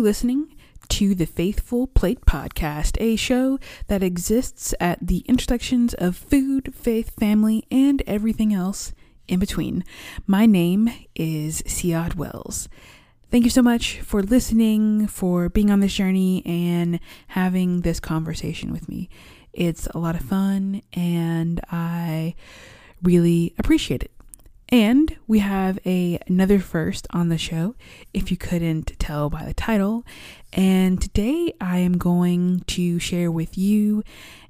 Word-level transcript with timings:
You're 0.00 0.06
listening 0.06 0.56
to 0.88 1.14
the 1.14 1.26
Faithful 1.26 1.86
Plate 1.86 2.22
Podcast, 2.22 2.96
a 3.02 3.16
show 3.16 3.58
that 3.88 4.02
exists 4.02 4.72
at 4.80 4.98
the 5.06 5.18
intersections 5.28 5.92
of 5.92 6.16
food, 6.16 6.72
faith, 6.74 7.14
family, 7.16 7.66
and 7.70 8.02
everything 8.06 8.54
else 8.54 8.94
in 9.28 9.38
between. 9.38 9.84
My 10.26 10.46
name 10.46 10.88
is 11.14 11.60
Ciyadh 11.66 12.14
Wells. 12.14 12.70
Thank 13.30 13.44
you 13.44 13.50
so 13.50 13.60
much 13.60 14.00
for 14.00 14.22
listening, 14.22 15.06
for 15.06 15.50
being 15.50 15.70
on 15.70 15.80
this 15.80 15.92
journey, 15.92 16.42
and 16.46 16.98
having 17.26 17.82
this 17.82 18.00
conversation 18.00 18.72
with 18.72 18.88
me. 18.88 19.10
It's 19.52 19.86
a 19.88 19.98
lot 19.98 20.14
of 20.14 20.22
fun, 20.22 20.80
and 20.94 21.60
I 21.70 22.36
really 23.02 23.54
appreciate 23.58 24.02
it. 24.02 24.12
And 24.72 25.16
we 25.26 25.40
have 25.40 25.80
a, 25.84 26.20
another 26.28 26.60
first 26.60 27.08
on 27.10 27.28
the 27.28 27.38
show, 27.38 27.74
if 28.14 28.30
you 28.30 28.36
couldn't 28.36 28.98
tell 29.00 29.28
by 29.28 29.44
the 29.44 29.54
title. 29.54 30.04
And 30.52 31.00
today 31.00 31.54
I 31.60 31.78
am 31.78 31.98
going 31.98 32.60
to 32.68 33.00
share 33.00 33.32
with 33.32 33.58
you 33.58 34.04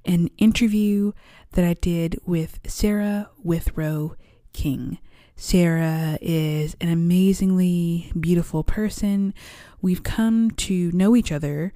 an 0.05 0.29
interview 0.37 1.13
that 1.53 1.65
I 1.65 1.75
did 1.75 2.21
with 2.27 2.61
Sarah 2.67 3.31
Withrow 3.43 4.15
King. 4.53 4.99
Sarah 5.37 6.19
is 6.21 6.77
an 6.83 6.91
amazingly 6.91 8.13
beautiful 8.19 8.63
person. 8.63 9.33
We've 9.81 10.03
come 10.03 10.51
to 10.51 10.93
know 10.93 11.17
each 11.17 11.33
other 11.33 11.73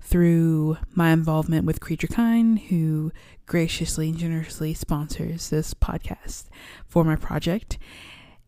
through 0.00 0.78
my 0.94 1.10
involvement 1.10 1.66
with 1.66 1.80
Creature 1.80 2.08
Kind, 2.08 2.58
who 2.60 3.12
graciously 3.46 4.10
and 4.10 4.18
generously 4.18 4.74
sponsors 4.74 5.50
this 5.50 5.74
podcast 5.74 6.44
for 6.86 7.04
my 7.04 7.16
project. 7.16 7.78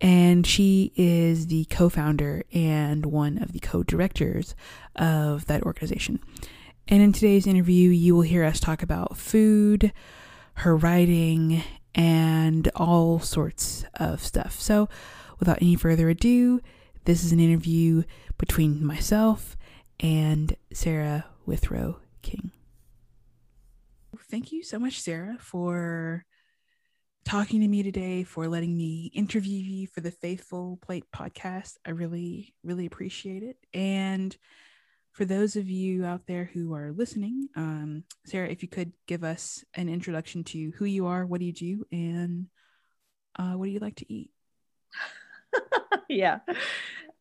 And 0.01 0.47
she 0.47 0.93
is 0.97 1.49
the 1.49 1.67
co 1.67 1.89
founder 1.89 2.43
and 2.53 3.05
one 3.07 3.39
of 3.43 3.53
the 3.53 3.61
co 3.61 3.83
directors 3.83 4.55
of 4.97 5.47
that 5.47 5.63
organization. 5.63 6.21
And 6.89 7.03
in 7.03 7.13
today's 7.13 7.47
interview, 7.47 7.91
you 7.91 8.15
will 8.15 8.23
hear 8.23 8.45
us 8.45 8.59
talk 8.59 8.83
about 8.83 9.17
food, 9.17 9.93
her 10.55 10.77
writing, 10.77 11.63
and 11.95 12.71
all 12.75 13.21
sorts 13.21 13.85
of 13.95 14.25
stuff. 14.25 14.61
So, 14.61 14.89
without 15.39 15.61
any 15.61 15.77
further 15.77 16.09
ado, 16.09 16.61
this 17.05 17.25
is 17.25 17.33
an 17.33 17.41
interview 17.41 18.05
between 18.39 18.85
myself 18.85 19.57
and 20.01 20.57
Sarah 20.73 21.27
Withrow 21.51 21.97
King. 22.23 22.53
Thank 24.31 24.53
you 24.53 24.63
so 24.63 24.79
much, 24.79 25.01
Sarah, 25.01 25.37
for 25.41 26.25
talking 27.25 27.61
to 27.61 27.67
me 27.67 27.83
today, 27.83 28.23
for 28.23 28.47
letting 28.47 28.77
me 28.77 29.11
interview 29.13 29.59
you 29.59 29.89
for 29.89 30.01
the 30.01 30.13
Faithful 30.13 30.79
Plate 30.81 31.07
podcast. 31.13 31.73
I 31.85 31.91
really, 31.91 32.55
really 32.63 32.87
appreciate 32.87 33.43
it. 33.43 33.57
And 33.75 34.37
for 35.11 35.25
those 35.25 35.57
of 35.57 35.69
you 35.69 36.05
out 36.05 36.29
there 36.29 36.45
who 36.45 36.73
are 36.73 36.93
listening, 36.93 37.49
um, 37.57 38.05
Sarah, 38.27 38.49
if 38.49 38.63
you 38.63 38.69
could 38.69 38.93
give 39.09 39.25
us 39.25 39.65
an 39.75 39.89
introduction 39.89 40.45
to 40.45 40.71
who 40.77 40.85
you 40.85 41.07
are, 41.07 41.27
what 41.27 41.41
do 41.41 41.47
you 41.47 41.53
do, 41.53 41.85
and 41.91 42.47
uh, 43.37 43.55
what 43.55 43.65
do 43.65 43.73
you 43.73 43.81
like 43.81 43.97
to 43.97 44.13
eat? 44.13 44.31
yeah. 46.09 46.39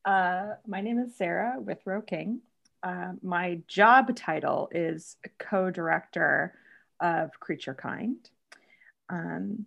Uh, 0.06 0.50
my 0.68 0.82
name 0.82 1.00
is 1.00 1.18
Sarah 1.18 1.56
Withrow 1.60 2.02
King. 2.04 2.42
Uh, 2.82 3.14
my 3.22 3.62
job 3.68 4.16
title 4.16 4.70
is 4.72 5.18
co 5.38 5.70
director 5.70 6.54
of 7.00 7.40
Creature 7.40 7.76
Kind. 7.76 8.30
Um, 9.10 9.66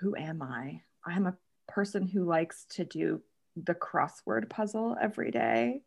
who 0.00 0.16
am 0.16 0.42
I? 0.42 0.82
I'm 1.04 1.26
a 1.26 1.36
person 1.68 2.06
who 2.06 2.24
likes 2.24 2.66
to 2.70 2.84
do 2.84 3.22
the 3.56 3.74
crossword 3.74 4.48
puzzle 4.48 4.96
every 5.00 5.30
day. 5.30 5.82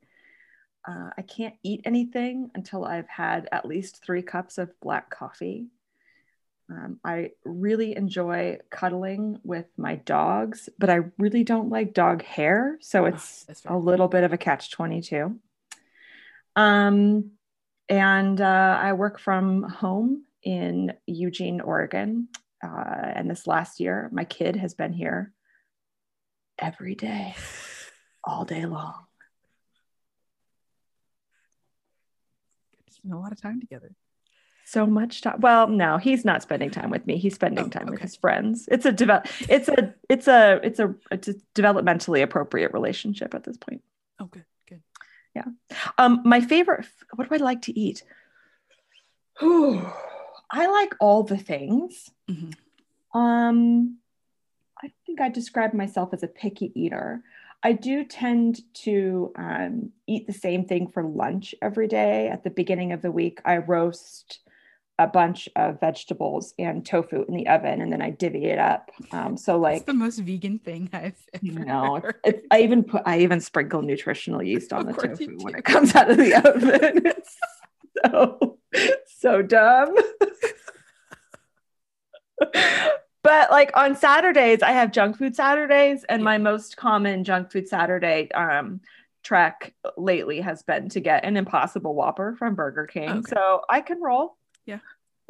Uh, 0.88 1.10
I 1.18 1.22
can't 1.22 1.56
eat 1.64 1.82
anything 1.84 2.50
until 2.56 2.86
I've 2.86 3.10
had 3.10 3.50
at 3.52 3.66
least 3.66 4.04
three 4.04 4.22
cups 4.22 4.58
of 4.58 4.72
black 4.80 5.10
coffee. 5.10 5.68
Um, 6.70 7.00
I 7.04 7.32
really 7.44 7.96
enjoy 7.96 8.60
cuddling 8.70 9.40
with 9.44 9.66
my 9.78 9.96
dogs, 9.96 10.70
but 10.78 10.90
I 10.90 11.00
really 11.18 11.44
don't 11.44 11.70
like 11.70 11.94
dog 11.94 12.24
hair. 12.24 12.78
So 12.82 13.06
it's 13.06 13.46
oh, 13.66 13.76
a 13.76 13.78
little 13.78 14.08
bit 14.08 14.24
of 14.24 14.34
a 14.34 14.38
catch 14.38 14.72
22. 14.72 15.38
Um, 16.58 17.32
and 17.88 18.42
uh, 18.42 18.80
I 18.82 18.94
work 18.94 19.20
from 19.20 19.64
home 19.64 20.26
in 20.44 20.94
Eugene, 21.06 21.62
Oregon. 21.62 22.28
Uh, 22.62 23.12
and 23.16 23.30
this 23.30 23.46
last 23.46 23.80
year, 23.80 24.10
my 24.12 24.26
kid 24.26 24.56
has 24.56 24.74
been 24.74 24.92
here 24.92 25.32
every 26.58 26.96
day, 26.96 27.36
all 28.24 28.44
day 28.44 28.66
long. 28.66 28.96
Spend 32.90 33.14
a 33.14 33.18
lot 33.18 33.32
of 33.32 33.40
time 33.40 33.62
together. 33.62 33.92
So 34.66 34.86
much 34.86 35.22
time. 35.22 35.40
Well, 35.40 35.68
no, 35.68 35.98
he's 35.98 36.26
not 36.26 36.42
spending 36.42 36.72
time 36.72 36.90
with 36.90 37.06
me. 37.06 37.18
He's 37.18 37.36
spending 37.36 37.66
oh, 37.66 37.70
time 37.70 37.84
okay. 37.84 37.92
with 37.92 38.02
his 38.02 38.18
friends. 38.18 38.68
It's 38.70 38.86
a 38.86 38.92
develop. 38.92 39.28
It's 39.48 39.70
a. 39.70 39.94
It's 40.10 40.28
a. 40.28 40.60
It's 40.62 40.80
a. 40.80 40.96
It's 41.12 41.28
a 41.30 41.36
developmentally 41.56 42.22
appropriate 42.22 42.74
relationship 42.74 43.34
at 43.34 43.44
this 43.44 43.56
point. 43.56 43.82
Okay. 44.20 44.40
Good. 44.40 44.46
Yeah. 45.38 45.78
Um. 45.98 46.22
My 46.26 46.42
favorite. 46.42 46.86
What 47.16 47.30
do 47.30 47.36
I 47.36 47.38
like 47.38 47.62
to 47.64 47.80
eat? 47.80 48.04
Ooh, 49.44 49.86
I 50.52 50.68
like 50.68 50.96
all 51.00 51.24
the 51.24 51.38
things. 51.38 52.10
Mm-hmm. 52.30 53.20
Um. 53.20 53.98
I 54.84 54.92
think 55.06 55.22
I 55.22 55.30
describe 55.30 55.74
myself 55.74 56.14
as 56.14 56.24
a 56.24 56.28
picky 56.28 56.72
eater. 56.76 57.24
I 57.64 57.74
do 57.74 58.06
tend 58.06 58.62
to 58.86 59.32
um, 59.36 59.92
eat 60.06 60.28
the 60.28 60.34
same 60.34 60.66
thing 60.66 60.88
for 60.88 61.04
lunch 61.04 61.56
every 61.62 61.88
day. 61.88 62.28
At 62.28 62.44
the 62.44 62.52
beginning 62.52 62.92
of 62.92 63.02
the 63.02 63.12
week, 63.12 63.42
I 63.44 63.58
roast 63.58 64.40
a 65.00 65.08
bunch 65.08 65.48
of 65.56 65.80
vegetables 65.80 66.54
and 66.58 66.86
tofu 66.86 67.24
in 67.28 67.36
the 67.36 67.48
oven, 67.48 67.82
and 67.82 67.92
then 67.92 68.02
I 68.02 68.10
divvy 68.10 68.46
it 68.46 68.58
up. 68.58 68.92
Um, 69.12 69.38
so, 69.38 69.58
like 69.60 69.86
That's 69.86 69.86
the 69.86 69.94
most 69.94 70.20
vegan 70.20 70.60
thing 70.60 70.90
I've 70.92 71.22
ever 71.34 71.60
know. 71.60 72.02
It's, 72.24 72.46
I 72.52 72.62
even 72.62 72.84
put 72.84 73.04
I 73.06 73.20
even 73.20 73.40
sprinkle 73.40 73.82
nutritional 73.82 74.42
yeast 74.42 74.74
on 74.74 74.86
the 74.86 74.94
tofu 74.94 75.38
when 75.42 75.56
it 75.56 75.66
comes 75.66 75.96
out 75.96 76.10
of 76.10 76.18
the 76.18 76.36
oven. 76.36 77.04
It's 77.18 77.38
so 78.12 78.58
so 79.20 79.42
dumb. 79.42 79.96
but 83.24 83.52
like 83.52 83.72
on 83.76 83.96
Saturdays, 83.96 84.62
I 84.62 84.72
have 84.72 84.92
junk 84.92 85.18
food 85.18 85.36
Saturdays, 85.36 86.04
and 86.08 86.24
my 86.24 86.38
most 86.38 86.78
common 86.78 87.24
junk 87.24 87.52
food 87.52 87.68
Saturday 87.68 88.32
um, 88.32 88.82
trek 89.24 89.74
lately 89.98 90.42
has 90.42 90.64
been 90.64 90.90
to 90.90 91.00
get 91.00 91.26
an 91.26 91.38
Impossible 91.38 91.94
Whopper 91.94 92.36
from 92.38 92.56
Burger 92.56 92.88
King. 92.88 93.10
Okay. 93.10 93.22
So 93.30 93.62
I 93.70 93.82
can 93.82 94.02
roll. 94.02 94.37
Yeah. 94.68 94.80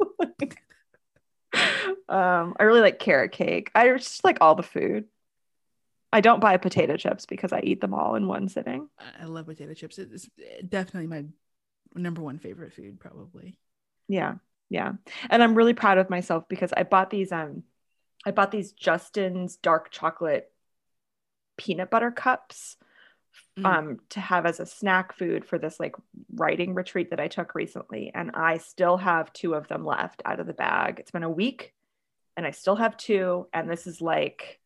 um, 2.08 2.54
I 2.58 2.64
really 2.64 2.80
like 2.80 2.98
carrot 2.98 3.32
cake. 3.32 3.70
I 3.74 3.88
just 3.96 4.24
like 4.24 4.38
all 4.42 4.54
the 4.54 4.62
food. 4.62 5.06
I 6.12 6.20
don't 6.20 6.40
buy 6.40 6.56
potato 6.56 6.96
chips 6.96 7.24
because 7.24 7.52
I 7.52 7.60
eat 7.60 7.80
them 7.80 7.94
all 7.94 8.16
in 8.16 8.26
one 8.26 8.48
sitting. 8.48 8.88
I 9.20 9.24
love 9.24 9.46
potato 9.46 9.74
chips. 9.74 9.98
It's 9.98 10.28
definitely 10.68 11.06
my 11.06 11.24
number 11.94 12.22
one 12.22 12.38
favorite 12.38 12.72
food, 12.72 12.98
probably. 12.98 13.58
Yeah, 14.08 14.34
yeah, 14.70 14.92
and 15.30 15.42
I'm 15.42 15.54
really 15.54 15.74
proud 15.74 15.98
of 15.98 16.10
myself 16.10 16.48
because 16.48 16.72
I 16.76 16.82
bought 16.82 17.10
these 17.10 17.30
um 17.30 17.62
I 18.26 18.32
bought 18.32 18.50
these 18.50 18.72
Justin's 18.72 19.56
dark 19.56 19.90
chocolate 19.90 20.50
peanut 21.56 21.90
butter 21.90 22.10
cups 22.10 22.76
mm. 23.58 23.64
um, 23.64 23.98
to 24.10 24.20
have 24.20 24.46
as 24.46 24.60
a 24.60 24.66
snack 24.66 25.16
food 25.16 25.44
for 25.44 25.58
this 25.58 25.78
like 25.78 25.94
writing 26.34 26.74
retreat 26.74 27.10
that 27.10 27.20
I 27.20 27.28
took 27.28 27.54
recently. 27.54 28.10
And 28.14 28.30
I 28.34 28.58
still 28.58 28.96
have 28.96 29.32
two 29.32 29.54
of 29.54 29.68
them 29.68 29.84
left 29.84 30.22
out 30.24 30.40
of 30.40 30.46
the 30.46 30.52
bag. 30.52 30.98
It's 30.98 31.10
been 31.10 31.22
a 31.22 31.30
week 31.30 31.74
and 32.36 32.46
I 32.46 32.52
still 32.52 32.76
have 32.76 32.96
two. 32.96 33.46
And 33.52 33.70
this 33.70 33.86
is 33.86 34.00
like, 34.00 34.60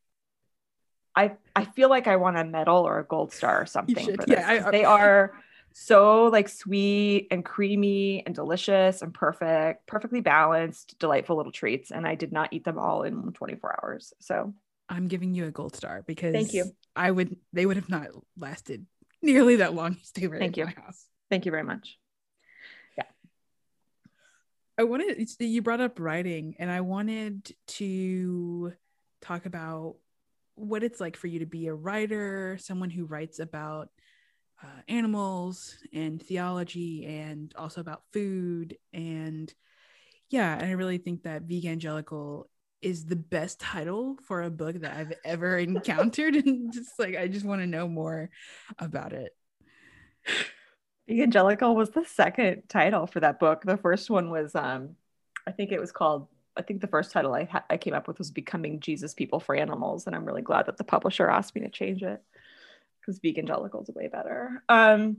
I, 1.15 1.33
I 1.55 1.65
feel 1.65 1.89
like 1.89 2.07
I 2.07 2.17
want 2.17 2.39
a 2.39 2.45
medal 2.45 2.87
or 2.87 2.99
a 2.99 3.05
gold 3.05 3.33
star 3.33 3.61
or 3.61 3.67
something 3.67 4.05
for 4.05 4.17
this. 4.17 4.27
Yeah, 4.29 4.49
I, 4.49 4.69
I, 4.69 4.71
they 4.71 4.85
are 4.87 5.33
so 5.75 6.27
like 6.27 6.49
sweet 6.49 7.29
and 7.31 7.45
creamy 7.45 8.25
and 8.27 8.35
delicious 8.35 9.03
and 9.03 9.13
perfect, 9.13 9.87
perfectly 9.87 10.21
balanced, 10.21 10.99
delightful 10.99 11.37
little 11.37 11.53
treats. 11.53 11.91
And 11.91 12.07
I 12.07 12.15
did 12.15 12.33
not 12.33 12.53
eat 12.53 12.65
them 12.65 12.79
all 12.79 13.03
in 13.03 13.33
24 13.33 13.81
hours. 13.83 14.13
So 14.21 14.55
I'm 14.93 15.09
giving 15.09 15.35
you 15.35 15.47
a 15.47 15.51
gold 15.51 15.75
star 15.75 16.03
because 16.07 16.35
thank 16.35 16.53
you. 16.53 16.71
I 16.95 17.11
would 17.11 17.37
they 17.53 17.65
would 17.65 17.77
have 17.77 17.89
not 17.89 18.09
lasted 18.39 18.87
nearly 19.23 19.57
that 19.57 19.75
long 19.75 19.95
to 19.97 20.05
stay 20.05 20.27
right 20.27 20.41
thank 20.41 20.57
you. 20.57 20.67
house. 20.67 21.07
Thank 21.31 21.47
you 21.47 21.51
very 21.51 21.63
much. 21.65 21.99
Yeah. 22.99 23.05
I 24.79 24.85
wanted 24.85 25.29
you 25.39 25.63
brought 25.63 25.81
up 25.81 25.99
writing 25.99 26.57
and 26.59 26.71
I 26.71 26.83
wanted 26.83 27.55
to 27.69 28.73
talk 29.23 29.47
about 29.47 29.97
what 30.55 30.83
it's 30.83 31.01
like 31.01 31.17
for 31.17 31.29
you 31.29 31.39
to 31.39 31.47
be 31.47 31.69
a 31.69 31.75
writer, 31.75 32.59
someone 32.61 32.91
who 32.91 33.07
writes 33.07 33.39
about 33.39 33.89
uh, 34.63 34.81
animals 34.89 35.77
and 35.93 36.23
theology 36.23 37.07
and 37.07 37.53
also 37.57 37.81
about 37.81 38.03
food 38.13 38.77
and 38.93 39.53
yeah 40.31 40.55
and 40.55 40.67
i 40.67 40.71
really 40.71 40.99
think 40.99 41.25
that 41.25 41.49
vegangelical 41.49 42.45
is 42.83 43.07
the 43.07 43.17
best 43.17 43.61
title 43.61 44.19
for 44.25 44.43
a 44.43 44.51
book 44.51 44.81
that 44.81 44.97
i've 44.97 45.13
ever 45.25 45.57
encountered 45.71 46.35
and 46.35 46.73
just 46.73 46.99
like 46.99 47.17
i 47.17 47.27
just 47.29 47.47
want 47.47 47.61
to 47.61 47.67
know 47.67 47.89
more 47.89 48.31
about 48.79 49.13
it 49.13 49.35
Vegangelical 51.09 51.75
was 51.75 51.91
the 51.91 52.05
second 52.05 52.63
title 52.69 53.07
for 53.07 53.21
that 53.21 53.41
book. 53.41 53.63
The 53.65 53.77
first 53.77 54.09
one 54.09 54.31
was, 54.31 54.55
um, 54.55 54.97
I 55.47 55.53
think 55.53 55.73
it 55.73 55.81
was 55.81 55.93
called. 55.93 56.29
I 56.57 56.63
think 56.63 56.81
the 56.81 56.87
first 56.87 57.13
title 57.13 57.35
I, 57.35 57.45
ha- 57.45 57.65
I 57.71 57.77
came 57.79 57.95
up 57.95 58.07
with 58.07 58.19
was 58.19 58.31
"Becoming 58.31 58.81
Jesus 58.81 59.15
People 59.15 59.41
for 59.41 59.55
Animals," 59.55 60.07
and 60.07 60.15
I'm 60.15 60.25
really 60.25 60.43
glad 60.43 60.67
that 60.67 60.77
the 60.77 60.85
publisher 60.85 61.29
asked 61.29 61.55
me 61.55 61.63
to 61.63 61.71
change 61.71 62.03
it 62.03 62.23
because 63.01 63.19
Vegangelical 63.21 63.83
is 63.83 63.91
way 63.95 64.09
better. 64.09 64.63
Um, 64.69 65.19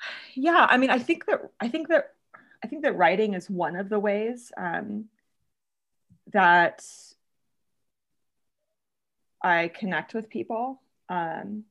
yeah, 0.34 0.66
I 0.68 0.78
mean, 0.78 0.90
I 0.90 0.98
think 0.98 1.26
that 1.26 1.42
I 1.60 1.68
think 1.68 1.88
that 1.88 2.14
I 2.62 2.66
think 2.66 2.82
that 2.82 2.96
writing 2.96 3.34
is 3.34 3.48
one 3.48 3.76
of 3.76 3.88
the 3.88 3.98
ways 3.98 4.52
um, 4.56 5.06
that 6.32 6.84
I 9.42 9.68
connect 9.68 10.14
with 10.14 10.28
people. 10.28 10.80
Um, 11.08 11.64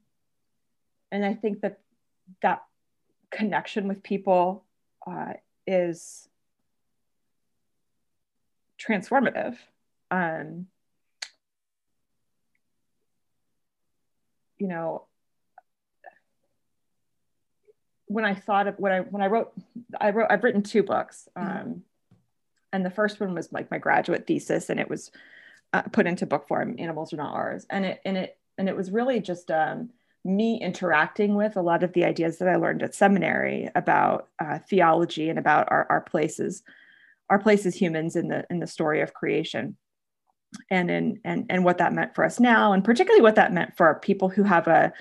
and 1.12 1.24
I 1.24 1.34
think 1.34 1.62
that 1.62 1.80
that 2.42 2.64
connection 3.32 3.88
with 3.88 4.04
people 4.04 4.64
uh, 5.06 5.34
is 5.68 6.28
transformative. 8.80 9.58
Um, 10.12 10.68
you 14.58 14.68
know, 14.68 15.06
when 18.10 18.26
I 18.26 18.34
thought 18.34 18.68
of 18.68 18.76
when 18.78 18.92
I 18.92 19.00
when 19.02 19.22
I 19.22 19.28
wrote, 19.28 19.54
I 20.02 20.10
wrote 20.10 20.28
I've 20.30 20.44
written 20.44 20.64
two 20.64 20.84
books, 20.84 21.30
mm-hmm. 21.38 21.58
um, 21.58 21.84
and 22.74 22.84
the 22.84 22.90
first 22.90 23.20
one 23.20 23.34
was 23.36 23.54
like 23.54 23.72
my 23.72 23.78
graduate 23.78 24.26
thesis, 24.28 24.70
and 24.70 24.80
it 24.80 24.90
was 24.90 25.12
uh, 25.74 25.84
put 25.84 26.08
into 26.08 26.26
book 26.26 26.48
form. 26.48 26.76
Animals 26.80 27.14
are 27.14 27.18
not 27.18 27.36
ours, 27.36 27.68
and 27.70 27.86
it 27.86 28.02
and 28.04 28.18
it 28.18 28.38
and 28.58 28.68
it 28.68 28.76
was 28.76 28.92
really 28.92 29.20
just 29.20 29.52
um, 29.52 29.92
me 30.26 30.60
interacting 30.60 31.36
with 31.36 31.56
a 31.56 31.62
lot 31.62 31.84
of 31.84 31.94
the 31.94 32.04
ideas 32.04 32.40
that 32.40 32.50
I 32.50 32.56
learned 32.56 32.82
at 32.82 32.96
seminary 32.96 33.70
about 33.76 34.28
uh, 34.40 34.58
theology 34.68 35.30
and 35.30 35.38
about 35.38 35.68
our, 35.70 35.86
our 35.90 36.02
places, 36.02 36.64
our 37.30 37.40
place 37.40 37.66
as 37.68 37.76
humans 37.76 38.16
in 38.16 38.28
the 38.28 38.44
in 38.50 38.60
the 38.60 38.66
story 38.66 39.02
of 39.02 39.14
creation, 39.14 39.78
and 40.72 40.90
in 40.90 41.20
and 41.24 41.46
and 41.52 41.64
what 41.64 41.78
that 41.78 41.94
meant 41.94 42.16
for 42.16 42.26
us 42.26 42.40
now, 42.40 42.74
and 42.74 42.84
particularly 42.84 43.22
what 43.22 43.36
that 43.36 43.54
meant 43.54 43.78
for 43.78 44.00
people 44.02 44.30
who 44.30 44.42
have 44.42 44.68
a 44.68 44.92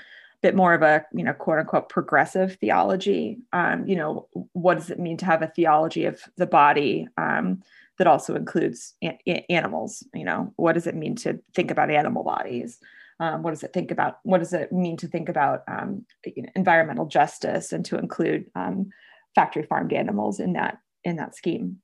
bit 0.42 0.54
more 0.54 0.74
of 0.74 0.82
a 0.82 1.04
you 1.12 1.24
know 1.24 1.32
quote 1.32 1.58
unquote 1.58 1.88
progressive 1.88 2.56
theology. 2.60 3.38
Um, 3.52 3.86
you 3.86 3.96
know, 3.96 4.28
what 4.52 4.74
does 4.74 4.90
it 4.90 4.98
mean 4.98 5.16
to 5.18 5.26
have 5.26 5.42
a 5.42 5.48
theology 5.48 6.04
of 6.04 6.20
the 6.36 6.46
body? 6.46 7.08
Um, 7.16 7.62
that 7.98 8.06
also 8.06 8.34
includes 8.34 8.94
a- 9.02 9.52
animals 9.52 10.06
you 10.14 10.24
know 10.24 10.52
what 10.56 10.72
does 10.72 10.86
it 10.86 10.94
mean 10.94 11.14
to 11.14 11.38
think 11.54 11.70
about 11.70 11.90
animal 11.90 12.24
bodies 12.24 12.78
um, 13.20 13.42
what 13.42 13.50
does 13.50 13.62
it 13.62 13.72
think 13.72 13.90
about 13.90 14.18
what 14.22 14.38
does 14.38 14.52
it 14.52 14.72
mean 14.72 14.96
to 14.96 15.08
think 15.08 15.28
about 15.28 15.62
um, 15.68 16.04
you 16.24 16.42
know, 16.42 16.48
environmental 16.56 17.06
justice 17.06 17.72
and 17.72 17.84
to 17.84 17.98
include 17.98 18.46
um, 18.54 18.88
factory 19.34 19.64
farmed 19.64 19.92
animals 19.92 20.40
in 20.40 20.54
that 20.54 20.78
in 21.04 21.16
that 21.16 21.34
scheme 21.34 21.78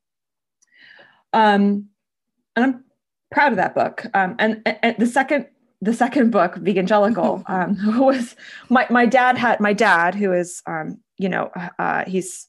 um, 1.32 1.88
and 2.56 2.64
i'm 2.64 2.84
proud 3.30 3.52
of 3.52 3.56
that 3.56 3.74
book 3.74 4.06
um, 4.14 4.36
and, 4.38 4.62
and, 4.64 4.96
the 4.98 5.06
second 5.06 5.46
the 5.80 5.92
second 5.92 6.30
book 6.30 6.54
vegangelical 6.56 7.42
um, 7.48 8.00
was 8.00 8.36
my, 8.68 8.86
my 8.90 9.06
dad 9.06 9.36
had 9.36 9.60
my 9.60 9.72
dad 9.72 10.14
who 10.14 10.32
is 10.32 10.62
um, 10.66 10.98
you 11.18 11.28
know 11.28 11.50
uh, 11.78 12.04
he's 12.06 12.48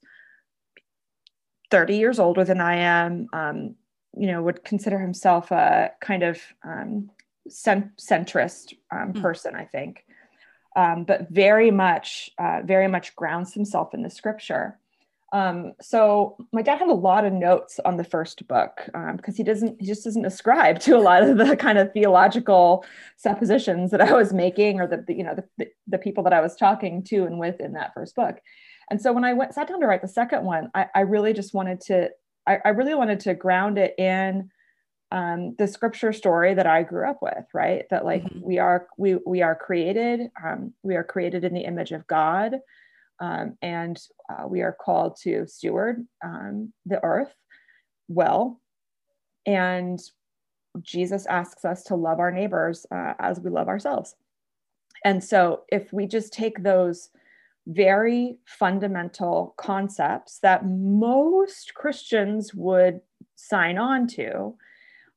30 1.72 1.98
years 1.98 2.20
older 2.20 2.44
than 2.44 2.62
I 2.62 2.76
am, 2.78 3.28
um, 3.34 3.76
you 4.18 4.28
know, 4.28 4.42
would 4.42 4.64
consider 4.64 5.00
himself 5.00 5.52
a 5.52 5.92
kind 6.00 6.24
of 6.24 6.40
um, 6.64 7.12
centrist 7.50 8.74
um, 8.92 9.14
mm. 9.14 9.22
person, 9.22 9.56
I 9.56 9.66
think, 9.66 10.06
um, 10.76 11.04
but 11.04 11.30
very 11.30 11.72
much, 11.72 12.30
uh, 12.38 12.62
very 12.64 12.88
much 12.88 13.16
grounds 13.16 13.54
himself 13.54 13.94
in 13.94 14.04
the 14.04 14.10
scripture. 14.10 14.80
Um, 15.36 15.74
so 15.82 16.38
my 16.54 16.62
dad 16.62 16.80
had 16.80 16.88
a 16.88 16.94
lot 16.94 17.26
of 17.26 17.34
notes 17.34 17.78
on 17.84 17.98
the 17.98 18.06
first 18.06 18.48
book 18.48 18.84
because 18.86 18.94
um, 18.96 19.36
he 19.36 19.44
doesn't, 19.44 19.82
he 19.82 19.86
just 19.86 20.06
doesn't 20.06 20.24
ascribe 20.24 20.80
to 20.80 20.96
a 20.96 21.02
lot 21.02 21.24
of 21.24 21.38
the 21.38 21.58
kind 21.58 21.78
of 21.78 21.92
theological 21.92 22.86
suppositions 23.18 23.92
that 23.92 24.00
I 24.00 24.14
was 24.14 24.32
making 24.32 24.80
or 24.80 24.88
the, 24.88 25.04
the 25.06 25.14
you 25.14 25.26
know, 25.26 25.36
the, 25.58 25.68
the 25.88 25.98
people 25.98 26.24
that 26.24 26.32
I 26.32 26.40
was 26.40 26.56
talking 26.56 27.04
to 27.08 27.26
and 27.26 27.38
with 27.38 27.60
in 27.60 27.74
that 27.74 27.94
first 27.94 28.16
book. 28.16 28.38
And 28.90 29.02
so 29.02 29.12
when 29.12 29.26
I 29.26 29.34
went 29.34 29.54
sat 29.54 29.68
down 29.68 29.82
to 29.82 29.88
write 29.88 30.02
the 30.02 30.08
second 30.08 30.46
one, 30.46 30.72
I, 30.74 30.86
I 30.96 31.02
really 31.02 31.34
just 31.34 31.54
wanted 31.54 31.82
to, 31.82 32.12
I, 32.48 32.60
I, 32.64 32.70
really 32.70 32.96
wanted 32.96 33.20
to 33.22 33.34
ground 33.34 33.78
it 33.78 33.94
in 33.98 34.50
um, 35.12 35.54
the 35.58 35.68
scripture 35.68 36.14
story 36.14 36.54
that 36.54 36.68
I 36.68 36.84
grew 36.84 37.10
up 37.10 37.18
with, 37.22 37.44
right? 37.54 37.84
That 37.90 38.06
like 38.06 38.24
mm-hmm. 38.24 38.40
we 38.42 38.60
are 38.60 38.88
we 38.98 39.18
we 39.26 39.42
are 39.42 39.56
created, 39.56 40.30
um, 40.42 40.74
we 40.82 40.96
are 40.96 41.04
created 41.04 41.44
in 41.44 41.54
the 41.54 41.66
image 41.66 41.92
of 41.92 42.08
God, 42.08 42.54
um, 43.20 43.58
and 43.62 44.00
uh, 44.30 44.48
we 44.48 44.62
are 44.62 44.76
called 44.80 45.18
to 45.22 45.48
steward 45.48 46.06
um, 46.24 46.74
the 46.86 47.04
earth 47.04 47.34
well. 48.08 48.62
And 49.46 50.00
Jesus 50.82 51.26
asks 51.28 51.64
us 51.64 51.84
to 51.84 51.96
love 51.96 52.20
our 52.20 52.32
neighbors 52.32 52.86
uh, 52.92 53.14
as 53.20 53.40
we 53.40 53.50
love 53.50 53.68
ourselves. 53.68 54.16
And 55.04 55.24
so 55.24 55.62
if 55.70 55.94
we 55.94 56.08
just 56.08 56.34
take 56.34 56.64
those 56.64 57.10
very 57.68 58.38
fundamental 58.46 59.54
concepts 59.58 60.40
that 60.40 60.66
most 60.66 61.74
Christians 61.74 62.54
would 62.54 63.02
sign 63.36 63.78
on 63.78 64.08
to 64.08 64.56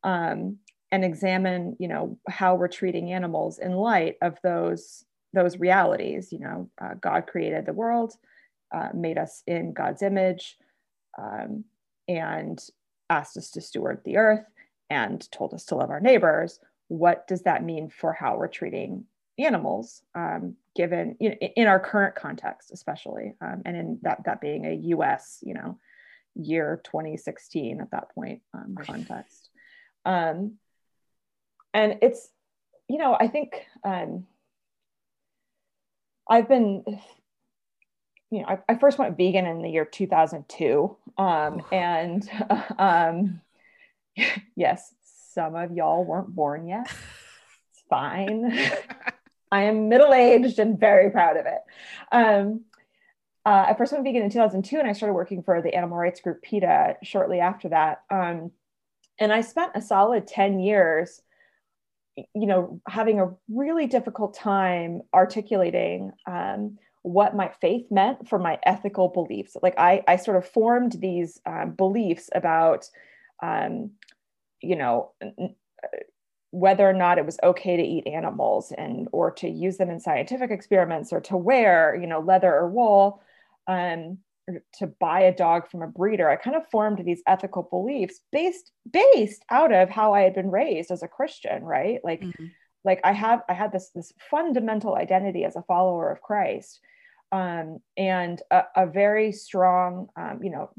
um, 0.05 0.59
and 0.91 1.05
examine, 1.05 1.77
you 1.79 1.89
know, 1.89 2.19
how 2.29 2.55
we're 2.55 2.69
treating 2.69 3.13
animals 3.13 3.59
in 3.59 3.73
light 3.73 4.17
of 4.23 4.39
those 4.43 5.05
those 5.33 5.59
realities. 5.59 6.33
You 6.33 6.41
know, 6.41 6.71
uh, 6.81 6.95
God 7.01 7.27
created 7.27 7.67
the 7.67 7.73
world, 7.73 8.15
uh, 8.73 8.89
made 8.95 9.19
us 9.19 9.43
in 9.47 9.73
God's 9.73 10.03
image, 10.03 10.57
um, 11.17 11.65
and 12.07 12.63
asked 13.11 13.37
us 13.37 13.51
to 13.53 13.61
steward 13.61 14.03
the 14.05 14.17
earth 14.17 14.45
and 14.91 15.31
told 15.31 15.55
us 15.55 15.65
to 15.67 15.75
love 15.75 15.91
our 15.91 16.01
neighbors. 16.01 16.61
What 16.89 17.27
does 17.27 17.43
that 17.43 17.65
mean 17.65 17.91
for 17.91 18.13
how 18.13 18.37
we're 18.37 18.49
treating 18.49 19.05
animals, 19.39 20.03
um, 20.15 20.57
given 20.75 21.17
you 21.21 21.31
know, 21.31 21.37
in 21.37 21.67
our 21.67 21.79
current 21.79 22.15
context, 22.15 22.71
especially, 22.73 23.35
um, 23.41 23.63
and 23.65 23.77
in 23.77 23.99
that 24.03 24.25
that 24.25 24.41
being 24.41 24.67
a 24.67 24.75
U.S. 24.75 25.39
you 25.43 25.55
know 25.55 25.79
year 26.35 26.81
2016 26.85 27.81
at 27.81 27.91
that 27.91 28.11
point 28.15 28.43
um, 28.55 28.77
context, 28.81 29.51
um, 30.05 30.55
and 31.73 31.99
it's 32.03 32.29
you 32.89 32.99
know 32.99 33.17
I 33.19 33.29
think 33.29 33.63
um, 33.85 34.27
I've 36.29 36.49
been 36.49 36.85
you 38.31 38.41
know 38.41 38.47
I, 38.47 38.59
I, 38.69 38.75
first 38.77 38.99
went 38.99 39.17
vegan 39.17 39.47
in 39.47 39.63
the 39.63 39.71
year 39.71 39.85
2002, 39.85 40.97
um, 41.17 41.63
and 41.73 42.29
um, 42.79 43.41
yes, 44.57 44.95
some 45.35 45.55
of 45.55 45.73
y'all 45.73 46.05
weren't 46.05 46.35
born 46.35 46.67
yet. 46.67 46.87
It's 47.71 47.83
fine. 47.89 48.53
I 49.51 49.63
am 49.63 49.89
middle 49.89 50.13
aged 50.13 50.59
and 50.59 50.79
very 50.79 51.11
proud 51.11 51.37
of 51.37 51.47
it. 51.47 51.61
Um, 52.13 52.65
uh, 53.47 53.67
I 53.69 53.75
first 53.75 53.93
went 53.93 54.05
vegan 54.05 54.23
in 54.23 54.31
2002 54.31 54.79
and 54.79 54.87
I 54.87 54.93
started 54.93 55.15
working 55.15 55.43
for 55.43 55.63
the 55.63 55.75
animal 55.75 55.97
rights 55.97 56.21
group 56.21 56.43
PETA 56.43 56.97
shortly 57.03 57.41
after 57.41 57.71
that. 57.71 58.03
Um, 58.11 58.51
and 59.19 59.33
I 59.33 59.41
spent 59.41 59.73
a 59.75 59.81
solid 59.81 60.27
10 60.27 60.61
years, 60.61 61.23
you 62.35 62.47
know, 62.47 62.81
having 62.89 63.21
a 63.21 63.31
really 63.49 63.87
difficult 63.87 64.35
time 64.35 65.03
articulating 65.15 66.13
um, 66.27 66.79
what 67.03 67.37
my 67.37 67.51
faith 67.61 67.87
meant 67.91 68.29
for 68.29 68.39
my 68.39 68.59
ethical 68.65 69.09
beliefs. 69.09 69.57
Like 69.63 69.79
I, 69.79 70.03
I 70.07 70.17
sort 70.17 70.37
of 70.37 70.49
formed 70.49 70.93
these 70.93 71.41
um, 71.47 71.73
beliefs 71.73 72.29
about, 72.35 72.87
um, 73.43 73.93
you 74.61 74.77
know, 74.77 75.13
whether 76.51 76.89
or 76.89 76.95
not 76.95 77.19
it 77.19 77.27
was 77.27 77.39
okay 77.43 77.77
to 77.77 77.83
eat 77.83 78.07
animals 78.07 78.73
and 78.77 79.09
or 79.13 79.31
to 79.31 79.49
use 79.49 79.77
them 79.77 79.91
in 79.91 80.01
scientific 80.01 80.51
experiments 80.51 81.13
or 81.13 81.21
to 81.21 81.37
wear 81.37 81.95
you 82.01 82.07
know 82.07 82.21
leather 82.21 82.53
or 82.53 82.69
wool 82.69 83.23
um, 83.67 84.19
to 84.75 84.87
buy 84.87 85.21
a 85.21 85.35
dog 85.35 85.69
from 85.69 85.83
a 85.83 85.87
breeder 85.87 86.29
i 86.29 86.37
kind 86.37 86.57
of 86.57 86.67
formed 86.71 87.03
these 87.05 87.23
ethical 87.27 87.63
beliefs 87.63 88.21
based 88.33 88.73
based 88.91 89.45
out 89.51 89.73
of 89.73 89.91
how 89.91 90.15
i 90.15 90.21
had 90.21 90.35
been 90.35 90.51
raised 90.51 90.91
as 90.91 91.03
a 91.03 91.09
christian 91.09 91.63
right 91.65 92.01
like 92.05 92.21
mm-hmm. 92.21 92.47
like 92.85 93.01
i 93.05 93.13
have 93.13 93.43
i 93.49 93.53
had 93.53 93.73
this 93.73 93.91
this 93.95 94.13
fundamental 94.31 94.95
identity 94.95 95.45
as 95.45 95.57
a 95.57 95.63
follower 95.63 96.11
of 96.11 96.23
christ 96.23 96.81
um, 97.31 97.79
and 97.99 98.41
a, 98.51 98.63
a, 98.75 98.87
very 98.87 99.33
strong 99.33 100.09
um, 100.17 100.41
you 100.43 100.51
know 100.51 100.71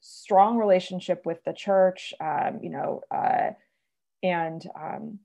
strong 0.00 0.58
relationship 0.58 1.24
with 1.24 1.38
the 1.44 1.52
church 1.52 2.12
um, 2.20 2.58
you 2.60 2.70
know 2.70 3.02
uh, 3.14 3.50
and 4.22 4.64
um, 4.74 5.20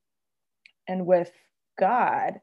and 0.87 1.05
with 1.05 1.31
God. 1.77 2.39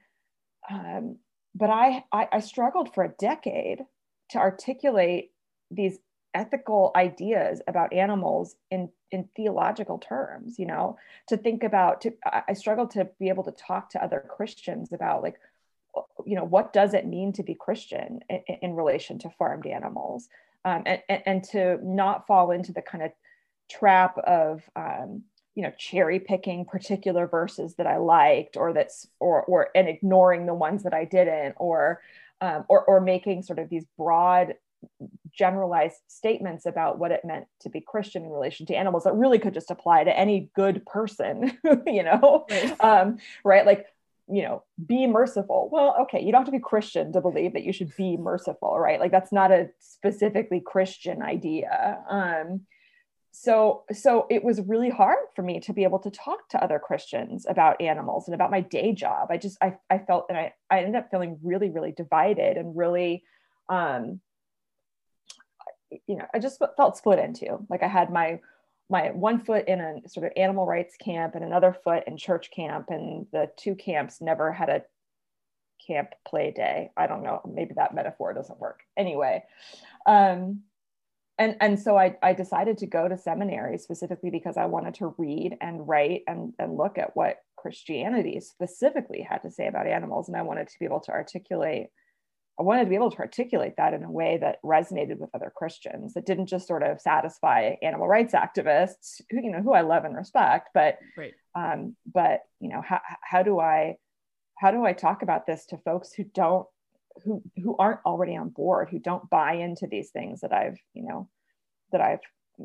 Um, 0.70 1.18
but 1.54 1.70
I, 1.70 2.04
I 2.12 2.28
I 2.32 2.40
struggled 2.40 2.94
for 2.94 3.04
a 3.04 3.14
decade 3.18 3.80
to 4.32 4.38
articulate 4.38 5.30
these 5.70 5.98
ethical 6.34 6.90
ideas 6.96 7.60
about 7.66 7.92
animals 7.92 8.56
in 8.70 8.88
in 9.10 9.28
theological 9.36 9.98
terms 9.98 10.58
you 10.58 10.64
know 10.64 10.96
to 11.28 11.36
think 11.36 11.62
about 11.62 12.00
to 12.00 12.12
i 12.48 12.54
struggled 12.54 12.90
to 12.90 13.06
be 13.20 13.28
able 13.28 13.44
to 13.44 13.50
talk 13.52 13.90
to 13.90 14.02
other 14.02 14.24
christians 14.30 14.92
about 14.92 15.22
like 15.22 15.38
you 16.24 16.36
know 16.36 16.44
what 16.44 16.72
does 16.72 16.94
it 16.94 17.06
mean 17.06 17.32
to 17.32 17.42
be 17.42 17.54
christian 17.54 18.20
in, 18.28 18.40
in 18.62 18.74
relation 18.74 19.18
to 19.18 19.30
farmed 19.30 19.66
animals? 19.66 20.28
Um, 20.64 20.84
and, 20.86 21.02
and, 21.08 21.22
and 21.26 21.44
to 21.50 21.78
not 21.82 22.26
fall 22.28 22.52
into 22.52 22.72
the 22.72 22.82
kind 22.82 23.02
of 23.02 23.10
trap 23.68 24.16
of 24.18 24.62
um, 24.76 25.24
you 25.54 25.62
know 25.62 25.72
cherry 25.76 26.20
picking 26.20 26.64
particular 26.64 27.26
verses 27.26 27.74
that 27.74 27.86
i 27.86 27.96
liked 27.96 28.56
or 28.56 28.72
that's 28.72 29.06
or 29.20 29.42
or 29.42 29.68
and 29.74 29.88
ignoring 29.88 30.46
the 30.46 30.54
ones 30.54 30.84
that 30.84 30.94
i 30.94 31.04
didn't 31.04 31.54
or 31.58 32.00
um, 32.42 32.64
or 32.68 32.84
or 32.84 33.00
making 33.00 33.42
sort 33.42 33.58
of 33.58 33.70
these 33.70 33.86
broad 33.96 34.54
generalized 35.32 35.96
statements 36.08 36.66
about 36.66 36.98
what 36.98 37.12
it 37.12 37.24
meant 37.24 37.46
to 37.60 37.70
be 37.70 37.80
christian 37.80 38.24
in 38.24 38.30
relation 38.30 38.66
to 38.66 38.74
animals 38.74 39.04
that 39.04 39.14
really 39.14 39.38
could 39.38 39.54
just 39.54 39.70
apply 39.70 40.04
to 40.04 40.18
any 40.18 40.50
good 40.54 40.84
person 40.84 41.56
you 41.86 42.02
know? 42.02 42.44
Right. 42.50 42.80
Um, 42.80 43.18
right? 43.44 43.64
Like 43.64 43.86
you 44.28 44.42
know 44.42 44.62
be 44.84 45.06
merciful. 45.06 45.68
Well 45.72 45.96
okay 46.02 46.22
you 46.22 46.32
don't 46.32 46.42
have 46.42 46.46
to 46.46 46.52
be 46.52 46.58
christian 46.58 47.12
to 47.12 47.20
believe 47.20 47.52
that 47.54 47.64
you 47.64 47.72
should 47.72 47.94
be 47.96 48.16
merciful 48.16 48.78
right? 48.78 49.00
Like 49.00 49.12
that's 49.12 49.32
not 49.32 49.52
a 49.52 49.70
specifically 49.78 50.60
christian 50.60 51.22
idea. 51.22 51.98
Um 52.08 52.62
so 53.34 53.84
so 53.90 54.26
it 54.28 54.44
was 54.44 54.60
really 54.60 54.90
hard 54.90 55.16
for 55.34 55.42
me 55.42 55.58
to 55.58 55.72
be 55.72 55.84
able 55.84 55.98
to 55.98 56.10
talk 56.10 56.50
to 56.50 56.62
other 56.62 56.78
christians 56.78 57.46
about 57.48 57.80
animals 57.80 58.28
and 58.28 58.34
about 58.34 58.50
my 58.50 58.60
day 58.60 58.92
job. 58.92 59.28
I 59.30 59.38
just 59.38 59.56
i, 59.62 59.74
I 59.88 59.98
felt 59.98 60.26
and 60.28 60.36
I, 60.36 60.52
I 60.70 60.80
ended 60.80 60.96
up 60.96 61.10
feeling 61.10 61.38
really 61.42 61.70
really 61.70 61.92
divided 61.92 62.58
and 62.58 62.76
really 62.76 63.24
um 63.70 64.20
you 66.06 66.16
know 66.16 66.26
i 66.34 66.38
just 66.38 66.62
felt 66.76 66.98
split 66.98 67.18
into. 67.18 67.58
Like 67.70 67.82
i 67.82 67.88
had 67.88 68.10
my 68.10 68.38
my 68.90 69.10
one 69.12 69.40
foot 69.40 69.66
in 69.66 69.80
a 69.80 70.06
sort 70.10 70.26
of 70.26 70.32
animal 70.36 70.66
rights 70.66 70.96
camp 71.02 71.34
and 71.34 71.42
another 71.42 71.74
foot 71.84 72.04
in 72.06 72.18
church 72.18 72.50
camp 72.50 72.90
and 72.90 73.26
the 73.32 73.50
two 73.56 73.74
camps 73.74 74.20
never 74.20 74.52
had 74.52 74.68
a 74.68 74.82
camp 75.86 76.10
play 76.28 76.52
day. 76.54 76.90
I 76.98 77.06
don't 77.06 77.22
know. 77.22 77.40
Maybe 77.50 77.72
that 77.74 77.94
metaphor 77.94 78.34
doesn't 78.34 78.60
work. 78.60 78.80
Anyway 78.94 79.42
um 80.06 80.64
and 81.38 81.56
and 81.60 81.80
so 81.80 81.96
I, 81.96 82.16
I 82.22 82.34
decided 82.34 82.78
to 82.78 82.86
go 82.86 83.08
to 83.08 83.16
seminary 83.16 83.78
specifically 83.78 84.30
because 84.30 84.56
I 84.56 84.66
wanted 84.66 84.94
to 84.94 85.14
read 85.18 85.56
and 85.60 85.86
write 85.88 86.22
and, 86.26 86.52
and 86.58 86.76
look 86.76 86.98
at 86.98 87.16
what 87.16 87.38
Christianity 87.56 88.40
specifically 88.40 89.22
had 89.22 89.42
to 89.42 89.50
say 89.50 89.66
about 89.66 89.86
animals. 89.86 90.28
And 90.28 90.36
I 90.36 90.42
wanted 90.42 90.68
to 90.68 90.78
be 90.78 90.84
able 90.84 91.00
to 91.00 91.12
articulate, 91.12 91.86
I 92.58 92.62
wanted 92.62 92.84
to 92.84 92.90
be 92.90 92.96
able 92.96 93.12
to 93.12 93.18
articulate 93.18 93.74
that 93.78 93.94
in 93.94 94.04
a 94.04 94.10
way 94.10 94.38
that 94.38 94.58
resonated 94.64 95.18
with 95.18 95.30
other 95.32 95.52
Christians 95.54 96.14
that 96.14 96.26
didn't 96.26 96.46
just 96.46 96.66
sort 96.66 96.82
of 96.82 97.00
satisfy 97.00 97.76
animal 97.82 98.08
rights 98.08 98.34
activists, 98.34 99.22
who, 99.30 99.40
you 99.42 99.50
know, 99.50 99.62
who 99.62 99.72
I 99.72 99.82
love 99.82 100.04
and 100.04 100.16
respect, 100.16 100.70
but 100.74 100.98
right. 101.16 101.34
um, 101.54 101.96
but 102.12 102.40
you 102.60 102.68
know, 102.68 102.82
how, 102.82 103.00
how 103.22 103.42
do 103.42 103.58
I 103.58 103.96
how 104.58 104.70
do 104.70 104.84
I 104.84 104.92
talk 104.92 105.22
about 105.22 105.46
this 105.46 105.66
to 105.66 105.78
folks 105.78 106.12
who 106.12 106.24
don't 106.24 106.66
who 107.24 107.42
who 107.62 107.76
aren't 107.76 108.00
already 108.04 108.36
on 108.36 108.48
board 108.48 108.88
who 108.90 108.98
don't 108.98 109.28
buy 109.30 109.54
into 109.54 109.86
these 109.86 110.10
things 110.10 110.40
that 110.40 110.52
i've 110.52 110.78
you 110.94 111.02
know 111.02 111.28
that 111.92 112.00
i've 112.00 112.20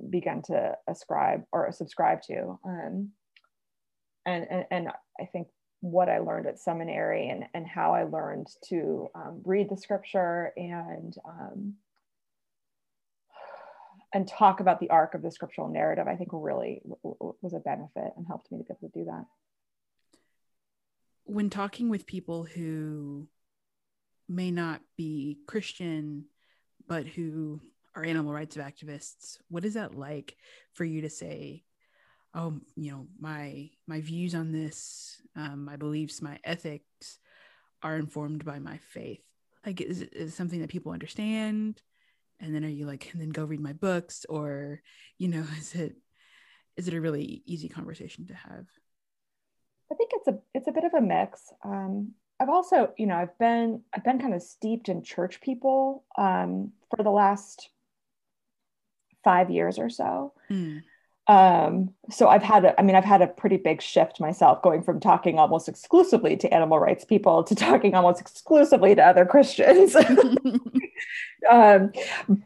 begun 0.10 0.42
to 0.44 0.75
ascribe 0.88 1.44
or 1.51 1.72
subscribe 1.72 2.22
to. 2.24 2.60
Um, 2.63 3.12
and, 4.25 4.46
and 4.50 4.66
and 4.72 4.89
i 5.20 5.25
think 5.25 5.48
what 5.82 6.10
i 6.10 6.20
learned 6.20 6.48
at 6.48 6.60
seminary 6.60 7.30
and 7.30 7.46
and 7.54 7.66
how 7.66 7.94
i 7.94 8.04
learned 8.04 8.48
to 8.68 9.08
um, 9.16 9.42
read 9.46 9.70
the 9.70 9.77
scripture 9.77 10.51
and 10.58 11.16
um, 11.25 11.75
and 14.13 14.27
talk 14.27 14.60
about 14.60 14.80
the 14.80 14.89
arc 14.89 15.13
of 15.13 15.22
the 15.22 15.32
scriptural 15.32 15.70
narrative 15.70 16.08
i 16.08 16.16
think 16.16 16.30
really 16.34 16.82
was 17.42 17.54
a 17.54 17.60
benefit 17.60 18.12
and 18.18 18.25
helped 18.27 18.51
me 18.51 18.58
to 18.58 18.63
be 18.63 18.72
able 18.72 18.89
to 18.89 19.00
do 19.00 19.06
that. 19.06 19.25
When 21.25 21.50
talking 21.50 21.89
with 21.89 22.06
people 22.06 22.46
who 22.46 23.27
may 24.38 24.51
not 24.51 24.82
be 24.96 25.39
Christian, 25.48 26.25
but 26.88 27.08
who 27.08 27.60
are 27.96 28.06
animal 28.06 28.32
rights 28.32 28.56
activists, 28.56 29.39
what 29.50 29.65
is 29.65 29.74
that 29.74 29.96
like 29.96 30.38
for 30.74 30.86
you 30.86 31.01
to 31.01 31.10
say, 31.10 31.63
oh, 32.36 32.60
you 32.75 32.91
know, 32.91 33.08
my 33.20 33.72
my 33.88 34.00
views 34.00 34.36
on 34.36 34.51
this, 34.51 35.20
um, 35.36 35.65
my 35.65 35.75
beliefs, 35.75 36.22
my 36.22 36.38
ethics 36.44 37.17
are 37.82 37.98
informed 37.98 38.46
by 38.46 38.60
my 38.60 38.77
faith? 38.89 39.24
Like, 39.65 39.82
is 39.82 40.03
is 40.03 40.36
something 40.36 40.62
that 40.62 40.70
people 40.70 40.91
understand? 40.91 41.82
And 42.39 42.53
then 42.53 42.63
are 42.63 42.70
you 42.70 42.86
like, 42.86 43.10
and 43.12 43.20
then 43.20 43.29
go 43.29 43.44
read 43.44 43.60
my 43.60 43.74
books, 43.74 44.24
or 44.29 44.82
you 45.17 45.29
know, 45.29 45.44
is 45.58 45.74
it 45.74 45.96
is 46.77 46.88
it 46.88 46.94
a 46.94 47.01
really 47.01 47.41
easy 47.48 47.70
conversation 47.70 48.27
to 48.27 48.36
have? 48.36 48.67
I 49.91 49.96
think 49.96 50.12
it's 50.13 50.27
a 50.27 50.38
it's 50.53 50.67
a 50.67 50.72
bit 50.72 50.84
of 50.84 50.94
a 50.94 51.01
mix. 51.01 51.41
Um, 51.65 52.12
I've 52.39 52.50
also, 52.50 52.94
you 52.98 53.08
know, 53.08 53.15
I've 53.15 53.38
been 53.39 53.82
I've 53.94 54.03
been 54.03 54.20
kind 54.20 54.34
of 54.34 54.41
steeped 54.41 54.89
in 54.89 55.03
church 55.03 55.41
people 55.41 56.03
um, 56.17 56.72
for 56.96 57.03
the 57.03 57.10
last 57.10 57.70
five 59.24 59.50
years 59.50 59.79
or 59.79 59.89
so. 59.89 60.34
Mm. 60.50 60.84
Um, 61.27 61.89
so 62.10 62.29
I've 62.29 62.44
had, 62.44 62.63
a, 62.63 62.79
I 62.79 62.84
mean, 62.84 62.96
I've 62.96 63.03
had 63.03 63.22
a 63.22 63.27
pretty 63.27 63.58
big 63.58 63.82
shift 63.82 64.22
myself, 64.22 64.62
going 64.62 64.82
from 64.82 65.01
talking 65.01 65.38
almost 65.38 65.67
exclusively 65.67 66.38
to 66.38 66.53
animal 66.53 66.79
rights 66.79 67.03
people 67.03 67.44
to 67.44 67.56
talking 67.56 67.96
almost 67.96 68.22
exclusively 68.22 68.96
to 68.96 69.03
other 69.03 69.25
Christians. 69.25 69.94
um, 71.51 71.91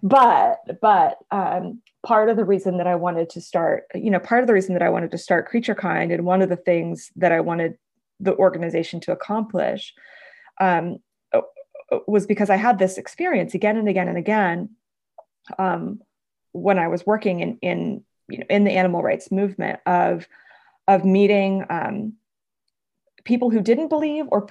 but, 0.01 0.61
but 0.81 1.19
um, 1.29 1.81
part 2.03 2.29
of 2.29 2.37
the 2.37 2.45
reason 2.45 2.77
that 2.77 2.87
I 2.87 2.95
wanted 2.95 3.29
to 3.31 3.41
start, 3.41 3.83
you 3.93 4.09
know, 4.09 4.19
part 4.19 4.41
of 4.41 4.47
the 4.47 4.53
reason 4.53 4.73
that 4.73 4.81
I 4.81 4.89
wanted 4.89 5.11
to 5.11 5.17
start 5.19 5.47
Creature 5.47 5.75
Kind, 5.75 6.11
and 6.11 6.25
one 6.25 6.41
of 6.41 6.49
the 6.49 6.55
things 6.55 7.11
that 7.17 7.31
I 7.31 7.41
wanted 7.41 7.77
the 8.21 8.35
organization 8.35 8.99
to 9.01 9.11
accomplish 9.11 9.93
um, 10.59 10.99
was 12.07 12.25
because 12.25 12.49
I 12.49 12.55
had 12.55 12.79
this 12.79 12.97
experience 12.97 13.53
again 13.53 13.77
and 13.77 13.89
again 13.89 14.07
and 14.07 14.17
again 14.17 14.69
um, 15.57 16.01
when 16.51 16.79
I 16.79 16.87
was 16.87 17.05
working 17.05 17.39
in 17.39 17.57
in 17.61 18.03
you 18.29 18.39
know 18.39 18.45
in 18.49 18.63
the 18.63 18.71
animal 18.71 19.01
rights 19.01 19.31
movement 19.31 19.79
of 19.85 20.27
of 20.87 21.05
meeting 21.05 21.65
um, 21.69 22.13
people 23.23 23.49
who 23.49 23.61
didn't 23.61 23.89
believe 23.89 24.25
or 24.29 24.47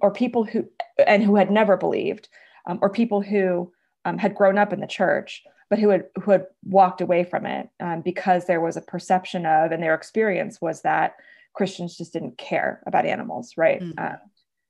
or 0.00 0.12
people 0.12 0.44
who 0.44 0.68
and 1.06 1.22
who 1.22 1.36
had 1.36 1.50
never 1.50 1.76
believed 1.76 2.28
um, 2.66 2.78
or 2.82 2.90
people 2.90 3.20
who 3.20 3.72
um, 4.04 4.18
had 4.18 4.34
grown 4.34 4.58
up 4.58 4.72
in 4.72 4.80
the 4.80 4.86
church 4.86 5.42
but 5.68 5.78
who 5.78 5.88
had 5.88 6.04
who 6.22 6.30
had 6.30 6.46
walked 6.64 7.00
away 7.00 7.24
from 7.24 7.46
it 7.46 7.68
um, 7.80 8.00
because 8.00 8.46
there 8.46 8.60
was 8.60 8.76
a 8.76 8.82
perception 8.82 9.44
of 9.46 9.72
and 9.72 9.82
their 9.82 9.94
experience 9.94 10.60
was 10.60 10.82
that 10.82 11.16
Christians 11.56 11.96
just 11.96 12.12
didn't 12.12 12.38
care 12.38 12.82
about 12.86 13.06
animals, 13.06 13.54
right? 13.56 13.80
Mm-hmm. 13.80 13.98
Uh, 13.98 14.16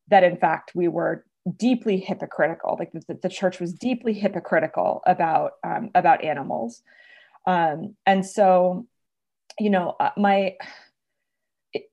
that 0.08 0.22
in 0.22 0.36
fact 0.36 0.72
we 0.74 0.88
were 0.88 1.24
deeply 1.58 1.98
hypocritical, 1.98 2.76
like 2.78 2.92
the, 2.92 3.18
the 3.22 3.28
church 3.28 3.60
was 3.60 3.72
deeply 3.72 4.12
hypocritical 4.12 5.02
about 5.06 5.52
um, 5.64 5.90
about 5.94 6.24
animals, 6.24 6.82
um, 7.46 7.96
and 8.06 8.24
so 8.24 8.86
you 9.58 9.70
know 9.70 9.96
uh, 9.98 10.10
my 10.16 10.54
it, 11.72 11.90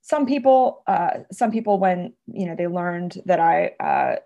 some 0.00 0.26
people 0.26 0.82
uh, 0.86 1.18
some 1.30 1.50
people 1.50 1.78
when 1.78 2.14
you 2.26 2.46
know 2.46 2.56
they 2.56 2.66
learned 2.66 3.18
that 3.26 3.38
I 3.38 3.72
uh, 3.80 4.16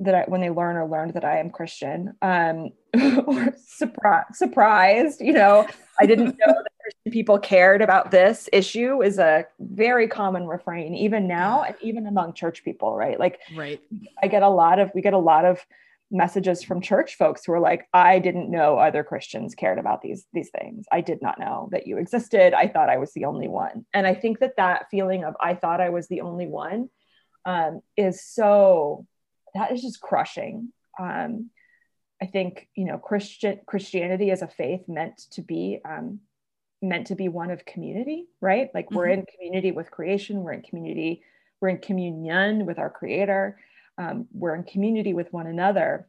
that 0.00 0.14
I, 0.14 0.24
when 0.28 0.40
they 0.40 0.50
learn 0.50 0.76
or 0.76 0.86
learned 0.86 1.14
that 1.14 1.24
I 1.24 1.38
am 1.38 1.50
Christian, 1.50 2.14
um, 2.22 2.70
or 3.26 3.54
surprised, 3.56 4.34
surprised, 4.34 5.20
you 5.20 5.32
know, 5.32 5.66
I 6.00 6.06
didn't 6.06 6.36
know 6.38 6.46
that 6.46 6.68
people 7.10 7.38
cared 7.38 7.82
about 7.82 8.10
this 8.10 8.48
issue 8.52 9.02
is 9.02 9.18
a 9.18 9.46
very 9.60 10.08
common 10.08 10.46
refrain, 10.46 10.94
even 10.94 11.26
now, 11.26 11.62
and 11.62 11.74
even 11.80 12.06
among 12.06 12.34
church 12.34 12.64
people, 12.64 12.96
right? 12.96 13.18
Like, 13.18 13.40
right. 13.54 13.80
I 14.22 14.28
get 14.28 14.42
a 14.42 14.48
lot 14.48 14.78
of, 14.78 14.90
we 14.94 15.02
get 15.02 15.14
a 15.14 15.18
lot 15.18 15.44
of 15.44 15.64
messages 16.10 16.62
from 16.62 16.80
church 16.80 17.16
folks 17.16 17.44
who 17.44 17.52
are 17.52 17.60
like, 17.60 17.86
I 17.92 18.18
didn't 18.18 18.50
know 18.50 18.78
other 18.78 19.04
Christians 19.04 19.54
cared 19.54 19.78
about 19.78 20.02
these, 20.02 20.26
these 20.32 20.50
things. 20.50 20.86
I 20.90 21.00
did 21.00 21.20
not 21.20 21.38
know 21.38 21.68
that 21.72 21.86
you 21.86 21.98
existed. 21.98 22.54
I 22.54 22.68
thought 22.68 22.88
I 22.88 22.98
was 22.98 23.12
the 23.12 23.26
only 23.26 23.48
one. 23.48 23.84
And 23.92 24.06
I 24.06 24.14
think 24.14 24.38
that 24.40 24.56
that 24.56 24.86
feeling 24.90 25.24
of 25.24 25.34
I 25.40 25.54
thought 25.54 25.80
I 25.80 25.90
was 25.90 26.08
the 26.08 26.22
only 26.22 26.46
one 26.46 26.88
um, 27.44 27.82
is 27.96 28.24
so, 28.24 29.06
that 29.54 29.72
is 29.72 29.82
just 29.82 30.00
crushing. 30.00 30.72
Um, 30.98 31.50
I 32.20 32.26
think 32.26 32.68
you 32.74 32.84
know 32.84 32.98
Christian 32.98 33.60
Christianity 33.66 34.30
as 34.30 34.42
a 34.42 34.48
faith 34.48 34.82
meant 34.88 35.18
to 35.32 35.42
be 35.42 35.80
um, 35.84 36.20
meant 36.80 37.08
to 37.08 37.14
be 37.14 37.28
one 37.28 37.50
of 37.50 37.64
community, 37.64 38.26
right? 38.40 38.70
Like 38.74 38.90
we're 38.90 39.06
mm-hmm. 39.06 39.20
in 39.20 39.26
community 39.34 39.72
with 39.72 39.90
creation, 39.90 40.42
we're 40.42 40.52
in 40.52 40.62
community, 40.62 41.22
we're 41.60 41.70
in 41.70 41.78
communion 41.78 42.66
with 42.66 42.78
our 42.78 42.90
Creator, 42.90 43.58
um, 43.98 44.26
we're 44.32 44.54
in 44.54 44.62
community 44.62 45.12
with 45.12 45.32
one 45.32 45.46
another, 45.46 46.08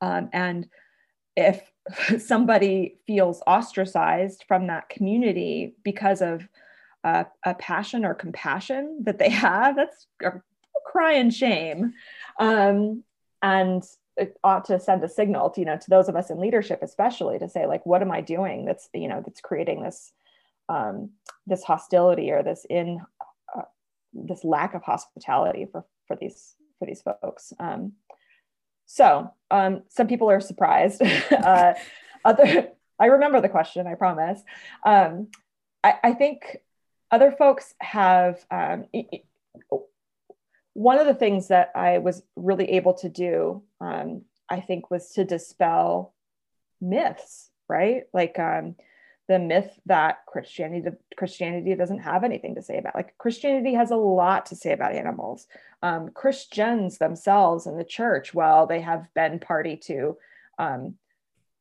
um, 0.00 0.28
and 0.32 0.68
if 1.36 1.62
somebody 2.18 2.98
feels 3.06 3.42
ostracized 3.46 4.44
from 4.46 4.66
that 4.66 4.88
community 4.88 5.74
because 5.84 6.20
of 6.20 6.46
uh, 7.04 7.24
a 7.44 7.54
passion 7.54 8.04
or 8.04 8.14
compassion 8.14 9.02
that 9.04 9.18
they 9.18 9.30
have, 9.46 9.76
that's 9.76 10.06
a 10.22 10.32
cry 10.86 11.14
and 11.14 11.32
shame. 11.32 11.94
Um, 12.38 13.04
and 13.42 13.84
ought 14.44 14.64
to 14.64 14.80
send 14.80 15.02
a 15.04 15.08
signal 15.08 15.50
to 15.50 15.60
you 15.60 15.66
know 15.66 15.76
to 15.76 15.90
those 15.90 16.08
of 16.08 16.16
us 16.16 16.30
in 16.30 16.40
leadership 16.40 16.80
especially 16.82 17.38
to 17.38 17.48
say 17.48 17.66
like 17.66 17.84
what 17.86 18.02
am 18.02 18.10
i 18.10 18.20
doing 18.20 18.64
that's 18.64 18.88
you 18.92 19.08
know 19.08 19.22
that's 19.24 19.40
creating 19.40 19.82
this 19.82 20.12
um, 20.68 21.10
this 21.46 21.64
hostility 21.64 22.30
or 22.30 22.42
this 22.42 22.66
in 22.68 23.00
uh, 23.56 23.62
this 24.12 24.44
lack 24.44 24.74
of 24.74 24.82
hospitality 24.82 25.66
for 25.70 25.84
for 26.06 26.16
these 26.16 26.54
for 26.78 26.86
these 26.86 27.02
folks. 27.02 27.52
Um, 27.58 27.92
so 28.86 29.32
um, 29.50 29.82
some 29.88 30.06
people 30.06 30.30
are 30.30 30.40
surprised. 30.40 31.02
uh, 31.32 31.74
other, 32.24 32.68
I 32.98 33.06
remember 33.06 33.40
the 33.40 33.48
question. 33.48 33.86
I 33.86 33.94
promise. 33.94 34.40
Um, 34.84 35.28
I, 35.82 35.94
I, 36.02 36.12
think 36.12 36.58
other 37.10 37.32
folks 37.32 37.74
have. 37.80 38.44
Um, 38.50 38.86
one 40.78 41.00
of 41.00 41.06
the 41.06 41.14
things 41.14 41.48
that 41.48 41.72
I 41.74 41.98
was 41.98 42.22
really 42.36 42.70
able 42.70 42.94
to 42.94 43.08
do, 43.08 43.64
um, 43.80 44.22
I 44.48 44.60
think, 44.60 44.92
was 44.92 45.10
to 45.14 45.24
dispel 45.24 46.14
myths. 46.80 47.50
Right, 47.68 48.04
like 48.14 48.38
um, 48.38 48.76
the 49.26 49.38
myth 49.38 49.78
that 49.86 50.24
Christianity 50.26 50.96
Christianity 51.16 51.74
doesn't 51.74 51.98
have 51.98 52.24
anything 52.24 52.54
to 52.54 52.62
say 52.62 52.78
about. 52.78 52.94
Like 52.94 53.18
Christianity 53.18 53.74
has 53.74 53.90
a 53.90 53.96
lot 53.96 54.46
to 54.46 54.56
say 54.56 54.72
about 54.72 54.94
animals. 54.94 55.48
Um, 55.82 56.10
Christians 56.10 56.96
themselves 56.96 57.66
in 57.66 57.76
the 57.76 57.84
church, 57.84 58.32
while 58.32 58.66
they 58.66 58.80
have 58.80 59.12
been 59.14 59.38
party 59.38 59.76
to 59.84 60.16
um, 60.58 60.94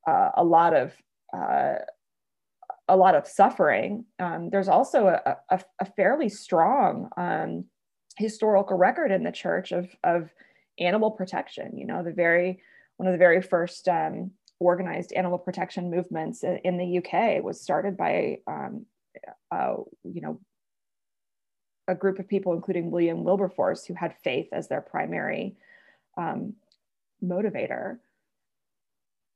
uh, 0.08 0.30
a 0.36 0.44
lot 0.44 0.74
of 0.74 0.94
uh, 1.36 1.80
a 2.88 2.96
lot 2.96 3.16
of 3.16 3.28
suffering, 3.28 4.06
um, 4.20 4.50
there's 4.52 4.70
also 4.70 5.08
a, 5.08 5.38
a, 5.50 5.60
a 5.82 5.86
fairly 5.86 6.30
strong 6.30 7.10
um, 7.18 7.66
historical 8.18 8.78
record 8.78 9.12
in 9.12 9.24
the 9.24 9.32
church 9.32 9.72
of 9.72 9.90
of 10.04 10.34
animal 10.80 11.12
protection. 11.12 11.78
You 11.78 11.86
know, 11.86 12.04
the 12.04 12.12
very 12.12 12.62
one 12.98 13.08
of 13.08 13.14
the 13.14 13.20
very 13.20 13.42
first 13.42 13.88
um, 13.88 14.32
organized 14.60 15.14
animal 15.14 15.38
protection 15.38 15.90
movements 15.90 16.44
in 16.44 16.78
the 16.78 16.98
UK 16.98 17.44
was 17.44 17.62
started 17.62 17.96
by, 17.96 18.40
um, 18.48 18.86
uh, 19.52 19.76
you 20.04 20.22
know, 20.22 20.40
a 21.88 21.96
group 21.96 22.20
of 22.20 22.28
people, 22.28 22.54
including 22.54 22.92
William 22.92 23.24
Wilberforce, 23.24 23.86
who 23.86 23.94
had 23.94 24.16
faith 24.24 24.48
as 24.52 24.68
their 24.68 24.82
primary 24.82 25.56
um, 26.18 26.54
motivator. 27.24 28.00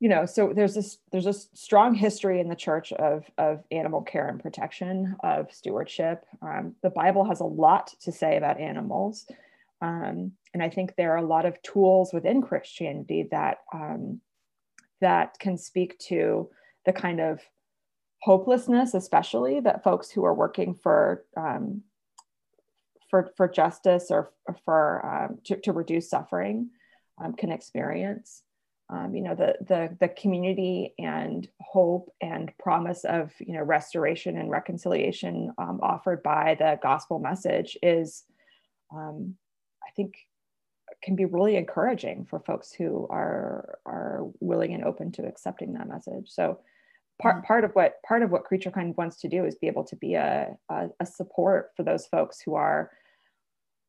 You 0.02 0.08
know, 0.08 0.26
so 0.26 0.52
there's 0.52 0.74
this 0.74 0.98
there's 1.12 1.28
a 1.28 1.32
strong 1.32 1.94
history 1.94 2.40
in 2.40 2.48
the 2.48 2.56
church 2.56 2.92
of 2.92 3.22
of 3.38 3.62
animal 3.70 4.02
care 4.02 4.26
and 4.26 4.42
protection, 4.42 5.14
of 5.22 5.52
stewardship. 5.52 6.24
Um, 6.42 6.74
the 6.82 6.90
Bible 6.90 7.24
has 7.26 7.38
a 7.38 7.44
lot 7.44 7.94
to 8.00 8.10
say 8.10 8.36
about 8.36 8.58
animals, 8.58 9.26
um, 9.80 10.32
and 10.52 10.60
I 10.60 10.70
think 10.70 10.96
there 10.96 11.12
are 11.12 11.18
a 11.18 11.32
lot 11.34 11.46
of 11.46 11.62
tools 11.62 12.12
within 12.12 12.42
Christianity 12.42 13.28
that 13.30 13.58
um, 13.72 14.20
that 15.00 15.38
can 15.38 15.56
speak 15.56 15.96
to 16.10 16.50
the 16.84 16.92
kind 16.92 17.20
of 17.20 17.38
hopelessness, 18.22 18.94
especially 18.94 19.60
that 19.60 19.84
folks 19.84 20.10
who 20.10 20.24
are 20.24 20.34
working 20.34 20.74
for 20.74 21.24
um, 21.36 21.82
for 23.08 23.30
for 23.36 23.46
justice 23.46 24.10
or, 24.10 24.32
for 24.64 25.06
um, 25.06 25.38
to, 25.44 25.60
to 25.60 25.72
reduce 25.72 26.10
suffering 26.10 26.70
um, 27.22 27.34
can 27.34 27.52
experience. 27.52 28.42
Um, 28.92 29.14
you 29.14 29.22
know 29.22 29.34
the 29.34 29.56
the 29.66 29.96
the 30.00 30.08
community 30.08 30.92
and 30.98 31.48
hope 31.60 32.12
and 32.20 32.52
promise 32.58 33.04
of 33.04 33.32
you 33.38 33.54
know 33.54 33.62
restoration 33.62 34.36
and 34.36 34.50
reconciliation 34.50 35.50
um, 35.56 35.80
offered 35.82 36.22
by 36.22 36.56
the 36.58 36.78
gospel 36.82 37.18
message 37.18 37.78
is, 37.82 38.24
um, 38.94 39.36
I 39.82 39.90
think, 39.96 40.16
can 41.02 41.16
be 41.16 41.24
really 41.24 41.56
encouraging 41.56 42.26
for 42.26 42.40
folks 42.40 42.70
who 42.70 43.06
are 43.08 43.78
are 43.86 44.26
willing 44.40 44.74
and 44.74 44.84
open 44.84 45.10
to 45.12 45.26
accepting 45.26 45.72
that 45.72 45.88
message. 45.88 46.28
So 46.28 46.60
part 47.18 47.36
mm-hmm. 47.36 47.46
part 47.46 47.64
of 47.64 47.72
what 47.72 47.94
part 48.06 48.22
of 48.22 48.30
what 48.30 48.44
creature 48.44 48.70
kind 48.70 48.94
wants 48.98 49.16
to 49.20 49.28
do 49.28 49.46
is 49.46 49.54
be 49.54 49.68
able 49.68 49.84
to 49.84 49.96
be 49.96 50.14
a, 50.14 50.54
a, 50.68 50.88
a 51.00 51.06
support 51.06 51.70
for 51.76 51.82
those 51.82 52.06
folks 52.06 52.42
who 52.42 52.56
are 52.56 52.90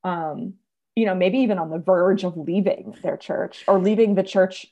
um, 0.06 0.54
you 0.95 1.06
know 1.06 1.15
maybe 1.15 1.39
even 1.39 1.58
on 1.58 1.71
the 1.71 1.78
verge 1.78 2.23
of 2.23 2.38
leaving 2.38 2.95
their 3.04 3.17
church 3.17 3.65
or 3.67 3.80
leaving 3.80 4.15
the 4.15 4.23
church 4.23 4.67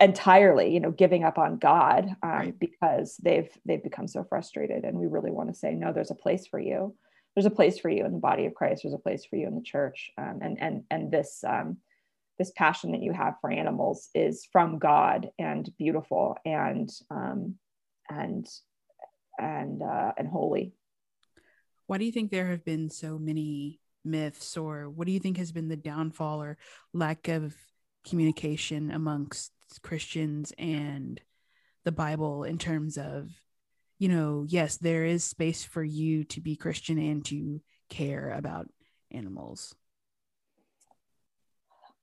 entirely 0.00 0.72
you 0.72 0.80
know 0.80 0.90
giving 0.90 1.22
up 1.22 1.36
on 1.36 1.58
god 1.58 2.04
um, 2.22 2.30
right. 2.30 2.58
because 2.58 3.16
they've 3.22 3.50
they've 3.66 3.82
become 3.82 4.08
so 4.08 4.24
frustrated 4.24 4.84
and 4.84 4.96
we 4.96 5.06
really 5.06 5.30
want 5.30 5.50
to 5.50 5.54
say 5.54 5.72
no 5.72 5.92
there's 5.92 6.10
a 6.10 6.14
place 6.14 6.46
for 6.46 6.58
you 6.58 6.94
there's 7.36 7.46
a 7.46 7.50
place 7.50 7.78
for 7.78 7.90
you 7.90 8.04
in 8.06 8.12
the 8.12 8.18
body 8.18 8.46
of 8.46 8.54
Christ. 8.54 8.82
There's 8.82 8.94
a 8.94 8.98
place 8.98 9.26
for 9.26 9.36
you 9.36 9.46
in 9.46 9.54
the 9.54 9.62
church, 9.62 10.10
um, 10.16 10.38
and 10.40 10.56
and 10.58 10.84
and 10.90 11.12
this 11.12 11.44
um, 11.46 11.76
this 12.38 12.50
passion 12.56 12.92
that 12.92 13.02
you 13.02 13.12
have 13.12 13.34
for 13.40 13.52
animals 13.52 14.08
is 14.14 14.48
from 14.50 14.78
God 14.78 15.28
and 15.38 15.70
beautiful 15.78 16.38
and 16.46 16.88
um, 17.10 17.56
and 18.08 18.46
and 19.38 19.82
uh, 19.82 20.12
and 20.16 20.26
holy. 20.26 20.72
Why 21.86 21.98
do 21.98 22.06
you 22.06 22.12
think 22.12 22.30
there 22.30 22.48
have 22.48 22.64
been 22.64 22.88
so 22.88 23.18
many 23.18 23.80
myths, 24.02 24.56
or 24.56 24.88
what 24.88 25.06
do 25.06 25.12
you 25.12 25.20
think 25.20 25.36
has 25.36 25.52
been 25.52 25.68
the 25.68 25.76
downfall 25.76 26.42
or 26.42 26.56
lack 26.94 27.28
of 27.28 27.54
communication 28.08 28.90
amongst 28.90 29.52
Christians 29.82 30.52
and 30.58 31.20
the 31.84 31.92
Bible 31.92 32.44
in 32.44 32.58
terms 32.58 32.96
of 32.96 33.30
you 33.98 34.08
know, 34.08 34.44
yes, 34.46 34.76
there 34.76 35.04
is 35.04 35.24
space 35.24 35.64
for 35.64 35.82
you 35.82 36.24
to 36.24 36.40
be 36.40 36.54
Christian 36.56 36.98
and 36.98 37.24
to 37.26 37.60
care 37.88 38.30
about 38.30 38.68
animals. 39.10 39.74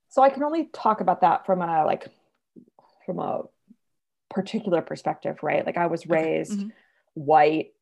So 0.10 0.22
I 0.22 0.30
can 0.30 0.44
only 0.44 0.70
talk 0.74 1.02
about 1.02 1.22
that 1.22 1.46
from 1.46 1.62
a 1.62 1.86
like 1.86 2.08
from 3.06 3.20
a 3.20 3.42
particular 4.30 4.82
perspective, 4.82 5.38
right? 5.42 5.66
Like 5.66 5.78
I 5.78 5.88
was 5.88 6.08
raised 6.08 6.60
mm-hmm. 6.60 6.70
white, 7.14 7.74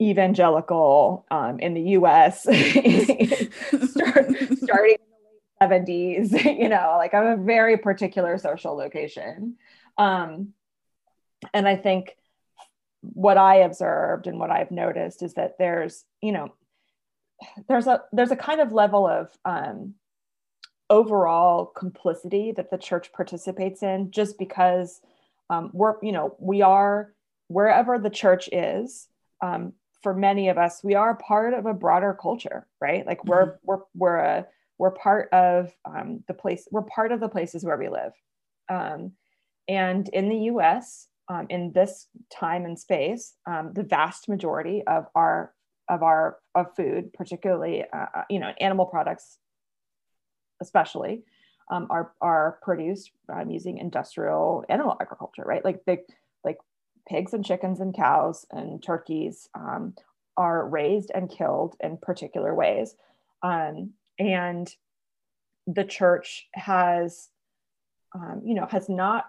evangelical 0.00 1.26
um, 1.30 1.60
in 1.60 1.74
the 1.74 1.82
U.S. 1.82 2.42
start, 3.90 4.26
starting 4.58 4.96
in 4.96 5.03
the 5.03 5.03
late 5.03 5.03
70s. 5.68 6.32
You 6.64 6.68
know, 6.68 6.94
like 6.98 7.14
I'm 7.14 7.26
a 7.26 7.42
very 7.42 7.76
particular 7.76 8.38
social 8.38 8.76
location, 8.76 9.56
um, 9.98 10.52
and 11.52 11.68
I 11.68 11.76
think 11.76 12.16
what 13.00 13.36
I 13.36 13.56
observed 13.56 14.26
and 14.26 14.38
what 14.38 14.50
I've 14.50 14.70
noticed 14.70 15.22
is 15.22 15.34
that 15.34 15.58
there's, 15.58 16.04
you 16.22 16.32
know, 16.32 16.54
there's 17.68 17.86
a 17.86 18.02
there's 18.12 18.30
a 18.30 18.36
kind 18.36 18.60
of 18.60 18.72
level 18.72 19.06
of 19.06 19.30
um, 19.44 19.94
overall 20.90 21.66
complicity 21.66 22.52
that 22.52 22.70
the 22.70 22.78
church 22.78 23.12
participates 23.12 23.82
in 23.82 24.10
just 24.10 24.38
because 24.38 25.00
um, 25.50 25.70
we're 25.72 25.94
you 26.02 26.12
know 26.12 26.36
we 26.38 26.62
are 26.62 27.12
wherever 27.48 27.98
the 27.98 28.10
church 28.10 28.48
is 28.52 29.08
um, 29.42 29.72
for 30.02 30.14
many 30.14 30.48
of 30.48 30.58
us 30.58 30.82
we 30.82 30.94
are 30.94 31.14
part 31.16 31.54
of 31.54 31.66
a 31.66 31.74
broader 31.74 32.16
culture 32.20 32.66
right 32.80 33.06
like 33.06 33.24
we're 33.24 33.46
mm-hmm. 33.46 33.66
we're 33.66 33.78
we're 33.94 34.16
a 34.16 34.46
we're 34.78 34.90
part 34.90 35.28
of 35.32 35.72
um, 35.84 36.22
the 36.28 36.34
place 36.34 36.66
we're 36.70 36.82
part 36.82 37.12
of 37.12 37.20
the 37.20 37.28
places 37.28 37.64
where 37.64 37.76
we 37.76 37.88
live 37.88 38.12
um, 38.68 39.12
and 39.68 40.08
in 40.08 40.28
the 40.28 40.36
us 40.36 41.08
um, 41.28 41.46
in 41.48 41.72
this 41.72 42.08
time 42.30 42.64
and 42.64 42.78
space, 42.78 43.34
um, 43.46 43.72
the 43.72 43.82
vast 43.82 44.28
majority 44.28 44.82
of 44.86 45.06
our 45.14 45.52
of 45.88 46.02
our 46.02 46.38
of 46.54 46.74
food, 46.76 47.12
particularly 47.12 47.84
uh, 47.92 48.06
uh, 48.14 48.22
you 48.28 48.38
know 48.38 48.52
animal 48.60 48.86
products, 48.86 49.38
especially, 50.60 51.22
um, 51.70 51.86
are 51.90 52.12
are 52.20 52.58
produced 52.62 53.10
um, 53.32 53.50
using 53.50 53.78
industrial 53.78 54.64
animal 54.68 54.96
agriculture, 55.00 55.44
right? 55.46 55.64
Like 55.64 55.84
the 55.86 55.98
like 56.44 56.58
pigs 57.08 57.32
and 57.32 57.44
chickens 57.44 57.80
and 57.80 57.94
cows 57.94 58.46
and 58.50 58.82
turkeys 58.82 59.48
are 60.36 60.68
raised 60.68 61.12
and 61.14 61.30
killed 61.30 61.76
in 61.80 61.96
particular 61.96 62.52
ways, 62.54 62.96
um, 63.42 63.92
and 64.18 64.72
the 65.66 65.84
church 65.84 66.48
has 66.54 67.28
you 68.44 68.54
know 68.54 68.66
has 68.66 68.88
not 68.88 69.26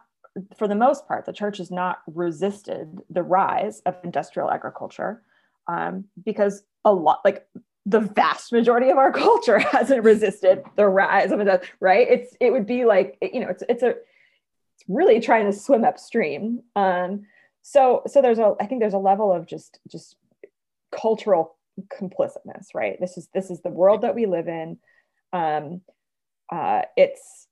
for 0.58 0.68
the 0.68 0.76
most 0.76 1.08
part, 1.08 1.26
the 1.26 1.34
church 1.34 1.58
has 1.60 1.72
not 1.72 2.00
resisted 2.08 3.02
the 3.10 3.24
rise 3.24 3.82
of 3.86 3.96
industrial 4.04 4.52
agriculture 4.52 5.22
um, 5.68 6.06
because 6.24 6.64
a 6.84 6.94
lot, 6.94 7.22
like 7.24 7.48
the 7.86 8.02
vast 8.02 8.52
majority 8.52 8.90
of 8.90 8.98
our 8.98 9.12
culture 9.14 9.60
hasn't 9.60 10.04
resisted 10.04 10.64
the 10.76 10.88
rise 10.88 11.32
of 11.32 11.40
it, 11.40 11.64
right? 11.80 12.08
It's 12.10 12.36
it 12.40 12.52
would 12.52 12.66
be 12.66 12.86
like 12.86 13.18
you 13.22 13.40
know 13.40 13.50
it's 13.50 13.64
it's 13.70 13.84
a 13.84 13.90
it's 13.90 14.84
really 14.88 15.20
trying 15.20 15.46
to 15.46 15.58
swim 15.58 15.84
upstream. 15.84 16.62
Um, 16.76 17.26
so 17.62 18.04
so 18.08 18.22
there's 18.22 18.40
a 18.40 18.56
I 18.60 18.66
think 18.66 18.82
there's 18.82 18.94
a 18.94 19.00
level 19.00 19.32
of 19.32 19.48
just 19.48 19.80
just 19.90 20.18
cultural 20.92 21.55
complicitness, 21.90 22.68
right? 22.74 22.98
This 23.00 23.18
is 23.18 23.30
this 23.34 23.50
is 23.50 23.62
the 23.62 23.70
world 23.70 24.02
that 24.02 24.16
we 24.16 24.26
live 24.26 24.48
in. 24.48 24.78
Um, 25.34 25.82
uh, 26.52 26.84
it's 26.96 27.48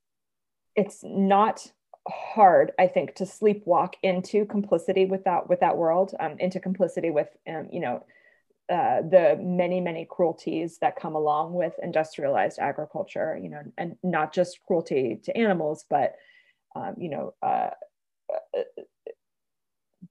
it's 0.75 1.03
not 1.03 1.71
hard 2.07 2.73
i 2.77 2.86
think 2.86 3.15
to 3.15 3.23
sleepwalk 3.23 3.93
into 4.03 4.45
complicity 4.45 5.05
with 5.05 5.23
that 5.23 5.47
with 5.47 5.62
that 5.62 5.77
world 5.77 6.13
um, 6.19 6.36
into 6.39 6.59
complicity 6.59 7.09
with 7.09 7.29
um, 7.47 7.69
you 7.71 7.79
know 7.79 8.05
uh, 8.69 9.01
the 9.01 9.38
many 9.41 9.79
many 9.79 10.05
cruelties 10.09 10.77
that 10.79 10.97
come 10.97 11.15
along 11.15 11.53
with 11.53 11.73
industrialized 11.81 12.59
agriculture 12.59 13.39
you 13.41 13.49
know 13.49 13.62
and 13.77 13.95
not 14.03 14.33
just 14.33 14.59
cruelty 14.67 15.19
to 15.23 15.36
animals 15.38 15.86
but 15.89 16.15
um, 16.75 16.93
you 16.97 17.09
know 17.09 17.33
uh, 17.41 17.69
uh 18.57 18.83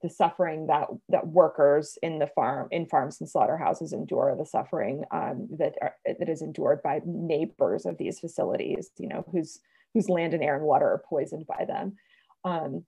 the 0.03 0.09
suffering 0.09 0.67
that 0.67 0.87
that 1.09 1.25
workers 1.25 1.97
in 2.03 2.19
the 2.19 2.27
farm 2.27 2.67
in 2.71 2.85
farms 2.85 3.19
and 3.19 3.29
slaughterhouses 3.29 3.93
endure 3.93 4.35
the 4.37 4.45
suffering 4.45 5.03
um, 5.11 5.47
that 5.57 5.75
are, 5.81 5.95
that 6.05 6.29
is 6.29 6.41
endured 6.41 6.83
by 6.83 7.01
neighbors 7.05 7.85
of 7.85 7.97
these 7.97 8.19
facilities 8.19 8.91
you 8.97 9.07
know 9.07 9.25
whose 9.31 9.61
whose 9.93 10.09
land 10.09 10.33
and 10.33 10.43
air 10.43 10.55
and 10.55 10.65
water 10.65 10.85
are 10.85 11.03
poisoned 11.07 11.47
by 11.47 11.65
them. 11.65 11.95
Um, 12.43 12.83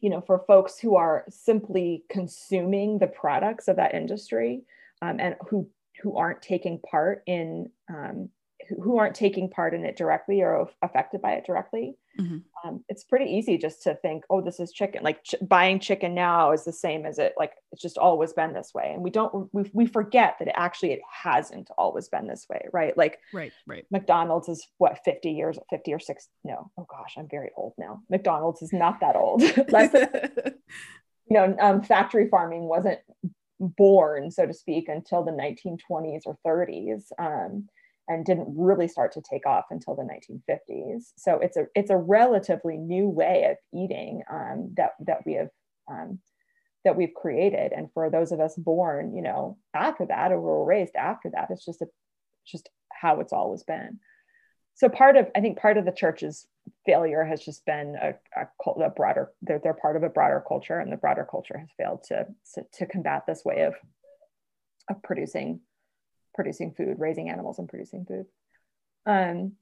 you 0.00 0.10
know 0.10 0.20
for 0.20 0.44
folks 0.46 0.78
who 0.78 0.96
are 0.96 1.24
simply 1.30 2.04
consuming 2.10 2.98
the 2.98 3.06
products 3.06 3.68
of 3.68 3.76
that 3.76 3.94
industry 3.94 4.62
um, 5.00 5.18
and 5.18 5.36
who 5.48 5.68
who 6.02 6.16
aren't 6.16 6.42
taking 6.42 6.80
part 6.80 7.22
in 7.26 7.70
um, 7.88 8.28
who 8.68 8.98
aren't 8.98 9.14
taking 9.14 9.48
part 9.48 9.74
in 9.74 9.84
it 9.84 9.96
directly 9.96 10.42
or 10.42 10.68
affected 10.82 11.22
by 11.22 11.32
it 11.32 11.46
directly 11.46 11.96
mm-hmm. 12.18 12.38
um, 12.68 12.84
it's 12.88 13.04
pretty 13.04 13.26
easy 13.26 13.58
just 13.58 13.82
to 13.82 13.94
think 13.96 14.24
oh 14.30 14.40
this 14.40 14.60
is 14.60 14.72
chicken 14.72 15.02
like 15.02 15.22
ch- 15.24 15.34
buying 15.42 15.78
chicken 15.78 16.14
now 16.14 16.52
is 16.52 16.64
the 16.64 16.72
same 16.72 17.06
as 17.06 17.18
it 17.18 17.34
like 17.38 17.52
it's 17.72 17.82
just 17.82 17.98
always 17.98 18.32
been 18.32 18.52
this 18.52 18.72
way. 18.74 18.92
And 18.92 19.02
we 19.02 19.10
don't 19.10 19.48
we, 19.52 19.70
we 19.72 19.86
forget 19.86 20.36
that 20.38 20.48
it 20.48 20.54
actually 20.56 20.92
it 20.92 21.00
hasn't 21.10 21.70
always 21.78 22.08
been 22.08 22.26
this 22.26 22.46
way 22.48 22.68
right? 22.72 22.96
Like 22.96 23.18
right 23.32 23.52
right. 23.66 23.86
Mcdonald's 23.90 24.48
is 24.48 24.66
what 24.78 24.98
50 25.04 25.30
years 25.30 25.58
50 25.70 25.94
or 25.94 25.98
6 25.98 26.28
no 26.44 26.70
oh 26.78 26.86
gosh 26.88 27.14
i'm 27.16 27.28
very 27.28 27.50
old 27.56 27.74
now. 27.78 28.02
Mcdonald's 28.10 28.62
is 28.62 28.72
not 28.72 29.00
that 29.00 29.16
old. 29.16 29.42
Less 29.70 29.92
than 29.92 30.08
you 31.28 31.34
know 31.36 31.56
um, 31.60 31.82
factory 31.82 32.28
farming 32.28 32.62
wasn't 32.62 33.00
born 33.60 34.30
so 34.30 34.44
to 34.44 34.52
speak 34.52 34.88
until 34.88 35.24
the 35.24 35.30
1920s 35.30 36.22
or 36.26 36.36
30s 36.44 37.04
um, 37.18 37.68
and 38.08 38.24
didn't 38.24 38.54
really 38.56 38.88
start 38.88 39.12
to 39.12 39.22
take 39.22 39.46
off 39.46 39.66
until 39.70 39.94
the 39.94 40.02
1950s. 40.02 41.12
So 41.16 41.38
it's 41.38 41.56
a 41.56 41.66
it's 41.74 41.90
a 41.90 41.96
relatively 41.96 42.76
new 42.76 43.08
way 43.08 43.46
of 43.50 43.56
eating 43.78 44.22
um, 44.30 44.74
that 44.76 44.92
that 45.06 45.18
we 45.24 45.34
have 45.34 45.50
um, 45.90 46.18
that 46.84 46.96
we've 46.96 47.14
created. 47.14 47.72
And 47.72 47.88
for 47.92 48.10
those 48.10 48.32
of 48.32 48.40
us 48.40 48.56
born, 48.56 49.14
you 49.14 49.22
know, 49.22 49.58
after 49.74 50.06
that 50.06 50.32
or 50.32 50.40
were 50.40 50.64
raised 50.64 50.96
after 50.96 51.30
that, 51.30 51.48
it's 51.50 51.64
just 51.64 51.82
a 51.82 51.86
just 52.46 52.68
how 52.92 53.20
it's 53.20 53.32
always 53.32 53.62
been. 53.62 54.00
So 54.74 54.88
part 54.88 55.16
of 55.16 55.28
I 55.36 55.40
think 55.40 55.58
part 55.58 55.76
of 55.76 55.84
the 55.84 55.92
church's 55.92 56.46
failure 56.86 57.24
has 57.24 57.44
just 57.44 57.64
been 57.66 57.96
a, 58.00 58.14
a, 58.36 58.80
a 58.80 58.90
broader 58.90 59.30
they're, 59.42 59.60
they're 59.62 59.74
part 59.74 59.96
of 59.96 60.02
a 60.02 60.08
broader 60.08 60.42
culture 60.46 60.78
and 60.78 60.92
the 60.92 60.96
broader 60.96 61.26
culture 61.28 61.58
has 61.58 61.68
failed 61.76 62.04
to, 62.04 62.26
to, 62.54 62.62
to 62.72 62.86
combat 62.86 63.24
this 63.26 63.44
way 63.44 63.62
of 63.62 63.74
of 64.90 65.02
producing 65.02 65.60
producing 66.34 66.72
food, 66.72 66.96
raising 66.98 67.28
animals 67.28 67.58
and 67.58 67.68
producing 67.68 68.04
food. 68.04 68.26
Um, 69.06 69.52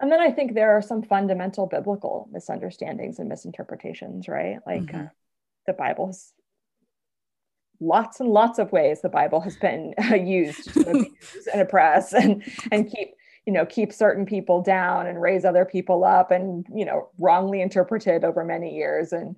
and 0.00 0.10
then 0.10 0.20
I 0.20 0.30
think 0.30 0.54
there 0.54 0.76
are 0.76 0.82
some 0.82 1.02
fundamental 1.02 1.66
biblical 1.66 2.28
misunderstandings 2.32 3.18
and 3.18 3.28
misinterpretations, 3.28 4.28
right? 4.28 4.58
Like 4.66 4.86
mm-hmm. 4.86 5.06
the 5.66 5.72
Bible 5.74 6.06
has 6.06 6.32
lots 7.80 8.20
and 8.20 8.28
lots 8.28 8.58
of 8.58 8.72
ways 8.72 9.00
the 9.00 9.08
Bible 9.08 9.40
has 9.40 9.56
been 9.56 9.94
uh, 9.98 10.14
used 10.14 10.72
to 10.74 10.80
abuse 10.90 11.48
and 11.52 11.62
oppress 11.62 12.12
and 12.12 12.42
and 12.70 12.90
keep 12.90 13.14
you 13.46 13.52
know 13.52 13.66
keep 13.66 13.92
certain 13.92 14.26
people 14.26 14.62
down 14.62 15.06
and 15.06 15.20
raise 15.20 15.44
other 15.44 15.64
people 15.64 16.04
up 16.04 16.30
and 16.30 16.66
you 16.74 16.84
know 16.84 17.08
wrongly 17.18 17.60
interpreted 17.60 18.24
over 18.24 18.44
many 18.44 18.74
years 18.74 19.12
and 19.12 19.36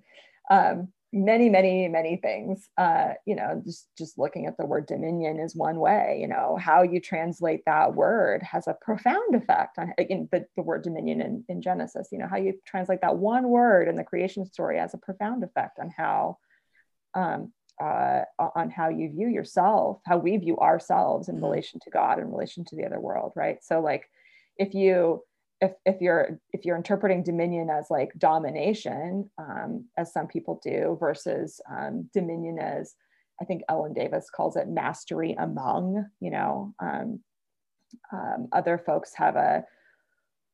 um, 0.51 0.89
many 1.13 1.51
many 1.51 1.89
many 1.89 2.17
things 2.17 2.69
uh 2.79 3.11
you 3.27 3.37
know 3.37 3.61
just 3.65 3.87
just 3.99 4.19
looking 4.19 4.47
at 4.47 4.57
the 4.57 4.65
word 4.65 4.87
dominion 4.87 5.39
is 5.39 5.55
one 5.55 5.79
way 5.79 6.19
you 6.19 6.27
know 6.27 6.57
how 6.59 6.83
you 6.83 7.01
translate 7.01 7.61
that 7.67 7.95
word 7.95 8.43
has 8.43 8.67
a 8.67 8.77
profound 8.81 9.35
effect 9.35 9.79
on 9.79 9.93
again 9.99 10.27
the, 10.33 10.47
the 10.57 10.63
word 10.63 10.83
dominion 10.83 11.21
in, 11.21 11.45
in 11.51 11.61
genesis 11.61 12.09
you 12.11 12.19
know 12.19 12.27
how 12.27 12.39
you 12.39 12.55
translate 12.67 13.03
that 13.03 13.17
one 13.17 13.49
word 13.49 13.89
in 13.89 13.97
the 13.97 14.05
creation 14.05 14.47
story 14.47 14.79
has 14.79 14.95
a 14.95 14.99
profound 14.99 15.45
effect 15.45 15.79
on 15.79 15.91
how 15.95 16.39
um 17.15 17.53
uh, 17.81 18.23
on 18.55 18.71
how 18.71 18.89
you 18.89 19.11
view 19.11 19.29
yourself 19.29 20.01
how 20.07 20.17
we 20.17 20.37
view 20.37 20.57
ourselves 20.59 21.29
in 21.29 21.35
mm-hmm. 21.35 21.45
relation 21.45 21.81
to 21.81 21.91
god 21.91 22.19
in 22.19 22.31
relation 22.31 22.65
to 22.65 22.77
the 22.77 22.87
other 22.87 23.01
world 23.01 23.33
right 23.37 23.59
so 23.63 23.81
like 23.81 24.09
if 24.57 24.73
you 24.73 25.21
if, 25.63 25.73
if 25.87 26.01
you're 26.01 26.41
if 26.53 26.65
you're 26.65 26.77
interpreting 26.77 27.23
dominion 27.23 27.71
as 27.71 27.87
like 27.89 28.11
domination 28.19 29.31
um, 29.39 29.87
as 29.97 30.13
some 30.13 30.27
people 30.27 30.61
do 30.63 30.97
versus 31.01 31.61
um, 31.71 32.11
dominion 32.13 32.59
as 32.59 32.97
i 33.41 33.45
think 33.45 33.63
ellen 33.69 33.95
davis 33.95 34.29
calls 34.29 34.57
it 34.57 34.69
mastery 34.69 35.35
among 35.39 36.05
you 36.21 36.31
know 36.31 36.75
um, 36.81 37.21
um 38.13 38.49
other 38.53 38.77
folks 38.77 39.15
have 39.15 39.37
a 39.37 39.65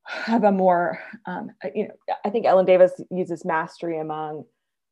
have 0.04 0.44
a 0.44 0.52
more 0.52 1.00
um, 1.26 1.50
you 1.74 1.88
know 1.88 1.94
i 2.24 2.30
think 2.30 2.46
ellen 2.46 2.66
davis 2.66 2.92
uses 3.10 3.44
mastery 3.44 3.98
among 3.98 4.44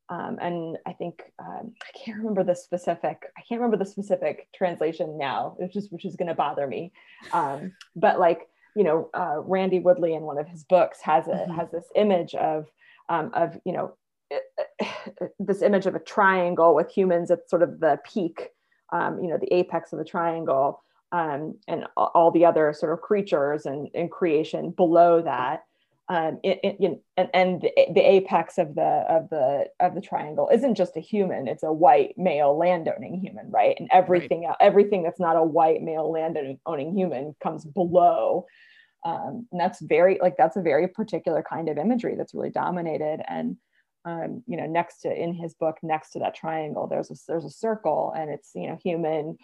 um, 0.08 0.38
and 0.40 0.78
I 0.86 0.92
think 0.92 1.32
I 1.40 1.98
can't 1.98 2.18
remember 2.18 2.44
the 2.44 2.54
specific. 2.54 3.24
I 3.36 3.40
can't 3.40 3.60
remember 3.60 3.76
the 3.76 3.90
specific 3.90 4.46
translation 4.54 5.18
now, 5.18 5.56
which 5.58 5.74
is 5.74 5.90
which 5.90 6.04
is 6.04 6.14
going 6.14 6.28
to 6.28 6.34
bother 6.34 6.64
me. 6.64 6.92
But 7.32 8.20
like 8.20 8.46
you 8.76 8.84
know, 8.84 9.10
uh, 9.14 9.40
Randy 9.40 9.80
Woodley 9.80 10.14
in 10.14 10.22
one 10.22 10.38
of 10.38 10.46
his 10.46 10.62
books 10.64 11.00
has 11.02 11.26
a, 11.26 11.30
mm-hmm. 11.30 11.54
has 11.54 11.70
this 11.70 11.86
image 11.96 12.34
of 12.34 12.66
um, 13.08 13.30
of 13.34 13.58
you 13.64 13.72
know 13.72 13.94
this 15.38 15.62
image 15.62 15.86
of 15.86 15.94
a 15.94 16.00
triangle 16.00 16.74
with 16.74 16.90
humans 16.90 17.30
at 17.30 17.48
sort 17.48 17.62
of 17.62 17.80
the 17.80 17.98
peak, 18.04 18.50
um, 18.92 19.20
you 19.22 19.28
know, 19.28 19.38
the 19.38 19.52
apex 19.54 19.92
of 19.92 19.98
the 19.98 20.04
triangle, 20.04 20.82
um, 21.12 21.54
and 21.68 21.86
all 21.96 22.30
the 22.30 22.44
other 22.44 22.72
sort 22.76 22.92
of 22.92 23.00
creatures 23.00 23.64
and, 23.64 23.88
and 23.94 24.10
creation 24.10 24.70
below 24.70 25.22
that. 25.22 25.64
Um, 26.08 26.38
it, 26.44 26.60
it, 26.62 27.02
and, 27.16 27.28
and 27.34 27.62
the, 27.62 27.72
the, 27.92 28.00
apex 28.00 28.58
of 28.58 28.76
the 28.76 29.04
of 29.08 29.28
the 29.28 29.66
of 29.80 29.96
the 29.96 30.00
triangle 30.00 30.48
isn't 30.52 30.76
just 30.76 30.96
a 30.96 31.00
human; 31.00 31.48
it's 31.48 31.64
a 31.64 31.72
white 31.72 32.14
male 32.16 32.56
landowning 32.56 33.18
human, 33.18 33.50
right? 33.50 33.74
And 33.80 33.88
everything 33.92 34.44
right. 34.44 34.54
everything 34.60 35.02
that's 35.02 35.18
not 35.18 35.34
a 35.34 35.42
white 35.42 35.82
male 35.82 36.08
landowning 36.12 36.96
human 36.96 37.34
comes 37.42 37.64
below 37.64 38.46
um, 39.06 39.46
and 39.52 39.60
that's 39.60 39.80
very 39.80 40.18
like 40.20 40.36
that's 40.36 40.56
a 40.56 40.62
very 40.62 40.88
particular 40.88 41.42
kind 41.48 41.68
of 41.68 41.78
imagery 41.78 42.16
that's 42.16 42.34
really 42.34 42.50
dominated 42.50 43.20
and 43.28 43.56
um, 44.04 44.42
you 44.46 44.56
know 44.56 44.66
next 44.66 45.02
to 45.02 45.14
in 45.14 45.32
his 45.32 45.54
book 45.54 45.76
next 45.82 46.10
to 46.10 46.18
that 46.18 46.34
triangle 46.34 46.88
there's 46.88 47.10
a 47.10 47.14
there's 47.28 47.44
a 47.44 47.50
circle 47.50 48.12
and 48.16 48.30
it's 48.30 48.50
you 48.54 48.66
know 48.66 48.78
human 48.82 49.36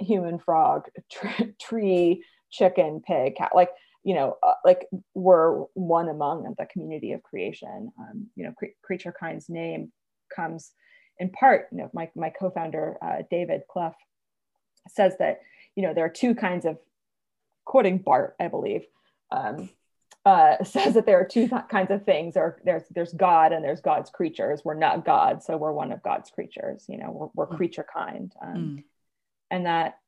human 0.00 0.38
frog 0.38 0.86
tr- 1.10 1.42
tree 1.60 2.24
chicken 2.50 3.02
pig 3.04 3.34
cat 3.34 3.50
like 3.54 3.70
you 4.04 4.14
know 4.14 4.36
uh, 4.42 4.54
like 4.64 4.86
we're 5.14 5.62
one 5.74 6.08
among 6.08 6.54
the 6.58 6.66
community 6.66 7.12
of 7.12 7.22
creation 7.22 7.90
um, 7.98 8.26
you 8.36 8.44
know 8.44 8.52
cre- 8.56 8.76
creature 8.82 9.14
kind's 9.18 9.48
name 9.48 9.92
comes 10.34 10.72
in 11.18 11.30
part 11.30 11.68
you 11.72 11.78
know 11.78 11.90
my, 11.92 12.10
my 12.14 12.30
co-founder 12.30 12.96
uh, 13.02 13.22
david 13.30 13.62
clough 13.70 13.94
says 14.88 15.14
that 15.18 15.40
you 15.76 15.82
know 15.82 15.94
there 15.94 16.04
are 16.04 16.10
two 16.10 16.34
kinds 16.34 16.64
of 16.64 16.78
quoting 17.64 17.98
Barth, 17.98 18.32
i 18.40 18.48
believe 18.48 18.82
um, 19.30 19.68
uh, 20.24 20.62
says 20.64 20.94
that 20.94 21.06
there 21.06 21.20
are 21.20 21.26
two 21.26 21.48
th- 21.48 21.68
kinds 21.70 21.90
of 21.90 22.04
things. 22.04 22.36
or 22.36 22.60
there's 22.64 22.82
there's 22.90 23.12
God 23.12 23.52
and 23.52 23.64
there's 23.64 23.80
God's 23.80 24.10
creatures. 24.10 24.62
We're 24.64 24.74
not 24.74 25.04
God, 25.04 25.42
so 25.42 25.56
we're 25.56 25.72
one 25.72 25.92
of 25.92 26.02
God's 26.02 26.30
creatures. 26.30 26.84
You 26.88 26.98
know, 26.98 27.10
we're, 27.10 27.46
we're 27.46 27.54
mm. 27.54 27.56
creature 27.56 27.86
kind, 27.92 28.32
um, 28.42 28.54
mm. 28.54 28.84
and 29.50 29.66
that 29.66 29.98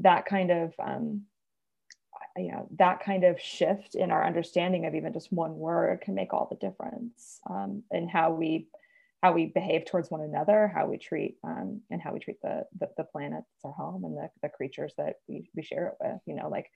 that 0.00 0.26
kind 0.26 0.50
of 0.50 0.74
um, 0.82 1.22
you 2.36 2.52
know 2.52 2.68
that 2.78 3.02
kind 3.04 3.24
of 3.24 3.40
shift 3.40 3.94
in 3.94 4.10
our 4.10 4.24
understanding 4.24 4.86
of 4.86 4.94
even 4.94 5.12
just 5.12 5.32
one 5.32 5.56
word 5.56 6.00
can 6.00 6.14
make 6.14 6.32
all 6.32 6.48
the 6.50 6.66
difference 6.66 7.40
um, 7.48 7.82
in 7.90 8.08
how 8.08 8.32
we 8.32 8.68
how 9.22 9.32
we 9.32 9.46
behave 9.46 9.84
towards 9.84 10.10
one 10.10 10.22
another, 10.22 10.72
how 10.74 10.86
we 10.86 10.96
treat 10.96 11.36
um, 11.44 11.82
and 11.90 12.00
how 12.00 12.12
we 12.12 12.20
treat 12.20 12.40
the, 12.42 12.64
the 12.78 12.88
the 12.96 13.04
planet, 13.04 13.44
our 13.64 13.72
home, 13.72 14.04
and 14.04 14.16
the 14.16 14.30
the 14.42 14.48
creatures 14.48 14.92
that 14.96 15.16
we 15.28 15.48
we 15.54 15.62
share 15.62 15.88
it 15.88 15.94
with. 16.00 16.20
You 16.26 16.36
know, 16.36 16.48
like 16.48 16.70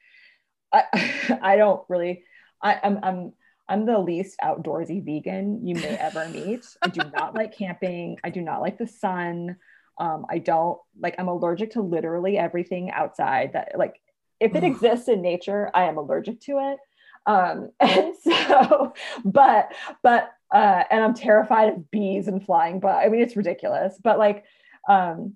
I, 0.74 1.38
I 1.42 1.56
don't 1.56 1.82
really, 1.88 2.24
I, 2.62 2.80
I'm, 2.82 2.98
I'm, 3.02 3.32
I'm 3.68 3.86
the 3.86 3.98
least 3.98 4.36
outdoorsy 4.42 5.04
vegan 5.04 5.66
you 5.66 5.76
may 5.76 5.96
ever 5.96 6.28
meet. 6.30 6.66
I 6.82 6.88
do 6.88 7.02
not 7.14 7.34
like 7.34 7.56
camping. 7.56 8.18
I 8.24 8.30
do 8.30 8.42
not 8.42 8.60
like 8.60 8.78
the 8.78 8.86
sun. 8.86 9.56
Um, 9.98 10.26
I 10.28 10.38
don't 10.38 10.78
like, 11.00 11.14
I'm 11.18 11.28
allergic 11.28 11.72
to 11.72 11.82
literally 11.82 12.36
everything 12.36 12.90
outside 12.90 13.52
that 13.54 13.72
like, 13.78 14.00
if 14.40 14.54
it 14.54 14.64
exists 14.64 15.08
in 15.08 15.22
nature, 15.22 15.70
I 15.74 15.84
am 15.84 15.96
allergic 15.96 16.40
to 16.42 16.72
it. 16.72 16.78
Um, 17.26 17.70
and 17.80 18.14
so, 18.22 18.94
but, 19.24 19.72
but, 20.02 20.32
uh, 20.52 20.84
and 20.90 21.02
I'm 21.02 21.14
terrified 21.14 21.70
of 21.70 21.90
bees 21.90 22.28
and 22.28 22.44
flying, 22.44 22.80
but 22.80 22.96
I 22.96 23.08
mean, 23.08 23.22
it's 23.22 23.36
ridiculous, 23.36 23.98
but 24.02 24.18
like, 24.18 24.44
um, 24.88 25.34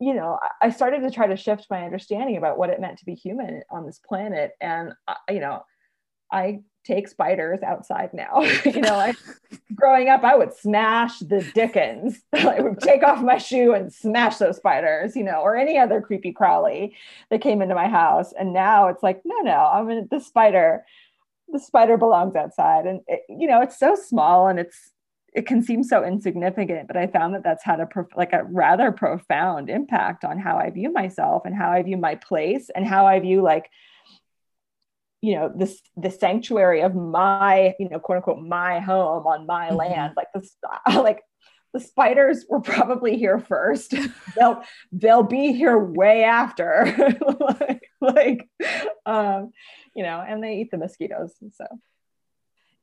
you 0.00 0.12
know, 0.12 0.38
I 0.60 0.70
started 0.70 1.00
to 1.02 1.10
try 1.10 1.28
to 1.28 1.36
shift 1.36 1.68
my 1.70 1.84
understanding 1.84 2.36
about 2.36 2.58
what 2.58 2.70
it 2.70 2.80
meant 2.80 2.98
to 2.98 3.06
be 3.06 3.14
human 3.14 3.62
on 3.70 3.86
this 3.86 4.00
planet. 4.00 4.52
And, 4.60 4.92
you 5.30 5.40
know, 5.40 5.64
I 6.30 6.60
take 6.84 7.08
spiders 7.08 7.62
outside 7.62 8.12
now. 8.12 8.40
you 8.64 8.80
know, 8.80 8.94
I, 8.94 9.14
growing 9.74 10.08
up, 10.08 10.22
I 10.22 10.36
would 10.36 10.54
smash 10.54 11.18
the 11.18 11.42
Dickens. 11.54 12.20
I 12.32 12.60
would 12.60 12.80
take 12.80 13.02
off 13.02 13.22
my 13.22 13.38
shoe 13.38 13.72
and 13.72 13.92
smash 13.92 14.36
those 14.36 14.56
spiders, 14.56 15.16
you 15.16 15.24
know, 15.24 15.40
or 15.40 15.56
any 15.56 15.78
other 15.78 16.00
creepy 16.00 16.32
crawly 16.32 16.94
that 17.30 17.40
came 17.40 17.62
into 17.62 17.74
my 17.74 17.88
house. 17.88 18.32
And 18.38 18.52
now 18.52 18.88
it's 18.88 19.02
like, 19.02 19.22
no, 19.24 19.36
no, 19.40 19.56
I 19.56 19.82
mean, 19.82 20.08
the 20.10 20.20
spider, 20.20 20.84
the 21.48 21.58
spider 21.58 21.96
belongs 21.96 22.36
outside. 22.36 22.86
And, 22.86 23.00
it, 23.08 23.22
you 23.28 23.48
know, 23.48 23.62
it's 23.62 23.78
so 23.78 23.96
small 23.96 24.48
and 24.48 24.58
it's, 24.58 24.90
it 25.32 25.46
can 25.46 25.62
seem 25.62 25.82
so 25.82 26.04
insignificant, 26.04 26.86
but 26.86 26.96
I 26.96 27.08
found 27.08 27.34
that 27.34 27.42
that's 27.42 27.64
had 27.64 27.80
a 27.80 27.86
prof- 27.86 28.16
like 28.16 28.32
a 28.32 28.44
rather 28.44 28.92
profound 28.92 29.68
impact 29.68 30.24
on 30.24 30.38
how 30.38 30.58
I 30.58 30.70
view 30.70 30.92
myself 30.92 31.42
and 31.44 31.56
how 31.56 31.70
I 31.70 31.82
view 31.82 31.96
my 31.96 32.14
place 32.14 32.70
and 32.72 32.86
how 32.86 33.06
I 33.06 33.18
view 33.18 33.42
like 33.42 33.68
you 35.24 35.36
know 35.36 35.50
this 35.56 35.80
the 35.96 36.10
sanctuary 36.10 36.82
of 36.82 36.94
my 36.94 37.74
you 37.78 37.88
know 37.88 37.98
quote 37.98 38.16
unquote 38.16 38.42
my 38.42 38.78
home 38.78 39.26
on 39.26 39.46
my 39.46 39.68
mm-hmm. 39.68 39.76
land. 39.76 40.12
Like 40.18 40.26
this 40.34 40.54
like 40.86 41.22
the 41.72 41.80
spiders 41.80 42.44
were 42.46 42.60
probably 42.60 43.16
here 43.16 43.38
first. 43.38 43.94
They'll 44.36 44.62
they'll 44.92 45.22
be 45.22 45.52
here 45.52 45.78
way 45.78 46.24
after. 46.24 46.94
Like, 47.40 47.90
like 48.00 48.48
um 49.06 49.50
you 49.96 50.02
know 50.02 50.22
and 50.26 50.44
they 50.44 50.58
eat 50.58 50.70
the 50.70 50.76
mosquitoes 50.76 51.32
so. 51.52 51.64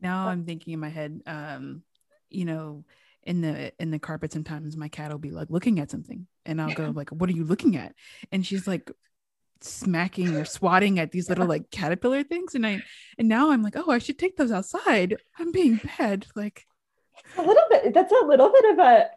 Now 0.01 0.27
i'm 0.27 0.45
thinking 0.45 0.73
in 0.73 0.79
my 0.79 0.89
head 0.89 1.21
um 1.27 1.83
you 2.31 2.45
know 2.45 2.85
in 3.21 3.41
the 3.41 3.71
in 3.79 3.91
the 3.91 3.99
carpet 3.99 4.33
sometimes 4.33 4.75
my 4.75 4.87
cat 4.87 5.11
will 5.11 5.19
be 5.19 5.29
like 5.29 5.51
looking 5.51 5.79
at 5.79 5.91
something. 5.91 6.25
And 6.47 6.59
i'll 6.59 6.73
go 6.73 6.89
like 6.89 7.11
what 7.11 7.29
are 7.29 7.33
you 7.33 7.43
looking 7.43 7.77
at? 7.77 7.93
And 8.31 8.43
she's 8.43 8.65
like 8.67 8.91
smacking 9.63 10.35
or 10.35 10.45
swatting 10.45 10.99
at 10.99 11.11
these 11.11 11.29
little 11.29 11.45
like 11.45 11.69
caterpillar 11.71 12.23
things 12.23 12.55
and 12.55 12.65
i 12.65 12.81
and 13.17 13.27
now 13.27 13.51
i'm 13.51 13.61
like 13.61 13.75
oh 13.75 13.89
i 13.89 13.99
should 13.99 14.17
take 14.17 14.37
those 14.37 14.51
outside. 14.51 15.17
I'm 15.37 15.51
being 15.51 15.79
bad 15.97 16.25
like 16.35 16.65
a 17.37 17.41
little 17.41 17.63
bit 17.69 17.93
that's 17.93 18.11
a 18.11 18.25
little 18.25 18.51
bit 18.51 18.73
of 18.73 18.79
a 18.79 19.09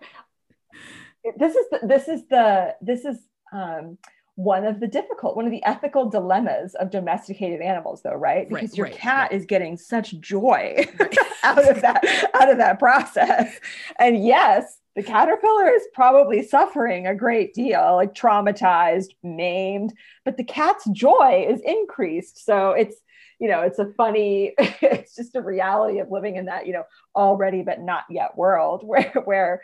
this 1.37 1.55
is 1.55 1.67
the, 1.71 1.87
this 1.87 2.09
is 2.09 2.27
the 2.29 2.75
this 2.81 3.05
is 3.05 3.19
um 3.53 3.99
one 4.37 4.65
of 4.65 4.81
the 4.81 4.89
difficult 4.89 5.37
one 5.37 5.45
of 5.45 5.53
the 5.53 5.65
ethical 5.65 6.11
dilemmas 6.11 6.75
of 6.75 6.91
domesticated 6.91 7.61
animals 7.61 8.03
though 8.03 8.15
right? 8.15 8.49
Because 8.49 8.71
right, 8.71 8.79
your 8.79 8.87
right, 8.87 8.97
cat 8.97 9.31
right. 9.31 9.41
is 9.41 9.47
getting 9.47 9.77
such 9.77 10.19
joy 10.21 10.87
out 11.45 11.69
of 11.69 11.81
that 11.83 12.31
out 12.35 12.51
of 12.51 12.59
that 12.59 12.79
process. 12.79 13.59
And 13.99 14.25
yes 14.25 14.79
the 14.97 15.03
caterpillar 15.03 15.69
is 15.69 15.83
probably 15.93 16.43
suffering 16.43 17.07
a 17.07 17.15
great 17.15 17.55
deal 17.55 17.97
like 17.97 18.15
traumatized 18.15 19.11
maimed 19.23 19.93
but 20.25 20.37
the 20.37 20.45
cat's 20.45 20.89
joy 20.91 21.47
is 21.49 21.61
increased 21.65 22.45
so 22.45 22.71
it's 22.71 22.97
you 23.41 23.49
know 23.49 23.63
it's 23.63 23.79
a 23.79 23.93
funny 23.97 24.55
it's 24.59 25.17
just 25.17 25.35
a 25.35 25.41
reality 25.41 25.99
of 25.99 26.11
living 26.11 26.37
in 26.37 26.47
that 26.47 26.67
you 26.67 26.73
know 26.73 26.85
already 27.15 27.63
but 27.63 27.81
not 27.81 28.05
yet 28.09 28.37
world 28.37 28.83
where 28.87 29.13
where 29.25 29.63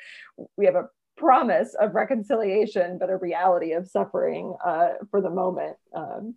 we 0.57 0.67
have 0.67 0.75
a 0.75 0.89
promise 1.21 1.75
of 1.75 1.95
reconciliation, 1.95 2.97
but 2.99 3.11
a 3.11 3.17
reality 3.17 3.73
of 3.73 3.87
suffering 3.87 4.57
uh, 4.65 4.89
for 5.11 5.21
the 5.21 5.29
moment. 5.29 5.77
Um, 5.95 6.35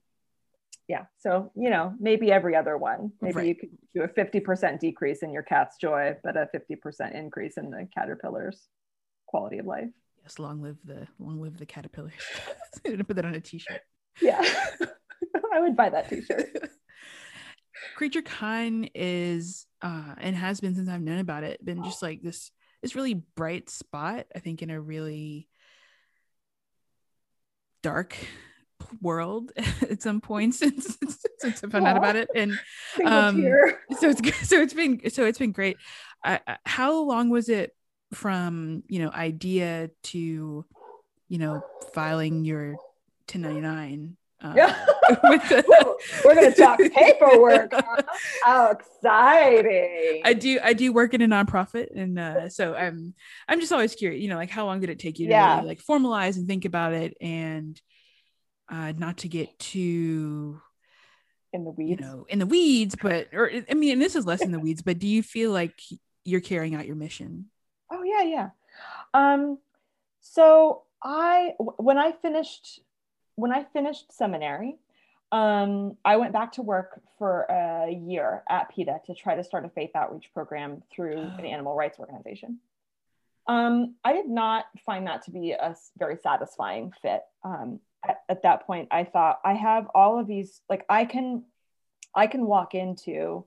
yeah. 0.89 1.05
So, 1.19 1.51
you 1.55 1.69
know, 1.69 1.93
maybe 1.99 2.31
every 2.31 2.55
other 2.55 2.77
one. 2.77 3.13
Maybe 3.21 3.35
right. 3.35 3.47
you 3.47 3.55
could 3.55 3.69
do 3.95 4.01
a 4.01 4.09
50% 4.09 4.79
decrease 4.79 5.23
in 5.23 5.31
your 5.31 5.41
cat's 5.41 5.77
joy, 5.77 6.17
but 6.21 6.35
a 6.35 6.49
50% 6.53 7.15
increase 7.15 7.57
in 7.57 7.71
the 7.71 7.87
caterpillar's 7.97 8.67
quality 9.33 9.57
of 9.57 9.65
life. 9.65 9.89
Yes, 10.21 10.37
long 10.37 10.61
live 10.61 10.77
the 10.85 11.07
long 11.17 11.41
live 11.41 11.57
the 11.57 11.65
caterpillar. 11.65 12.11
put 12.83 13.15
that 13.15 13.25
on 13.25 13.33
a 13.33 13.41
t-shirt. 13.41 13.81
Yeah. 14.21 14.43
I 15.53 15.59
would 15.59 15.75
buy 15.75 15.89
that 15.89 16.07
t-shirt. 16.07 16.69
Creature 17.95 18.21
Kind 18.21 18.91
is 18.93 19.65
uh 19.81 20.13
and 20.19 20.35
has 20.35 20.61
been 20.61 20.75
since 20.75 20.87
I've 20.87 21.01
known 21.01 21.17
about 21.17 21.43
it, 21.43 21.65
been 21.65 21.83
just 21.83 22.03
like 22.03 22.21
this 22.21 22.51
this 22.83 22.95
really 22.95 23.15
bright 23.15 23.71
spot, 23.71 24.27
I 24.35 24.39
think, 24.39 24.61
in 24.61 24.69
a 24.69 24.79
really 24.79 25.47
dark 27.81 28.15
world 29.01 29.51
at 29.81 30.03
some 30.03 30.21
points 30.21 30.59
since, 30.59 30.95
since 31.39 31.63
I 31.63 31.69
found 31.69 31.87
out 31.87 31.97
about 31.97 32.17
it. 32.17 32.29
And 32.35 32.51
um, 33.03 33.41
so 33.99 34.09
it's 34.09 34.47
so 34.47 34.61
it's 34.61 34.75
been 34.75 35.09
so 35.09 35.25
it's 35.25 35.39
been 35.39 35.53
great. 35.53 35.77
Uh, 36.23 36.37
how 36.65 37.01
long 37.01 37.31
was 37.31 37.49
it 37.49 37.75
from 38.13 38.83
you 38.87 38.99
know 38.99 39.09
idea 39.11 39.89
to 40.03 40.65
you 41.27 41.37
know 41.37 41.63
filing 41.93 42.45
your 42.45 42.71
1099 43.31 44.17
uh, 44.43 44.53
the, 44.53 45.95
We're 46.25 46.35
going 46.35 46.51
to 46.51 46.57
talk 46.61 46.77
paperwork. 46.95 47.73
How 48.43 48.71
exciting! 48.71 50.21
I 50.25 50.33
do. 50.33 50.59
I 50.61 50.73
do 50.73 50.91
work 50.91 51.13
in 51.13 51.21
a 51.21 51.27
nonprofit, 51.27 51.95
and 51.95 52.19
uh, 52.19 52.49
so 52.49 52.75
I'm. 52.75 53.13
I'm 53.47 53.61
just 53.61 53.71
always 53.71 53.95
curious. 53.95 54.21
You 54.21 54.27
know, 54.27 54.35
like 54.35 54.49
how 54.49 54.65
long 54.65 54.81
did 54.81 54.89
it 54.89 54.99
take 54.99 55.17
you 55.17 55.27
to 55.27 55.31
yeah. 55.31 55.55
really, 55.55 55.69
like 55.69 55.81
formalize 55.81 56.35
and 56.35 56.45
think 56.45 56.65
about 56.65 56.93
it, 56.93 57.15
and 57.21 57.81
uh, 58.69 58.91
not 58.97 59.19
to 59.19 59.29
get 59.29 59.57
too 59.59 60.59
in 61.53 61.63
the 61.63 61.71
weeds. 61.71 62.01
You 62.01 62.05
know, 62.05 62.25
in 62.27 62.39
the 62.39 62.45
weeds, 62.45 62.97
but 63.01 63.29
or 63.31 63.49
I 63.69 63.73
mean, 63.75 63.99
this 63.99 64.17
is 64.17 64.25
less 64.25 64.41
in 64.41 64.51
the 64.51 64.59
weeds. 64.59 64.81
But 64.81 64.99
do 64.99 65.07
you 65.07 65.23
feel 65.23 65.51
like 65.51 65.79
you're 66.25 66.41
carrying 66.41 66.75
out 66.75 66.85
your 66.85 66.97
mission? 66.97 67.45
Oh 67.93 68.03
yeah, 68.03 68.23
yeah. 68.23 68.49
Um, 69.13 69.59
so 70.19 70.83
I 71.03 71.53
when 71.59 71.97
I 71.97 72.11
finished 72.11 72.79
when 73.35 73.51
I 73.51 73.65
finished 73.71 74.11
seminary, 74.11 74.77
um, 75.31 75.97
I 76.03 76.17
went 76.17 76.33
back 76.33 76.53
to 76.53 76.61
work 76.61 77.01
for 77.19 77.41
a 77.49 77.91
year 77.91 78.43
at 78.49 78.69
PETA 78.73 79.01
to 79.05 79.13
try 79.13 79.35
to 79.35 79.43
start 79.43 79.65
a 79.65 79.69
faith 79.69 79.91
outreach 79.95 80.31
program 80.33 80.81
through 80.91 81.17
an 81.37 81.45
animal 81.45 81.75
rights 81.75 81.99
organization. 81.99 82.59
Um, 83.47 83.95
I 84.03 84.13
did 84.13 84.27
not 84.27 84.65
find 84.85 85.05
that 85.07 85.23
to 85.23 85.31
be 85.31 85.51
a 85.51 85.75
very 85.97 86.17
satisfying 86.17 86.93
fit. 87.01 87.21
Um, 87.43 87.79
at, 88.07 88.21
at, 88.29 88.43
that 88.43 88.65
point, 88.65 88.87
I 88.89 89.03
thought 89.03 89.39
I 89.43 89.53
have 89.53 89.87
all 89.93 90.17
of 90.17 90.27
these, 90.27 90.61
like 90.69 90.85
I 90.87 91.03
can, 91.03 91.43
I 92.15 92.27
can 92.27 92.45
walk 92.45 92.73
into 92.73 93.43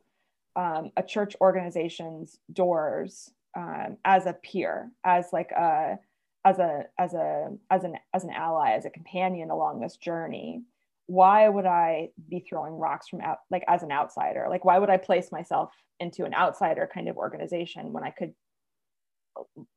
um, 0.55 0.91
a 0.99 1.03
church 1.03 1.35
organization's 1.41 2.39
doors 2.53 3.31
um, 3.57 3.97
as 4.05 4.27
a 4.27 4.35
peer, 4.35 4.91
as 5.05 5.27
like 5.33 5.51
a 5.51 5.99
as 6.45 6.59
a 6.59 6.85
as 6.99 7.15
a 7.15 7.49
as 7.71 7.83
an 7.85 7.95
as 8.15 8.23
an 8.23 8.31
ally 8.31 8.73
as 8.73 8.85
a 8.85 8.91
companion 8.91 9.51
along 9.51 9.81
this 9.81 9.97
journey 9.97 10.63
why 11.07 11.49
would 11.49 11.67
i 11.67 12.09
be 12.29 12.41
throwing 12.41 12.75
rocks 12.75 13.09
from 13.09 13.21
out 13.21 13.39
like 13.51 13.65
as 13.69 13.83
an 13.83 13.93
outsider? 13.93 14.47
Like 14.51 14.65
why 14.65 14.79
would 14.79 14.91
i 14.91 14.97
place 14.97 15.31
myself 15.33 15.71
into 16.01 16.25
an 16.25 16.35
outsider 16.35 16.89
kind 16.93 17.09
of 17.09 17.17
organization 17.17 17.93
when 17.93 18.05
i 18.05 18.11
could 18.11 18.33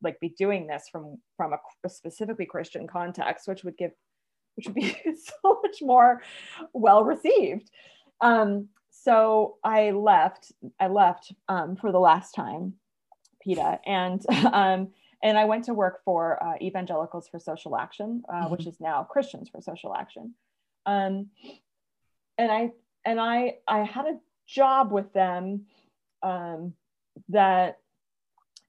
like 0.01 0.19
be 0.19 0.29
doing 0.37 0.67
this 0.67 0.85
from 0.91 1.17
from 1.37 1.53
a, 1.53 1.57
a 1.85 1.89
specifically 1.89 2.45
christian 2.45 2.87
context 2.87 3.47
which 3.47 3.63
would 3.63 3.77
give 3.77 3.91
which 4.55 4.67
would 4.67 4.75
be 4.75 4.97
so 5.15 5.59
much 5.63 5.77
more 5.81 6.21
well 6.73 7.03
received 7.03 7.69
um 8.21 8.67
so 8.89 9.57
i 9.63 9.91
left 9.91 10.51
i 10.79 10.87
left 10.87 11.33
um, 11.47 11.75
for 11.75 11.91
the 11.91 11.99
last 11.99 12.31
time 12.31 12.73
PETA. 13.41 13.79
And 13.85 14.23
um 14.53 14.89
and 15.21 15.37
I 15.37 15.45
went 15.45 15.65
to 15.65 15.73
work 15.73 16.01
for 16.05 16.41
uh, 16.41 16.53
Evangelicals 16.61 17.27
for 17.27 17.39
Social 17.39 17.75
Action, 17.75 18.23
uh, 18.29 18.33
mm-hmm. 18.33 18.51
which 18.51 18.65
is 18.65 18.79
now 18.79 19.03
Christians 19.03 19.49
for 19.49 19.61
Social 19.61 19.93
Action. 19.93 20.33
Um, 20.85 21.27
and 22.37 22.51
I 22.51 22.71
and 23.05 23.19
I 23.19 23.57
I 23.67 23.79
had 23.79 24.05
a 24.05 24.19
job 24.47 24.91
with 24.91 25.11
them 25.13 25.65
um, 26.23 26.73
that 27.27 27.79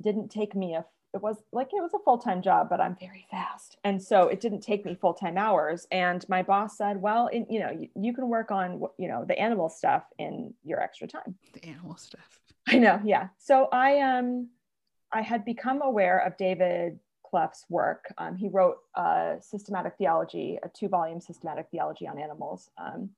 didn't 0.02 0.30
take 0.30 0.54
me 0.54 0.74
a 0.74 0.84
it 1.12 1.20
was 1.20 1.36
like 1.52 1.68
it 1.72 1.82
was 1.82 1.92
a 1.92 1.98
full-time 2.04 2.40
job 2.40 2.68
but 2.70 2.80
i'm 2.80 2.96
very 3.00 3.26
fast. 3.30 3.76
And 3.82 4.00
so 4.00 4.28
it 4.28 4.40
didn't 4.40 4.60
take 4.60 4.84
me 4.84 4.94
full-time 4.94 5.36
hours. 5.36 5.86
And 5.90 6.24
my 6.28 6.42
boss 6.42 6.78
said 6.78 7.00
well 7.00 7.26
in, 7.28 7.46
you 7.50 7.60
know 7.60 7.70
you, 7.70 7.88
you, 7.96 8.14
can 8.14 8.28
work 8.28 8.50
on 8.50 8.82
you 8.98 9.08
know 9.08 9.24
the 9.26 9.38
animal 9.38 9.68
stuff 9.68 10.04
in 10.18 10.54
your 10.64 10.80
extra 10.80 11.08
time. 11.08 11.34
The 11.52 11.64
animal 11.64 11.96
stuff. 11.96 12.40
I 12.68 12.78
know 12.78 13.00
yeah. 13.04 13.28
So 13.38 13.68
i 13.72 14.00
um 14.00 14.48
I 15.12 15.22
had 15.22 15.44
become 15.44 15.82
aware 15.82 16.18
of 16.18 16.36
David 16.36 16.98
Clough's 17.24 17.64
work. 17.68 18.12
Um, 18.18 18.36
he 18.36 18.48
wrote 18.48 18.78
a 18.94 19.36
systematic 19.40 19.94
theology, 19.98 20.58
a 20.62 20.68
two-volume 20.68 21.20
systematic 21.20 21.68
theology 21.70 22.06
on 22.06 22.18
animals, 22.18 22.70
um, 22.78 23.10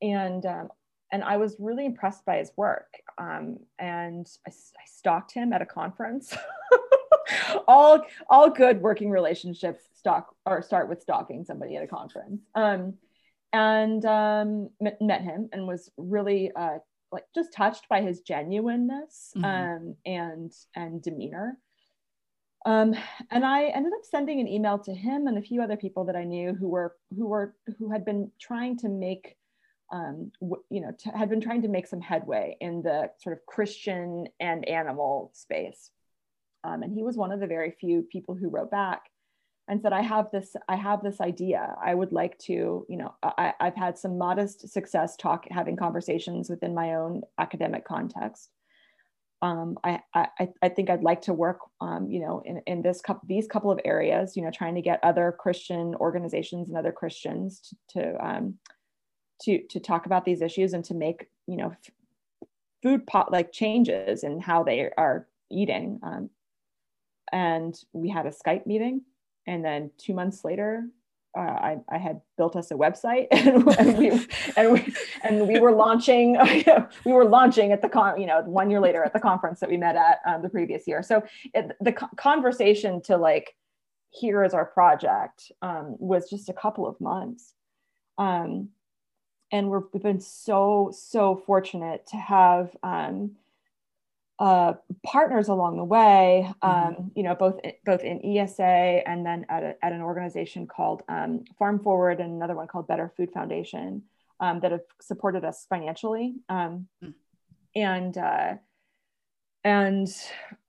and 0.00 0.44
um, 0.46 0.68
and 1.12 1.22
I 1.22 1.36
was 1.36 1.56
really 1.58 1.84
impressed 1.84 2.24
by 2.24 2.38
his 2.38 2.52
work. 2.56 2.94
Um, 3.18 3.58
and 3.78 4.26
I, 4.46 4.50
I, 4.50 4.84
stalked 4.86 5.32
him 5.32 5.52
at 5.52 5.60
a 5.60 5.66
conference. 5.66 6.34
all 7.68 8.02
all 8.30 8.50
good 8.50 8.80
working 8.80 9.10
relationships 9.10 9.84
stalk 9.94 10.34
or 10.46 10.62
start 10.62 10.88
with 10.88 11.02
stalking 11.02 11.44
somebody 11.44 11.76
at 11.76 11.84
a 11.84 11.86
conference. 11.86 12.42
Um, 12.54 12.94
and 13.52 14.04
um, 14.06 14.70
met 14.80 15.20
him 15.20 15.50
and 15.52 15.66
was 15.66 15.90
really 15.98 16.50
uh, 16.56 16.78
like 17.12 17.24
just 17.34 17.52
touched 17.52 17.88
by 17.88 18.00
his 18.00 18.20
genuineness 18.20 19.32
mm-hmm. 19.36 19.44
um, 19.44 19.96
and 20.04 20.52
and 20.74 21.02
demeanor. 21.02 21.58
Um, 22.64 22.94
and 23.30 23.44
I 23.44 23.64
ended 23.64 23.92
up 23.92 24.04
sending 24.04 24.40
an 24.40 24.46
email 24.48 24.78
to 24.80 24.94
him 24.94 25.26
and 25.26 25.36
a 25.36 25.42
few 25.42 25.62
other 25.62 25.76
people 25.76 26.04
that 26.04 26.16
I 26.16 26.24
knew 26.24 26.54
who 26.54 26.68
were 26.68 26.96
who 27.16 27.26
were 27.26 27.54
who 27.78 27.90
had 27.90 28.04
been 28.04 28.30
trying 28.40 28.78
to 28.78 28.88
make 28.88 29.36
um, 29.92 30.32
w- 30.40 30.62
you 30.70 30.80
know 30.80 30.92
t- 30.98 31.10
had 31.14 31.28
been 31.28 31.40
trying 31.40 31.62
to 31.62 31.68
make 31.68 31.86
some 31.86 32.00
headway 32.00 32.56
in 32.60 32.82
the 32.82 33.10
sort 33.18 33.36
of 33.36 33.44
Christian 33.46 34.28
and 34.40 34.66
animal 34.66 35.30
space. 35.34 35.90
Um, 36.64 36.82
and 36.84 36.92
he 36.94 37.02
was 37.02 37.16
one 37.16 37.32
of 37.32 37.40
the 37.40 37.46
very 37.48 37.72
few 37.72 38.02
people 38.02 38.36
who 38.36 38.48
wrote 38.48 38.70
back 38.70 39.02
and 39.68 39.80
said, 39.80 39.92
I 39.92 40.02
have 40.02 40.30
this, 40.32 40.56
I 40.68 40.76
have 40.76 41.02
this 41.02 41.20
idea. 41.20 41.74
I 41.82 41.94
would 41.94 42.12
like 42.12 42.36
to, 42.40 42.84
you 42.88 42.96
know, 42.96 43.14
I, 43.22 43.54
I've 43.60 43.76
had 43.76 43.96
some 43.96 44.18
modest 44.18 44.68
success 44.68 45.16
talk, 45.16 45.46
having 45.50 45.76
conversations 45.76 46.50
within 46.50 46.74
my 46.74 46.94
own 46.94 47.22
academic 47.38 47.84
context. 47.84 48.50
um, 49.42 49.76
I, 49.82 50.00
I, 50.14 50.48
I 50.62 50.68
think 50.68 50.88
I'd 50.88 51.02
like 51.02 51.22
to 51.22 51.34
work, 51.34 51.58
um, 51.80 52.08
you 52.08 52.20
know, 52.20 52.42
in, 52.44 52.62
in 52.66 52.80
this 52.80 53.00
couple, 53.00 53.26
these 53.26 53.48
couple 53.48 53.72
of 53.72 53.80
areas, 53.84 54.36
you 54.36 54.42
know, 54.42 54.52
trying 54.52 54.76
to 54.76 54.82
get 54.82 55.00
other 55.02 55.34
Christian 55.36 55.96
organizations 55.96 56.68
and 56.68 56.78
other 56.78 56.92
Christians 56.92 57.74
to, 57.90 58.00
to, 58.00 58.24
um, 58.24 58.54
to, 59.42 59.60
to 59.70 59.80
talk 59.80 60.06
about 60.06 60.24
these 60.24 60.42
issues 60.42 60.74
and 60.74 60.84
to 60.84 60.94
make, 60.94 61.28
you 61.48 61.56
know, 61.56 61.74
food 62.84 63.04
pot 63.04 63.32
like 63.32 63.50
changes 63.50 64.22
in 64.22 64.40
how 64.40 64.62
they 64.62 64.90
are 64.96 65.26
eating. 65.50 65.98
Um, 66.04 66.30
and 67.32 67.74
we 67.92 68.10
had 68.10 68.26
a 68.26 68.30
Skype 68.30 68.64
meeting 68.64 69.02
and 69.46 69.64
then 69.64 69.90
two 69.98 70.14
months 70.14 70.44
later, 70.44 70.84
uh, 71.36 71.40
I, 71.40 71.78
I, 71.88 71.96
had 71.96 72.20
built 72.36 72.56
us 72.56 72.70
a 72.70 72.74
website 72.74 73.28
and, 73.30 73.66
and, 73.78 73.98
we 73.98 74.10
and 74.54 74.72
we 74.72 74.94
and 75.24 75.48
we 75.48 75.58
were 75.60 75.72
launching 75.72 76.36
we 77.06 77.12
were 77.12 77.24
launching 77.24 77.72
at 77.72 77.80
the 77.80 77.88
con 77.88 78.20
you 78.20 78.26
know 78.26 78.42
one 78.42 78.68
year 78.68 78.80
later 78.80 79.02
at 79.02 79.14
the 79.14 79.20
conference 79.20 79.60
that 79.60 79.70
we 79.70 79.78
met 79.78 79.96
at 79.96 80.18
um, 80.26 80.42
the 80.42 80.50
previous 80.50 80.86
year. 80.86 81.02
So 81.02 81.22
it, 81.54 81.74
the 81.80 81.92
conversation 81.92 83.00
to 83.02 83.16
like 83.16 83.54
here 84.10 84.44
is 84.44 84.52
our 84.52 84.66
project 84.66 85.50
um, 85.62 85.96
was 85.98 86.28
just 86.28 86.50
a 86.50 86.52
couple 86.52 86.86
of 86.86 87.00
months. 87.00 87.54
Um, 88.18 88.68
and 89.50 89.70
we 89.70 89.78
have 89.92 90.02
been 90.02 90.20
so 90.20 90.92
so 90.94 91.42
fortunate 91.46 92.06
to 92.08 92.16
have 92.16 92.76
um, 92.82 93.32
uh, 94.38 94.74
partners 95.04 95.48
along 95.48 95.76
the 95.76 95.84
way, 95.84 96.48
mm-hmm. 96.62 96.68
um, 96.68 96.94
mm-hmm. 96.94 97.08
you 97.14 97.22
know, 97.22 97.34
both 97.34 97.60
both 97.84 98.02
in 98.02 98.24
ESA 98.24 98.62
and 98.64 99.24
then 99.24 99.46
at, 99.48 99.62
a, 99.62 99.84
at 99.84 99.92
an 99.92 100.02
organization 100.02 100.66
called 100.66 101.02
um, 101.08 101.44
Farm 101.58 101.78
Forward 101.78 102.20
and 102.20 102.32
another 102.32 102.54
one 102.54 102.66
called 102.66 102.88
Better 102.88 103.12
Food 103.16 103.30
Foundation 103.32 104.02
um, 104.40 104.60
that 104.60 104.72
have 104.72 104.82
supported 105.00 105.44
us 105.44 105.66
financially. 105.68 106.34
Mm. 106.50 106.86
And 107.74 108.18
uh, 108.18 108.54
and 109.64 110.08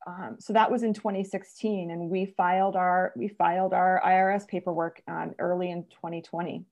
um, 0.05 0.37
so 0.39 0.53
that 0.53 0.69
was 0.69 0.83
in 0.83 0.93
2016, 0.93 1.89
and 1.89 2.09
we 2.09 2.25
filed 2.25 2.75
our 2.75 3.11
we 3.15 3.27
filed 3.27 3.73
our 3.73 4.01
IRS 4.05 4.47
paperwork 4.47 5.01
um, 5.07 5.33
early 5.39 5.71
in 5.71 5.83
2020. 5.85 6.65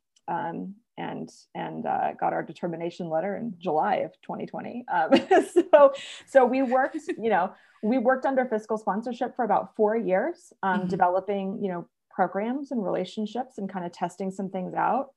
And 0.97 1.29
and 1.55 1.85
uh, 1.85 2.13
got 2.19 2.33
our 2.33 2.43
determination 2.43 3.09
letter 3.09 3.35
in 3.35 3.55
July 3.57 3.97
of 3.97 4.11
2020. 4.21 4.85
Um, 4.93 5.09
so 5.71 5.93
so 6.27 6.45
we 6.45 6.61
worked, 6.61 6.97
you 7.17 7.29
know, 7.29 7.53
we 7.81 7.97
worked 7.97 8.25
under 8.25 8.45
fiscal 8.45 8.77
sponsorship 8.77 9.35
for 9.35 9.43
about 9.43 9.75
four 9.75 9.95
years, 9.95 10.53
um, 10.63 10.81
mm-hmm. 10.81 10.89
developing 10.89 11.59
you 11.61 11.71
know 11.71 11.87
programs 12.09 12.71
and 12.71 12.83
relationships 12.83 13.57
and 13.57 13.71
kind 13.71 13.85
of 13.85 13.91
testing 13.91 14.31
some 14.31 14.49
things 14.49 14.73
out. 14.73 15.07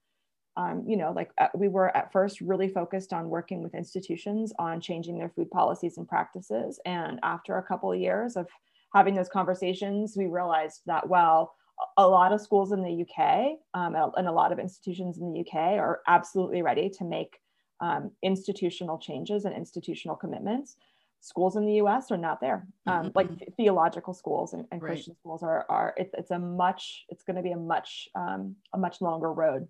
Um, 0.57 0.85
you 0.87 0.97
know, 0.97 1.13
like 1.13 1.33
uh, 1.39 1.49
we 1.55 1.67
were 1.67 1.95
at 1.97 2.13
first 2.13 2.41
really 2.41 2.69
focused 2.69 3.13
on 3.13 3.29
working 3.29 3.63
with 3.63 3.75
institutions 3.75 4.53
on 4.59 4.81
changing 4.81 5.19
their 5.19 5.31
food 5.31 5.51
policies 5.51 5.99
and 5.99 6.09
practices, 6.09 6.81
and 6.87 7.19
after 7.23 7.59
a 7.59 7.63
couple 7.63 7.93
of 7.93 7.99
years 7.99 8.37
of 8.37 8.47
having 8.95 9.17
those 9.17 9.29
conversations, 9.29 10.15
we 10.17 10.27
realized 10.27 10.83
that 10.87 11.09
well 11.09 11.55
a 11.97 12.07
lot 12.07 12.33
of 12.33 12.41
schools 12.41 12.73
in 12.73 12.83
the 12.83 13.03
UK 13.03 13.59
um, 13.75 13.95
and 14.17 14.29
a 14.29 14.33
lot 14.33 14.53
of 14.53 14.59
institutions 14.59 15.19
in 15.19 15.33
the 15.33 15.41
UK 15.41 15.79
are 15.79 16.01
absolutely 16.07 16.63
ready 16.63 16.89
to 16.89 17.05
make 17.05 17.39
um, 17.81 18.11
institutional 18.23 18.99
changes 18.99 19.45
and 19.45 19.55
institutional 19.55 20.17
commitments. 20.17 20.77
Schools 21.21 21.57
in 21.57 21.67
the 21.67 21.75
US 21.75 22.11
are 22.11 22.17
not 22.17 22.41
there. 22.41 22.67
Um, 22.87 23.07
mm-hmm. 23.07 23.09
Like 23.15 23.39
th- 23.39 23.51
theological 23.57 24.15
schools 24.15 24.53
and, 24.53 24.67
and 24.71 24.83
right. 24.83 24.91
Christian 24.91 25.17
schools 25.17 25.43
are, 25.43 25.67
are 25.69 25.95
it, 25.97 26.11
it's 26.17 26.31
a 26.31 26.39
much, 26.39 27.05
it's 27.09 27.25
going 27.25 27.37
to 27.37 27.43
be 27.43 27.53
a 27.53 27.57
much, 27.57 28.09
um, 28.15 28.57
a 28.73 28.79
much 28.79 29.01
longer 29.01 29.33
road. 29.33 29.67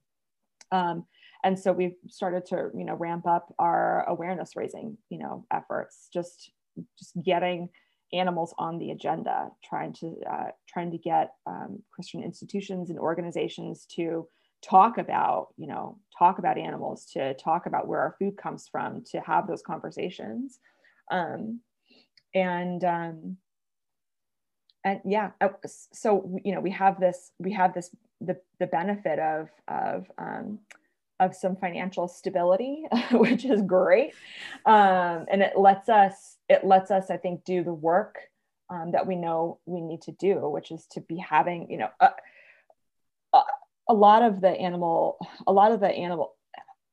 Um, 0.72 1.06
and 1.44 1.58
so 1.58 1.72
we've 1.72 1.96
started 2.08 2.46
to, 2.46 2.70
you 2.76 2.84
know, 2.84 2.94
ramp 2.94 3.26
up 3.26 3.54
our 3.58 4.04
awareness 4.08 4.56
raising, 4.56 4.96
you 5.10 5.18
know, 5.18 5.46
efforts, 5.52 6.08
just, 6.12 6.50
just 6.98 7.12
getting 7.22 7.68
animals 8.12 8.54
on 8.58 8.78
the 8.78 8.90
agenda, 8.90 9.48
trying 9.62 9.92
to 9.94 10.16
uh, 10.30 10.50
trying 10.68 10.90
to 10.90 10.98
get 10.98 11.34
um, 11.46 11.82
Christian 11.90 12.22
institutions 12.22 12.90
and 12.90 12.98
organizations 12.98 13.86
to 13.96 14.28
talk 14.62 14.98
about, 14.98 15.48
you 15.56 15.66
know, 15.66 15.98
talk 16.18 16.38
about 16.38 16.58
animals, 16.58 17.06
to 17.12 17.34
talk 17.34 17.66
about 17.66 17.86
where 17.86 18.00
our 18.00 18.16
food 18.18 18.36
comes 18.36 18.68
from, 18.68 19.02
to 19.10 19.20
have 19.20 19.46
those 19.46 19.62
conversations, 19.62 20.58
um, 21.10 21.60
and 22.34 22.84
um, 22.84 23.36
and 24.84 25.00
yeah, 25.04 25.30
uh, 25.40 25.48
so 25.64 26.38
you 26.44 26.54
know, 26.54 26.60
we 26.60 26.70
have 26.70 27.00
this 27.00 27.32
we 27.38 27.52
have 27.52 27.74
this 27.74 27.90
the 28.20 28.36
the 28.60 28.66
benefit 28.66 29.18
of 29.18 29.48
of 29.68 30.10
um, 30.18 30.58
of 31.24 31.34
some 31.34 31.56
financial 31.56 32.08
stability, 32.08 32.84
which 33.12 33.44
is 33.44 33.62
great. 33.62 34.14
Um, 34.66 35.26
and 35.28 35.42
it 35.42 35.56
lets 35.56 35.88
us, 35.88 36.36
it 36.48 36.64
lets 36.64 36.90
us, 36.90 37.10
I 37.10 37.16
think, 37.16 37.44
do 37.44 37.62
the 37.64 37.74
work 37.74 38.18
um, 38.70 38.92
that 38.92 39.06
we 39.06 39.16
know 39.16 39.58
we 39.66 39.80
need 39.80 40.02
to 40.02 40.12
do, 40.12 40.48
which 40.48 40.70
is 40.70 40.86
to 40.92 41.00
be 41.00 41.16
having, 41.16 41.70
you 41.70 41.78
know, 41.78 41.88
a, 42.00 42.10
a, 43.88 43.94
lot 43.94 44.22
of 44.22 44.40
the 44.40 44.48
animal, 44.48 45.18
a 45.46 45.52
lot 45.52 45.72
of 45.72 45.80
the 45.80 45.88
animal, 45.88 46.34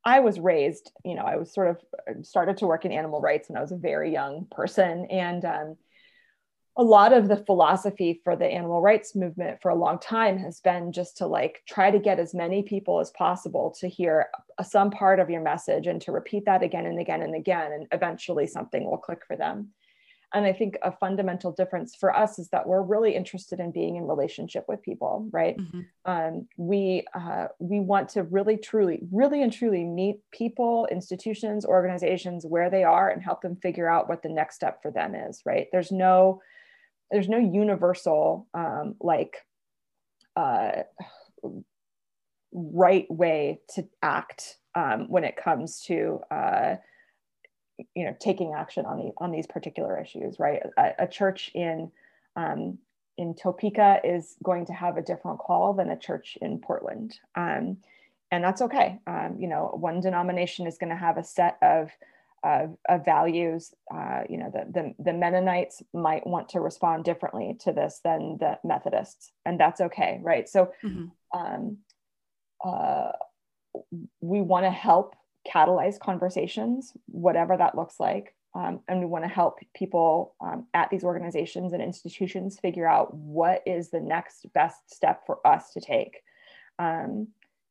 I 0.04 0.20
was 0.20 0.40
raised, 0.40 0.90
you 1.04 1.14
know, 1.14 1.22
I 1.22 1.36
was 1.36 1.52
sort 1.52 1.68
of 1.68 2.26
started 2.26 2.58
to 2.58 2.66
work 2.66 2.84
in 2.84 2.92
animal 2.92 3.20
rights 3.20 3.48
when 3.48 3.56
I 3.56 3.62
was 3.62 3.72
a 3.72 3.76
very 3.76 4.12
young 4.12 4.46
person. 4.50 5.06
And, 5.10 5.44
um, 5.44 5.76
a 6.76 6.82
lot 6.82 7.12
of 7.12 7.28
the 7.28 7.36
philosophy 7.36 8.20
for 8.24 8.34
the 8.34 8.46
animal 8.46 8.80
rights 8.80 9.14
movement 9.14 9.60
for 9.60 9.70
a 9.70 9.74
long 9.74 9.98
time 9.98 10.38
has 10.38 10.60
been 10.60 10.90
just 10.90 11.18
to 11.18 11.26
like 11.26 11.62
try 11.68 11.90
to 11.90 11.98
get 11.98 12.18
as 12.18 12.34
many 12.34 12.62
people 12.62 12.98
as 12.98 13.10
possible 13.10 13.74
to 13.78 13.88
hear 13.88 14.28
some 14.62 14.90
part 14.90 15.20
of 15.20 15.28
your 15.28 15.42
message 15.42 15.86
and 15.86 16.00
to 16.00 16.12
repeat 16.12 16.46
that 16.46 16.62
again 16.62 16.86
and 16.86 16.98
again 16.98 17.20
and 17.20 17.34
again 17.34 17.72
and 17.72 17.86
eventually 17.92 18.46
something 18.46 18.84
will 18.84 18.96
click 18.96 19.22
for 19.26 19.36
them. 19.36 19.68
And 20.34 20.46
i 20.46 20.52
think 20.54 20.78
a 20.80 20.90
fundamental 20.90 21.52
difference 21.52 21.94
for 21.94 22.16
us 22.16 22.38
is 22.38 22.48
that 22.48 22.66
we're 22.66 22.80
really 22.80 23.14
interested 23.14 23.60
in 23.60 23.70
being 23.70 23.96
in 23.96 24.06
relationship 24.06 24.64
with 24.66 24.80
people 24.80 25.28
right? 25.30 25.58
Mm-hmm. 25.58 25.80
um, 26.06 26.48
we 26.56 27.04
uh, 27.14 27.48
we 27.58 27.80
want 27.80 28.08
to 28.10 28.22
really 28.22 28.56
truly 28.56 29.00
really 29.12 29.42
and 29.42 29.52
truly 29.52 29.84
meet 29.84 30.20
people 30.30 30.88
institutions 30.90 31.66
organizations 31.66 32.46
where 32.46 32.70
they 32.70 32.82
are 32.82 33.10
and 33.10 33.22
help 33.22 33.42
them 33.42 33.56
figure 33.56 33.90
out 33.90 34.08
what 34.08 34.22
the 34.22 34.30
next 34.30 34.54
step 34.54 34.80
for 34.80 34.90
them 34.90 35.14
is 35.14 35.42
right? 35.44 35.66
There's 35.70 35.92
no 35.92 36.40
there's 37.12 37.28
no 37.28 37.38
universal 37.38 38.48
um, 38.54 38.96
like 39.00 39.36
uh, 40.34 40.82
right 42.52 43.08
way 43.10 43.60
to 43.74 43.86
act 44.02 44.56
um, 44.74 45.08
when 45.08 45.22
it 45.22 45.36
comes 45.36 45.82
to 45.82 46.20
uh, 46.30 46.76
you 47.94 48.04
know 48.04 48.16
taking 48.18 48.54
action 48.56 48.86
on 48.86 48.98
the 48.98 49.12
on 49.18 49.30
these 49.30 49.46
particular 49.46 50.00
issues 50.00 50.38
right? 50.38 50.62
A, 50.78 50.92
a 51.00 51.06
church 51.06 51.50
in 51.54 51.92
um, 52.34 52.78
in 53.18 53.34
Topeka 53.34 54.00
is 54.02 54.36
going 54.42 54.64
to 54.66 54.72
have 54.72 54.96
a 54.96 55.02
different 55.02 55.38
call 55.38 55.74
than 55.74 55.90
a 55.90 55.98
church 55.98 56.38
in 56.40 56.58
Portland. 56.58 57.14
Um, 57.36 57.76
and 58.30 58.42
that's 58.42 58.62
okay. 58.62 58.98
Um, 59.06 59.36
you 59.38 59.48
know 59.48 59.70
one 59.74 60.00
denomination 60.00 60.66
is 60.66 60.78
going 60.78 60.90
to 60.90 60.96
have 60.96 61.18
a 61.18 61.24
set 61.24 61.58
of 61.60 61.90
of, 62.44 62.76
of 62.88 63.04
values. 63.04 63.72
Uh, 63.92 64.22
you 64.28 64.38
know, 64.38 64.50
the, 64.52 64.64
the, 64.72 64.94
the 65.02 65.12
Mennonites 65.12 65.82
might 65.92 66.26
want 66.26 66.50
to 66.50 66.60
respond 66.60 67.04
differently 67.04 67.56
to 67.60 67.72
this 67.72 68.00
than 68.04 68.38
the 68.40 68.58
Methodists, 68.64 69.32
and 69.44 69.58
that's 69.58 69.80
okay, 69.80 70.20
right? 70.22 70.48
So, 70.48 70.72
mm-hmm. 70.82 71.38
um, 71.38 71.78
uh, 72.64 73.12
we 74.20 74.40
want 74.40 74.64
to 74.64 74.70
help 74.70 75.14
catalyze 75.52 75.98
conversations, 75.98 76.92
whatever 77.06 77.56
that 77.56 77.74
looks 77.74 77.98
like. 77.98 78.34
Um, 78.54 78.80
and 78.86 79.00
we 79.00 79.06
want 79.06 79.24
to 79.24 79.30
help 79.30 79.60
people 79.74 80.34
um, 80.40 80.66
at 80.74 80.90
these 80.90 81.04
organizations 81.04 81.72
and 81.72 81.82
institutions 81.82 82.60
figure 82.60 82.86
out 82.86 83.14
what 83.14 83.62
is 83.64 83.90
the 83.90 84.00
next 84.00 84.46
best 84.52 84.94
step 84.94 85.22
for 85.24 85.44
us 85.46 85.72
to 85.72 85.80
take 85.80 86.20
um, 86.78 87.28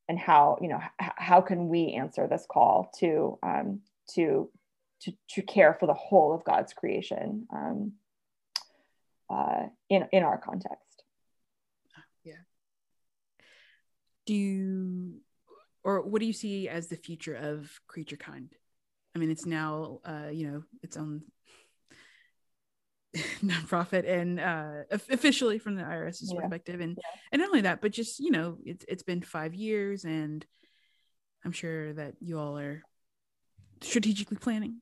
and 0.10 0.18
how 0.18 0.58
you 0.60 0.68
know 0.68 0.80
h- 1.02 1.12
how 1.18 1.40
can 1.42 1.68
we 1.68 1.94
answer 1.94 2.28
this 2.28 2.46
call 2.50 2.92
to 2.98 3.38
um, 3.44 3.82
to 4.16 4.50
to, 5.04 5.14
to 5.32 5.42
care 5.42 5.76
for 5.80 5.88
the 5.88 5.94
whole 5.94 6.34
of 6.34 6.44
God's 6.44 6.74
creation 6.74 7.48
um, 7.54 7.94
uh, 9.30 9.68
in, 9.90 10.08
in 10.12 10.24
our 10.24 10.38
context. 10.38 11.04
Yeah. 12.24 12.34
Do 14.26 14.34
you, 14.34 15.22
or 15.84 16.02
what 16.02 16.20
do 16.20 16.28
you 16.28 16.34
see 16.34 16.70
as 16.70 16.88
the 16.88 16.96
future 16.96 17.36
of 17.36 17.72
creature 17.88 18.18
kind? 18.18 18.54
I 19.16 19.20
mean, 19.20 19.32
it's 19.32 19.46
now, 19.46 20.00
uh, 20.06 20.30
you 20.32 20.50
know, 20.50 20.64
its 20.84 20.98
own 20.98 21.24
nonprofit 23.44 24.08
and 24.08 24.40
uh, 24.40 24.84
officially 24.92 25.60
from 25.60 25.76
the 25.76 25.84
IRS's 25.84 26.32
yeah. 26.34 26.40
perspective, 26.40 26.80
and 26.80 26.98
yeah. 26.98 27.20
and 27.32 27.42
not 27.42 27.50
only 27.50 27.62
that, 27.62 27.82
but 27.82 27.92
just 27.92 28.20
you 28.20 28.32
know, 28.32 28.58
it's 28.66 28.86
it's 28.88 29.04
been 29.04 29.22
five 29.22 29.54
years, 29.54 30.06
and 30.06 30.46
I'm 31.44 31.52
sure 31.52 31.92
that 31.94 32.14
you 32.22 32.40
all 32.40 32.58
are 32.58 32.84
strategically 33.82 34.38
planning 34.38 34.82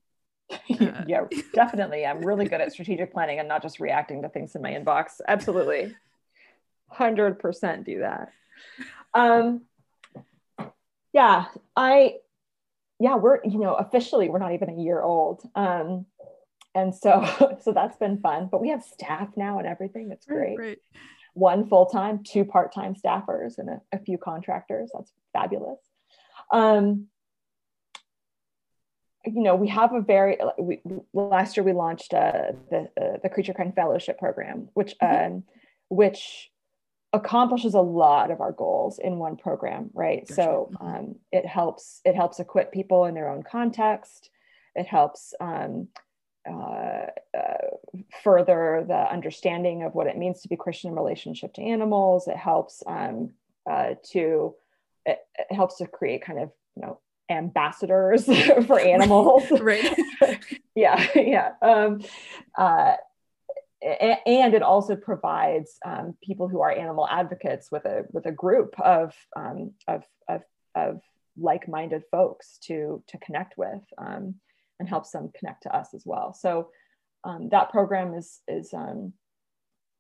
yeah, 0.68 1.26
definitely. 1.54 2.06
I'm 2.06 2.22
really 2.22 2.47
good 2.47 2.62
at 2.62 2.72
strategic 2.72 3.14
planning 3.14 3.39
and 3.39 3.47
not 3.47 3.62
just 3.62 3.80
reacting 3.80 4.22
to 4.24 4.30
things 4.30 4.56
in 4.56 4.62
my 4.62 4.72
inbox. 4.72 5.22
Absolutely. 5.28 5.95
100% 6.93 7.86
do 7.86 8.00
that. 8.00 8.32
Um, 9.14 9.62
yeah, 11.14 11.45
I, 11.76 12.16
yeah, 13.00 13.16
we're, 13.16 13.39
you 13.43 13.60
know, 13.60 13.76
officially, 13.76 14.30
we're 14.30 14.39
not 14.39 14.54
even 14.54 14.70
a 14.70 14.82
year 14.82 15.02
old. 15.02 15.41
Um, 15.56 16.06
and 16.76 16.93
so 16.93 17.58
so 17.62 17.72
that's 17.72 17.97
been 17.97 18.20
fun. 18.20 18.50
But 18.52 18.62
we 18.62 18.70
have 18.70 18.84
staff 18.84 19.30
now 19.36 19.60
and 19.60 19.68
everything. 19.68 20.10
That's 20.10 20.26
great. 20.26 20.58
Right. 20.58 20.80
One 21.34 21.68
full 21.68 21.86
time, 21.86 22.24
two 22.24 22.43
part 22.43 22.74
time 22.74 22.95
staffers, 22.95 23.58
and 23.58 23.70
a, 23.70 23.82
a, 23.93 24.00
few 24.00 24.18
contractors. 24.18 24.91
That's 24.93 25.12
fabulous. 25.32 25.80
Um, 26.52 27.08
you 29.36 29.42
know, 29.42 29.56
we 29.56 29.68
have 29.70 29.94
a 29.94 30.02
very 30.02 30.38
we, 30.58 30.82
last 31.14 31.58
year 31.58 31.64
we 31.64 31.74
launched 31.74 32.14
uh, 32.14 32.54
the 32.70 32.90
uh, 33.00 33.18
the 33.22 33.30
Creature 33.30 33.54
Kind 33.54 33.76
Fellowship 33.76 34.18
program, 34.20 34.70
which 34.74 34.96
mm-hmm. 35.02 35.34
um, 35.36 35.44
which 35.90 36.50
accomplishes 37.12 37.74
a 37.74 37.82
lot 37.82 38.30
of 38.30 38.40
our 38.40 38.52
goals 38.52 39.00
in 39.00 39.18
one 39.18 39.36
program, 39.36 39.90
right? 39.94 40.22
Gotcha. 40.22 40.34
So 40.34 40.72
mm-hmm. 40.74 40.88
um, 40.88 41.16
it 41.32 41.46
helps 41.46 42.02
it 42.06 42.16
helps 42.16 42.40
equip 42.40 42.72
people 42.72 43.06
in 43.06 43.16
their 43.16 43.30
own 43.30 43.44
context. 43.44 44.30
It 44.76 44.88
helps 44.88 45.34
um, 45.40 45.88
uh, 46.50 47.08
uh, 47.38 47.68
further 48.24 48.86
the 48.88 49.12
understanding 49.12 49.84
of 49.84 49.94
what 49.94 50.08
it 50.08 50.18
means 50.18 50.42
to 50.42 50.48
be 50.48 50.56
Christian 50.56 50.92
in 50.92 50.96
relationship 50.96 51.54
to 51.56 51.62
animals. 51.62 52.28
It 52.28 52.38
helps 52.38 52.84
um, 52.88 53.32
uh, 53.70 53.96
to 54.12 54.56
it, 55.06 55.20
it, 55.38 55.56
helps 55.56 55.78
to 55.78 55.88
create 55.88 56.24
kind 56.24 56.40
of 56.40 56.52
you 56.76 56.84
know 56.84 57.00
ambassadors 57.30 58.26
for 58.68 58.80
animals. 58.80 59.44
right. 59.62 59.98
yeah, 60.76 61.08
yeah. 61.16 61.52
Um, 61.62 62.02
uh, 62.58 62.96
and 63.82 64.54
it 64.54 64.62
also 64.62 64.96
provides 64.96 65.78
um, 65.86 66.16
people 66.22 66.50
who 66.50 66.62
are 66.62 66.72
animal 66.72 67.08
advocates 67.10 67.72
with 67.72 67.86
a 67.86 68.04
with 68.12 68.26
a 68.26 68.32
group 68.32 68.78
of 68.80 69.16
um, 69.38 69.72
of, 69.88 70.04
of, 70.28 70.42
of 70.76 71.02
like-minded 71.38 72.04
folks 72.12 72.58
to 72.64 73.02
to 73.08 73.18
connect 73.20 73.58
with 73.58 73.82
um, 73.98 74.36
and 74.80 74.90
helps 74.90 75.12
them 75.12 75.32
connect 75.38 75.64
to 75.64 75.74
us 75.74 75.94
as 75.94 76.04
well. 76.06 76.34
So 76.34 76.70
um, 77.24 77.50
that 77.50 77.70
program 77.70 78.14
is 78.14 78.42
is 78.50 78.74
um, 78.74 79.14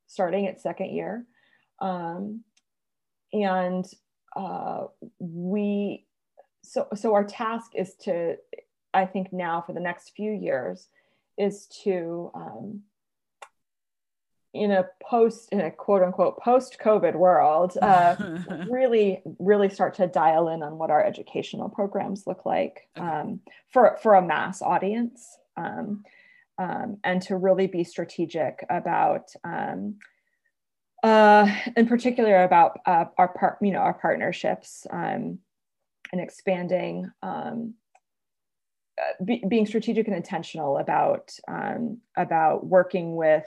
starting 0.07 0.43
its 0.45 0.61
second 0.61 0.93
year, 0.93 1.25
um, 1.79 2.43
and 3.31 3.85
uh, 4.35 4.85
we 5.19 6.05
so 6.63 6.87
so 6.95 7.13
our 7.13 7.23
task 7.23 7.71
is 7.75 7.95
to 7.95 8.35
I 8.93 9.05
think 9.05 9.31
now 9.31 9.61
for 9.61 9.73
the 9.73 9.79
next 9.79 10.15
few 10.15 10.31
years 10.31 10.87
is 11.37 11.67
to 11.83 12.31
um, 12.33 12.81
in 14.53 14.71
a 14.71 14.85
post 15.03 15.49
in 15.51 15.61
a 15.61 15.69
quote 15.71 16.01
unquote 16.01 16.39
post 16.39 16.77
covid 16.83 17.15
world 17.15 17.77
uh, 17.81 18.15
really 18.69 19.21
really 19.37 19.69
start 19.69 19.93
to 19.93 20.07
dial 20.07 20.49
in 20.49 20.63
on 20.63 20.77
what 20.77 20.89
our 20.89 21.03
educational 21.03 21.69
programs 21.69 22.25
look 22.25 22.45
like 22.45 22.87
um, 22.95 23.39
for 23.71 23.97
for 24.01 24.15
a 24.15 24.21
mass 24.21 24.61
audience 24.61 25.37
um, 25.55 26.03
um, 26.57 26.97
and 27.03 27.21
to 27.21 27.37
really 27.37 27.67
be 27.67 27.83
strategic 27.83 28.65
about 28.69 29.31
um, 29.43 29.95
uh, 31.03 31.47
in 31.77 31.87
particular 31.87 32.43
about 32.43 32.79
uh, 32.85 33.05
our 33.17 33.27
part 33.27 33.57
you 33.61 33.71
know 33.71 33.79
our 33.79 33.93
partnerships 33.93 34.87
um, 34.89 35.37
and 36.11 36.21
expanding 36.21 37.11
um, 37.21 37.73
uh, 38.99 39.23
be, 39.23 39.43
being 39.47 39.65
strategic 39.65 40.07
and 40.07 40.15
intentional 40.15 40.77
about 40.77 41.31
about 42.17 42.65
working 42.65 43.15
with 43.15 43.45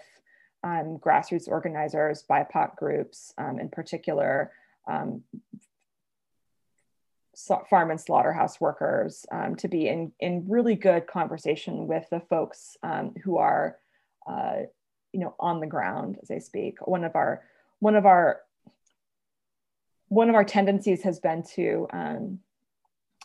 um, 0.64 0.98
grassroots 0.98 1.48
organizers, 1.48 2.24
BIPOC 2.28 2.76
groups, 2.76 3.34
um, 3.38 3.58
in 3.58 3.68
particular, 3.68 4.52
um, 4.88 5.22
farm 7.68 7.90
and 7.90 8.00
slaughterhouse 8.00 8.60
workers, 8.60 9.26
um, 9.32 9.56
to 9.56 9.68
be 9.68 9.88
in, 9.88 10.12
in 10.20 10.44
really 10.48 10.74
good 10.74 11.06
conversation 11.06 11.86
with 11.86 12.08
the 12.10 12.20
folks 12.20 12.76
um, 12.82 13.14
who 13.24 13.38
are, 13.38 13.78
uh, 14.26 14.60
you 15.12 15.20
know, 15.20 15.34
on 15.40 15.60
the 15.60 15.66
ground 15.66 16.18
as 16.22 16.30
I 16.30 16.38
speak. 16.38 16.86
One 16.86 17.04
of 17.04 17.16
our, 17.16 17.42
one 17.80 17.96
of 17.96 18.06
our, 18.06 18.40
one 20.08 20.28
of 20.28 20.34
our 20.34 20.44
tendencies 20.44 21.02
has 21.02 21.18
been 21.18 21.42
to 21.54 21.88
um, 21.92 22.38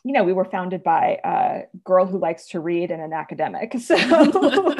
you 0.03 0.13
know, 0.13 0.23
we 0.23 0.33
were 0.33 0.45
founded 0.45 0.83
by 0.83 1.19
a 1.23 1.63
girl 1.83 2.05
who 2.05 2.17
likes 2.17 2.47
to 2.49 2.59
read 2.59 2.91
and 2.91 3.01
an 3.01 3.13
academic. 3.13 3.75
So, 3.87 4.75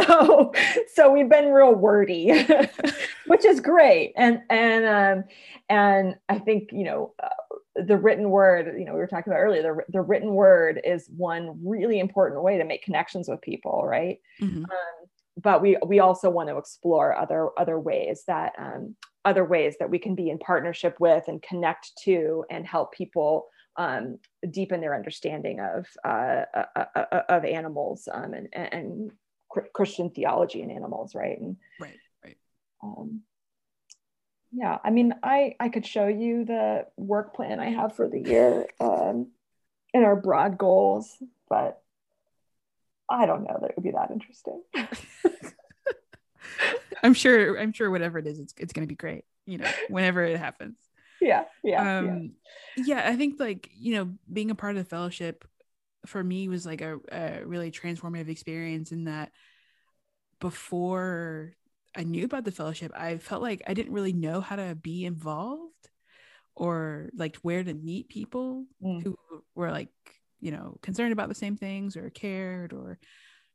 so, 0.00 0.52
so 0.94 1.10
we've 1.10 1.28
been 1.28 1.52
real 1.52 1.74
wordy, 1.74 2.44
which 3.26 3.44
is 3.44 3.60
great. 3.60 4.12
And, 4.16 4.40
and, 4.50 4.84
um, 4.84 5.24
and 5.68 6.16
I 6.28 6.38
think, 6.38 6.70
you 6.72 6.84
know, 6.84 7.14
uh, 7.22 7.28
the 7.76 7.96
written 7.96 8.30
word, 8.30 8.74
you 8.78 8.84
know, 8.84 8.92
we 8.92 8.98
were 8.98 9.06
talking 9.06 9.32
about 9.32 9.40
earlier, 9.40 9.62
the, 9.62 9.92
the 9.92 10.02
written 10.02 10.34
word 10.34 10.80
is 10.84 11.08
one 11.16 11.58
really 11.64 12.00
important 12.00 12.42
way 12.42 12.58
to 12.58 12.64
make 12.64 12.82
connections 12.82 13.28
with 13.28 13.40
people. 13.40 13.82
Right. 13.84 14.18
Mm-hmm. 14.40 14.64
Um, 14.64 15.08
but 15.42 15.62
we, 15.62 15.78
we 15.86 16.00
also 16.00 16.28
want 16.28 16.48
to 16.48 16.58
explore 16.58 17.16
other, 17.16 17.48
other 17.56 17.78
ways 17.78 18.24
that, 18.26 18.52
um, 18.58 18.94
other 19.24 19.44
ways 19.44 19.76
that 19.78 19.90
we 19.90 19.98
can 19.98 20.14
be 20.14 20.30
in 20.30 20.38
partnership 20.38 20.96
with 20.98 21.24
and 21.28 21.42
connect 21.42 21.92
to 22.04 22.44
and 22.50 22.66
help 22.66 22.92
people 22.92 23.46
um, 23.76 24.18
deepen 24.48 24.80
their 24.80 24.94
understanding 24.94 25.60
of 25.60 25.86
uh, 26.04 26.44
uh, 26.74 27.22
of 27.28 27.44
animals 27.44 28.08
um, 28.12 28.34
and, 28.34 28.48
and 28.52 29.12
Christian 29.72 30.10
theology 30.10 30.62
in 30.62 30.70
animals, 30.70 31.14
right? 31.14 31.38
And, 31.38 31.56
right, 31.78 31.98
right. 32.24 32.36
Um, 32.82 33.22
yeah, 34.52 34.78
I 34.82 34.90
mean, 34.90 35.14
I 35.22 35.54
I 35.60 35.68
could 35.68 35.86
show 35.86 36.08
you 36.08 36.44
the 36.44 36.86
work 36.96 37.34
plan 37.34 37.60
I 37.60 37.70
have 37.70 37.94
for 37.94 38.08
the 38.08 38.20
year 38.20 38.66
um, 38.80 39.28
and 39.94 40.04
our 40.04 40.16
broad 40.16 40.58
goals, 40.58 41.16
but 41.48 41.80
I 43.08 43.26
don't 43.26 43.44
know 43.44 43.58
that 43.60 43.70
it 43.70 43.76
would 43.76 43.84
be 43.84 43.92
that 43.92 44.10
interesting. 44.10 44.62
I'm 47.02 47.14
sure. 47.14 47.58
I'm 47.58 47.72
sure 47.72 47.90
whatever 47.90 48.18
it 48.18 48.26
is, 48.26 48.40
it's 48.40 48.54
it's 48.58 48.72
going 48.72 48.86
to 48.86 48.90
be 48.90 48.96
great. 48.96 49.24
You 49.46 49.58
know, 49.58 49.70
whenever 49.88 50.22
it 50.22 50.38
happens 50.38 50.76
yeah 51.20 51.44
yeah 51.62 51.98
um 51.98 52.32
yeah. 52.76 52.84
yeah 52.86 53.10
i 53.10 53.16
think 53.16 53.38
like 53.38 53.70
you 53.74 53.94
know 53.94 54.10
being 54.32 54.50
a 54.50 54.54
part 54.54 54.76
of 54.76 54.82
the 54.82 54.88
fellowship 54.88 55.44
for 56.06 56.22
me 56.24 56.48
was 56.48 56.64
like 56.64 56.80
a, 56.80 56.98
a 57.12 57.44
really 57.44 57.70
transformative 57.70 58.28
experience 58.28 58.92
in 58.92 59.04
that 59.04 59.30
before 60.40 61.52
i 61.96 62.02
knew 62.02 62.24
about 62.24 62.44
the 62.44 62.52
fellowship 62.52 62.90
i 62.94 63.18
felt 63.18 63.42
like 63.42 63.62
i 63.66 63.74
didn't 63.74 63.92
really 63.92 64.12
know 64.12 64.40
how 64.40 64.56
to 64.56 64.74
be 64.74 65.04
involved 65.04 65.90
or 66.54 67.10
like 67.14 67.36
where 67.36 67.62
to 67.62 67.74
meet 67.74 68.08
people 68.08 68.64
mm. 68.82 69.02
who 69.02 69.16
were 69.54 69.70
like 69.70 69.90
you 70.40 70.50
know 70.50 70.76
concerned 70.82 71.12
about 71.12 71.28
the 71.28 71.34
same 71.34 71.56
things 71.56 71.96
or 71.96 72.10
cared 72.10 72.72
or 72.72 72.98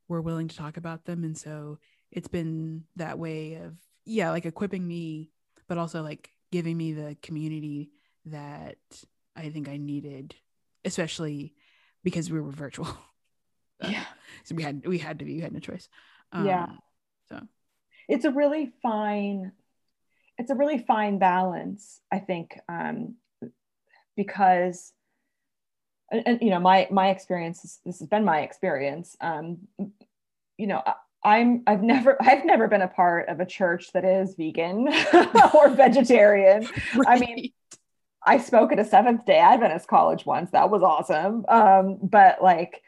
were 0.07 0.21
willing 0.21 0.47
to 0.47 0.55
talk 0.55 0.77
about 0.77 1.05
them 1.05 1.23
and 1.23 1.37
so 1.37 1.79
it's 2.11 2.27
been 2.27 2.83
that 2.95 3.17
way 3.17 3.55
of 3.55 3.75
yeah 4.05 4.29
like 4.29 4.45
equipping 4.45 4.87
me 4.87 5.31
but 5.67 5.77
also 5.77 6.03
like 6.03 6.29
giving 6.55 6.77
me 6.77 6.93
the 6.93 7.17
community 7.21 7.91
that 8.27 8.77
I 9.35 9.49
think 9.49 9.67
I 9.67 9.75
needed, 9.75 10.35
especially 10.85 11.53
because 12.01 12.31
we 12.31 12.39
were 12.39 12.49
virtual. 12.49 12.87
yeah. 13.83 14.05
so 14.45 14.55
we 14.55 14.63
had 14.63 14.87
we 14.87 14.97
had 14.97 15.19
to 15.19 15.25
be 15.25 15.35
we 15.35 15.41
had 15.41 15.51
no 15.51 15.59
choice. 15.59 15.89
Um, 16.31 16.45
yeah. 16.45 16.67
So 17.27 17.41
it's 18.07 18.23
a 18.23 18.31
really 18.31 18.71
fine 18.81 19.51
it's 20.37 20.49
a 20.49 20.55
really 20.55 20.77
fine 20.79 21.17
balance, 21.17 21.99
I 22.09 22.19
think, 22.19 22.57
um, 22.69 23.15
because 24.15 24.93
and, 26.09 26.23
and, 26.25 26.41
you 26.41 26.51
know 26.51 26.59
my 26.61 26.87
my 26.89 27.09
experience 27.09 27.79
this 27.85 27.99
has 27.99 28.07
been 28.07 28.23
my 28.23 28.43
experience 28.43 29.17
um, 29.19 29.57
you 30.57 30.67
know 30.67 30.81
I'm 31.25 31.63
I've 31.67 31.81
never 31.81 32.15
I've 32.21 32.45
never 32.45 32.67
been 32.67 32.83
a 32.83 32.87
part 32.87 33.27
of 33.27 33.41
a 33.41 33.45
church 33.45 33.91
that 33.93 34.05
is 34.05 34.35
vegan 34.35 34.87
or 35.53 35.69
vegetarian. 35.69 36.67
Right. 36.95 37.07
I 37.07 37.19
mean, 37.19 37.51
I 38.25 38.37
spoke 38.37 38.71
at 38.71 38.79
a 38.79 38.85
Seventh 38.85 39.25
Day 39.25 39.37
Adventist 39.37 39.87
college 39.87 40.25
once. 40.25 40.51
That 40.51 40.69
was 40.69 40.81
awesome. 40.81 41.45
Um, 41.49 41.99
but 42.01 42.41
like, 42.41 42.81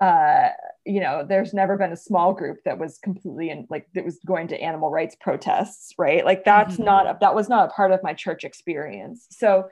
uh, 0.00 0.48
you 0.84 1.00
know, 1.00 1.24
there's 1.26 1.54
never 1.54 1.76
been 1.76 1.92
a 1.92 1.96
small 1.96 2.32
group 2.32 2.58
that 2.64 2.78
was 2.78 2.98
completely 2.98 3.50
in 3.50 3.66
like 3.70 3.86
that 3.94 4.04
was 4.04 4.18
going 4.26 4.48
to 4.48 4.60
animal 4.60 4.90
rights 4.90 5.16
protests, 5.20 5.94
right? 5.98 6.24
Like 6.24 6.44
that's 6.44 6.74
mm-hmm. 6.74 6.84
not 6.84 7.06
a, 7.06 7.18
that 7.20 7.34
was 7.34 7.48
not 7.48 7.70
a 7.70 7.72
part 7.72 7.92
of 7.92 8.02
my 8.02 8.14
church 8.14 8.44
experience. 8.44 9.26
So, 9.30 9.68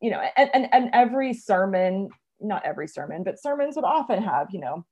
you 0.00 0.10
know, 0.10 0.22
and 0.36 0.50
and, 0.54 0.68
and 0.72 0.90
every 0.92 1.34
sermon, 1.34 2.08
not 2.40 2.64
every 2.64 2.88
sermon, 2.88 3.22
but 3.22 3.40
sermons 3.40 3.76
would 3.76 3.84
often 3.84 4.22
have, 4.22 4.48
you 4.50 4.60
know, 4.60 4.86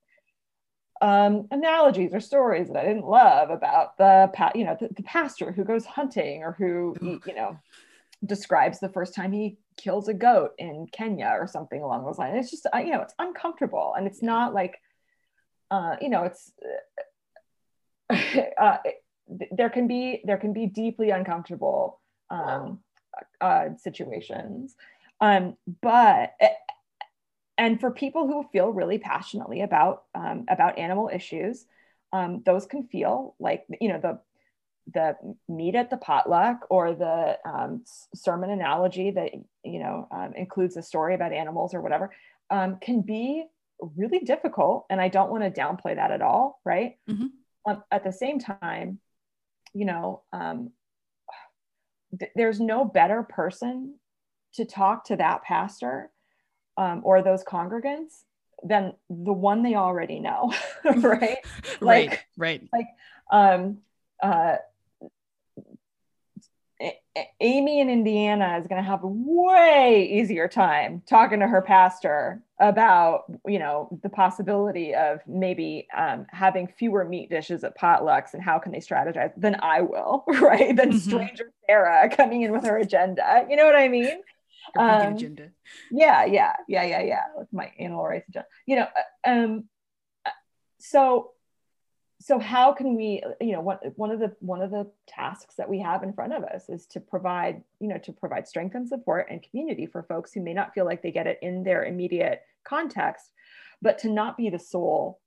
um, 1.05 1.47
analogies 1.51 2.15
or 2.15 2.21
stories 2.21 2.69
that 2.69 2.79
I 2.79 2.87
didn't 2.87 3.05
love 3.05 3.51
about 3.51 3.99
the 3.99 4.31
you 4.55 4.65
know 4.65 4.75
the, 4.81 4.89
the 4.89 5.03
pastor 5.03 5.53
who 5.53 5.63
goes 5.63 5.85
hunting 5.85 6.43
or 6.43 6.53
who 6.53 6.97
you 7.27 7.35
know 7.35 7.59
describes 8.25 8.81
the 8.81 8.89
first 8.89 9.15
time 9.15 9.31
he 9.31 9.59
kills 9.77 10.09
a 10.09 10.15
goat 10.15 10.53
in 10.57 10.87
Kenya 10.91 11.37
or 11.39 11.47
something 11.47 11.83
along 11.83 12.07
those 12.07 12.17
lines. 12.17 12.37
It's 12.39 12.51
just 12.51 12.67
uh, 12.75 12.79
you 12.79 12.91
know 12.91 13.03
it's 13.03 13.13
uncomfortable 13.19 13.93
and 13.99 14.07
it's 14.07 14.23
not 14.23 14.55
like 14.55 14.81
uh, 15.71 15.97
you 16.01 16.09
know 16.09 16.25
it's 16.25 16.53
uh, 18.59 18.79
there 19.51 19.69
can 19.69 19.87
be 19.87 20.23
there 20.25 20.39
can 20.39 20.55
be 20.55 20.65
deeply 20.65 21.11
uncomfortable 21.11 22.01
um, 22.31 22.79
uh, 23.43 23.67
situations, 23.77 24.75
um, 25.21 25.55
but 25.83 26.33
and 27.57 27.81
for 27.81 27.91
people 27.91 28.27
who 28.27 28.49
feel 28.53 28.71
really 28.71 28.99
passionately 28.99 29.61
about 29.63 30.05
um, 30.15 30.45
about 30.49 30.79
animal 30.79 31.11
issues 31.13 31.67
um, 32.13 32.43
those 32.47 32.67
can 32.67 32.85
feel 32.87 33.35
like 33.39 33.65
you 33.81 33.89
know 33.89 33.99
the 34.01 34.19
the 34.93 35.17
meat 35.49 35.75
at 35.75 35.89
the 35.89 35.97
potluck 35.97 36.67
or 36.69 36.93
the 36.95 37.39
um, 37.47 37.83
sermon 38.15 38.51
analogy 38.51 39.11
that 39.11 39.31
you 39.65 39.79
know 39.79 40.07
um, 40.11 40.33
includes 40.37 40.77
a 40.77 40.83
story 40.83 41.15
about 41.15 41.33
animals 41.33 41.75
or 41.75 41.81
whatever 41.81 42.11
um, 42.51 42.77
can 42.81 43.01
be 43.01 43.45
really 43.97 44.21
difficult 44.21 44.87
and 44.91 45.01
i 45.01 45.09
don't 45.09 45.31
want 45.31 45.43
to 45.43 45.61
downplay 45.61 45.95
that 45.97 46.11
at 46.11 46.23
all 46.23 46.61
right 46.65 46.99
Mhm. 47.09 47.31
um, 47.67 47.83
at 47.91 48.05
the 48.05 48.13
same 48.13 48.39
time 48.39 48.99
you 49.73 49.85
know 49.85 50.23
um, 50.33 50.71
th- 52.19 52.31
there's 52.37 52.61
no 52.61 52.85
better 52.85 53.23
person 53.23 53.99
to 54.55 54.65
talk 54.65 55.05
to 55.07 55.17
that 55.17 55.43
pastor 55.43 56.11
um, 56.77 57.01
or 57.05 57.23
those 57.23 57.45
congregants 57.45 58.23
than 58.63 58.95
the 59.09 59.33
one 59.33 59.63
they 59.63 59.75
already 59.75 60.21
know 60.21 60.53
right 60.97 61.39
right, 61.81 62.19
right. 62.37 62.63
Like, 62.73 62.87
um, 63.31 63.79
uh, 64.23 64.57
Amy 67.41 67.81
in 67.81 67.89
Indiana 67.89 68.59
is 68.61 68.67
going 68.67 68.83
to 68.83 68.87
have 68.89 69.05
a 69.05 69.09
way 69.09 70.09
easier 70.11 70.49
time 70.49 71.03
talking 71.07 71.39
to 71.41 71.47
her 71.47 71.63
pastor 71.63 72.43
about, 72.59 73.25
you 73.47 73.59
know, 73.61 73.89
the 74.03 74.09
possibility 74.09 74.95
of 74.95 75.21
maybe 75.27 75.87
um, 75.97 76.27
having 76.31 76.67
fewer 76.67 77.05
meat 77.05 77.31
dishes 77.31 77.63
at 77.63 77.79
potlucks 77.79 78.35
and 78.35 78.43
how 78.43 78.59
can 78.59 78.73
they 78.73 78.81
strategize 78.81 79.33
than 79.37 79.57
I 79.63 79.83
will, 79.83 80.25
right? 80.41 80.75
Than 80.75 80.91
Mhm. 80.91 81.01
stranger 81.01 81.53
Sarah 81.67 82.09
coming 82.11 82.43
in 82.43 82.51
with 82.51 82.65
her 82.65 82.79
agenda. 82.79 83.47
You 83.49 83.57
know 83.57 83.65
what 83.67 83.77
I 83.77 83.89
mean? 83.89 84.21
Um, 84.77 85.15
agenda. 85.15 85.51
yeah 85.91 86.25
yeah 86.25 86.55
yeah 86.69 86.85
yeah 86.85 87.03
yeah 87.03 87.25
with 87.37 87.53
my 87.53 87.71
animal 87.79 88.05
rights 88.05 88.29
agenda 88.29 88.47
you 88.67 88.77
know 88.77 88.87
uh, 89.27 89.29
um 89.31 89.65
uh, 90.27 90.31
so 90.79 91.31
so 92.21 92.39
how 92.39 92.73
can 92.73 92.95
we 92.97 93.23
you 93.41 93.53
know 93.53 93.61
one, 93.61 93.79
one 93.97 94.11
of 94.11 94.19
the 94.21 94.35
one 94.41 94.63
of 94.63 94.71
the 94.71 94.91
tasks 95.07 95.57
that 95.57 95.69
we 95.69 95.81
have 95.81 96.03
in 96.03 96.13
front 96.13 96.33
of 96.33 96.43
us 96.45 96.69
is 96.69 96.87
to 96.87 97.01
provide 97.01 97.63
you 97.81 97.89
know 97.89 97.99
to 97.99 98.13
provide 98.13 98.49
strength 98.49 98.75
and 98.75 98.89
support 98.89 99.27
and 99.31 99.43
community 99.49 99.87
for 99.87 100.03
folks 100.05 100.33
who 100.33 100.41
may 100.41 100.55
not 100.55 100.73
feel 100.75 100.85
like 100.87 101.03
they 101.03 101.11
get 101.13 101.27
it 101.27 101.39
in 101.43 101.63
their 101.65 101.85
immediate 101.85 102.41
context 102.65 103.31
but 103.83 103.99
to 103.99 104.09
not 104.09 104.37
be 104.37 104.49
the 104.49 104.59
sole 104.59 105.21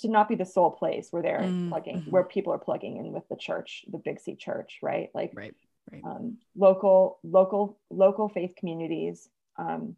to 0.00 0.08
not 0.08 0.28
be 0.28 0.34
the 0.36 0.46
sole 0.46 0.70
place 0.70 1.08
where 1.10 1.22
they're 1.22 1.40
Mm, 1.42 1.68
plugging 1.70 1.96
mhm. 2.02 2.10
where 2.10 2.24
people 2.24 2.52
are 2.52 2.58
plugging 2.58 2.96
in 2.98 3.12
with 3.12 3.26
the 3.28 3.36
church 3.36 3.84
the 3.90 3.98
big 3.98 4.20
c 4.20 4.36
church 4.36 4.78
right 4.82 5.10
like 5.14 5.32
Right, 5.34 5.54
right. 5.92 6.02
um, 6.04 6.38
local 6.56 7.18
local 7.22 7.78
local 7.90 8.28
faith 8.28 8.54
communities 8.56 9.28
um, 9.58 9.96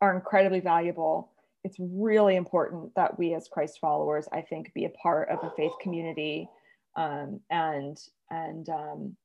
are 0.00 0.14
incredibly 0.14 0.60
valuable 0.60 1.30
it's 1.64 1.76
really 1.78 2.36
important 2.36 2.94
that 2.94 3.18
we 3.18 3.34
as 3.34 3.48
christ 3.48 3.78
followers 3.80 4.28
i 4.32 4.40
think 4.40 4.72
be 4.74 4.84
a 4.84 4.90
part 4.90 5.28
of 5.28 5.38
a 5.42 5.50
faith 5.56 5.72
community 5.80 6.48
um, 6.96 7.40
and 7.50 7.98
and 8.30 8.68
um, 8.68 9.16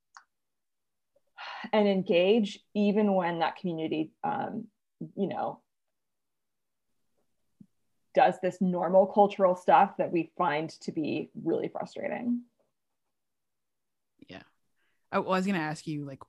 and 1.74 1.88
engage 1.88 2.60
even 2.74 3.14
when 3.14 3.40
that 3.40 3.56
community 3.58 4.12
um, 4.24 4.66
you 5.16 5.28
know 5.28 5.60
does 8.14 8.36
this 8.42 8.58
normal 8.62 9.06
cultural 9.06 9.56
stuff 9.56 9.96
that 9.98 10.12
we 10.12 10.32
find 10.38 10.72
to 10.72 10.92
be 10.92 11.30
really 11.44 11.68
frustrating 11.68 12.42
I, 15.12 15.20
well, 15.20 15.34
I 15.34 15.38
was 15.38 15.46
gonna 15.48 15.60
ask 15.60 15.88
you 15.88 16.06
like, 16.06 16.20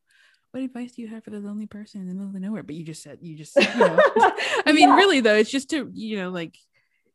what 0.50 0.62
advice 0.62 0.92
do 0.92 1.02
you 1.02 1.08
have 1.08 1.24
for 1.24 1.30
the 1.30 1.40
lonely 1.40 1.66
person 1.66 2.00
in 2.00 2.08
the 2.08 2.14
middle 2.14 2.34
of 2.34 2.40
nowhere? 2.40 2.62
But 2.62 2.74
you 2.74 2.84
just 2.84 3.02
said 3.02 3.18
you 3.22 3.36
just, 3.36 3.56
you 3.56 3.64
know. 3.84 3.98
I 4.66 4.72
mean, 4.72 4.88
Yeah. 4.88 4.96
really 4.96 5.20
though, 5.20 5.34
it's 5.34 5.50
just 5.50 5.70
to 5.70 5.90
you 5.92 6.16
know, 6.16 6.30
like, 6.30 6.56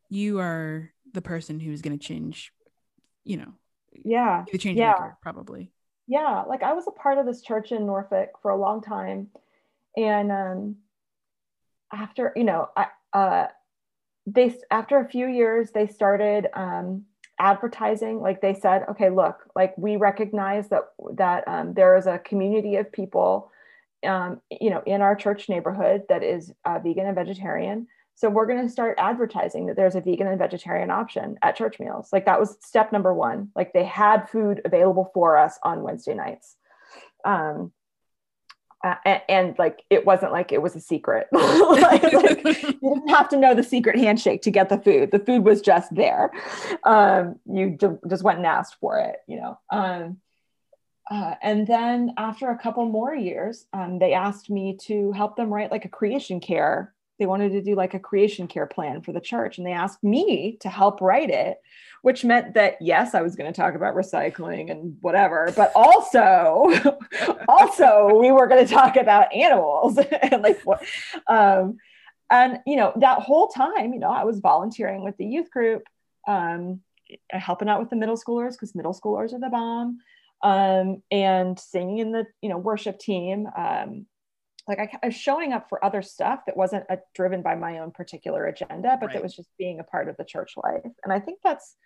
you 0.08 0.38
are 0.40 0.90
the 1.12 1.22
person 1.22 1.60
who's 1.60 1.82
gonna 1.82 1.98
change, 1.98 2.52
you 3.24 3.36
know, 3.38 3.54
yeah 4.04 4.44
the 4.50 4.58
change 4.58 4.78
Yeah. 4.78 4.94
maker 4.98 5.16
probably. 5.22 5.70
yeah 6.08 6.42
like 6.48 6.62
i 6.64 6.72
was 6.72 6.86
a 6.88 6.90
part 6.90 7.16
of 7.18 7.26
this 7.26 7.40
church 7.42 7.70
in 7.72 7.86
norfolk 7.86 8.30
for 8.42 8.50
a 8.50 8.56
long 8.56 8.82
time 8.82 9.28
and 9.96 10.32
um 10.32 10.76
after 11.92 12.32
you 12.34 12.42
know 12.44 12.68
i 12.76 12.86
uh 13.12 13.46
they 14.26 14.54
after 14.70 14.98
a 14.98 15.08
few 15.08 15.26
years 15.28 15.70
they 15.70 15.86
started 15.86 16.48
um 16.54 17.04
advertising 17.40 18.20
like 18.20 18.40
they 18.40 18.54
said 18.54 18.84
okay 18.88 19.10
look 19.10 19.38
like 19.56 19.76
we 19.76 19.96
recognize 19.96 20.68
that 20.68 20.82
that 21.14 21.46
um, 21.48 21.74
there 21.74 21.96
is 21.96 22.06
a 22.06 22.18
community 22.18 22.76
of 22.76 22.90
people 22.92 23.50
um, 24.04 24.40
you 24.50 24.70
know 24.70 24.82
in 24.86 25.00
our 25.00 25.16
church 25.16 25.48
neighborhood 25.48 26.02
that 26.08 26.22
is 26.22 26.52
uh, 26.64 26.78
vegan 26.78 27.06
and 27.06 27.14
vegetarian. 27.14 27.86
So 28.16 28.30
we're 28.30 28.46
going 28.46 28.62
to 28.62 28.68
start 28.68 28.96
advertising 28.98 29.66
that 29.66 29.76
there's 29.76 29.96
a 29.96 30.00
vegan 30.00 30.28
and 30.28 30.38
vegetarian 30.38 30.88
option 30.90 31.36
at 31.42 31.56
church 31.56 31.80
meals. 31.80 32.10
Like 32.12 32.26
that 32.26 32.38
was 32.38 32.56
step 32.60 32.92
number 32.92 33.12
one. 33.12 33.48
Like 33.56 33.72
they 33.72 33.84
had 33.84 34.28
food 34.28 34.60
available 34.64 35.10
for 35.12 35.36
us 35.36 35.58
on 35.64 35.82
wednesday 35.82 36.14
nights. 36.14 36.56
Um, 37.24 37.72
uh, 38.84 38.96
and, 39.04 39.22
and 39.28 39.58
like 39.58 39.82
it 39.90 40.06
wasn't 40.06 40.30
like 40.30 40.52
it 40.52 40.62
was 40.62 40.76
a 40.76 40.80
secret. 40.80 41.26
Like, 41.74 42.12
like, 42.12 42.44
you 42.44 42.72
didn't 42.80 43.08
have 43.08 43.28
to 43.30 43.36
know 43.36 43.54
the 43.54 43.62
secret 43.62 43.98
handshake 43.98 44.42
to 44.42 44.50
get 44.50 44.68
the 44.68 44.78
food. 44.78 45.10
The 45.10 45.18
food 45.18 45.44
was 45.44 45.60
just 45.60 45.94
there. 45.94 46.30
Um, 46.84 47.36
you 47.50 47.76
ju- 47.80 47.98
just 48.08 48.22
went 48.22 48.38
and 48.38 48.46
asked 48.46 48.76
for 48.80 48.98
it 48.98 49.16
you 49.26 49.36
know. 49.36 49.58
Um, 49.70 50.18
uh, 51.10 51.34
and 51.42 51.66
then 51.66 52.14
after 52.16 52.50
a 52.50 52.58
couple 52.58 52.86
more 52.86 53.14
years 53.14 53.66
um, 53.72 53.98
they 53.98 54.14
asked 54.14 54.48
me 54.50 54.76
to 54.82 55.12
help 55.12 55.36
them 55.36 55.52
write 55.52 55.70
like 55.70 55.84
a 55.84 55.88
creation 55.88 56.40
care 56.40 56.93
they 57.18 57.26
wanted 57.26 57.52
to 57.52 57.62
do 57.62 57.74
like 57.74 57.94
a 57.94 57.98
creation 57.98 58.46
care 58.46 58.66
plan 58.66 59.00
for 59.00 59.12
the 59.12 59.20
church 59.20 59.58
and 59.58 59.66
they 59.66 59.72
asked 59.72 60.02
me 60.02 60.56
to 60.60 60.68
help 60.68 61.00
write 61.00 61.30
it 61.30 61.58
which 62.02 62.24
meant 62.24 62.54
that 62.54 62.76
yes 62.80 63.14
i 63.14 63.22
was 63.22 63.36
going 63.36 63.50
to 63.50 63.58
talk 63.58 63.74
about 63.74 63.94
recycling 63.94 64.70
and 64.70 64.96
whatever 65.00 65.52
but 65.56 65.72
also 65.74 66.72
also 67.48 68.18
we 68.18 68.30
were 68.30 68.46
going 68.46 68.66
to 68.66 68.72
talk 68.72 68.96
about 68.96 69.32
animals 69.34 69.98
and 70.22 70.42
like 70.42 70.60
what 70.62 70.82
um 71.28 71.76
and 72.30 72.60
you 72.66 72.76
know 72.76 72.92
that 72.96 73.20
whole 73.20 73.48
time 73.48 73.92
you 73.92 74.00
know 74.00 74.10
i 74.10 74.24
was 74.24 74.40
volunteering 74.40 75.04
with 75.04 75.16
the 75.16 75.26
youth 75.26 75.50
group 75.50 75.82
um 76.26 76.80
helping 77.30 77.68
out 77.68 77.80
with 77.80 77.90
the 77.90 77.96
middle 77.96 78.16
schoolers 78.16 78.52
because 78.52 78.74
middle 78.74 78.94
schoolers 78.94 79.32
are 79.32 79.40
the 79.40 79.50
bomb 79.50 79.98
um 80.42 81.02
and 81.10 81.58
singing 81.58 81.98
in 81.98 82.12
the 82.12 82.26
you 82.42 82.48
know 82.48 82.58
worship 82.58 82.98
team 82.98 83.46
um 83.56 84.06
like 84.68 84.78
I, 84.78 84.88
I 85.02 85.06
was 85.06 85.14
showing 85.14 85.52
up 85.52 85.68
for 85.68 85.84
other 85.84 86.02
stuff 86.02 86.40
that 86.46 86.56
wasn't 86.56 86.84
uh 86.90 86.96
driven 87.14 87.42
by 87.42 87.54
my 87.54 87.78
own 87.80 87.90
particular 87.90 88.46
agenda 88.46 88.96
but 89.00 89.06
Right. 89.06 89.14
that 89.14 89.22
was 89.22 89.34
just 89.34 89.48
being 89.58 89.80
a 89.80 89.84
part 89.84 90.08
of 90.08 90.16
the 90.16 90.24
church 90.24 90.54
life 90.56 90.82
and 91.02 91.12
i 91.12 91.20
think 91.20 91.40
that's 91.42 91.76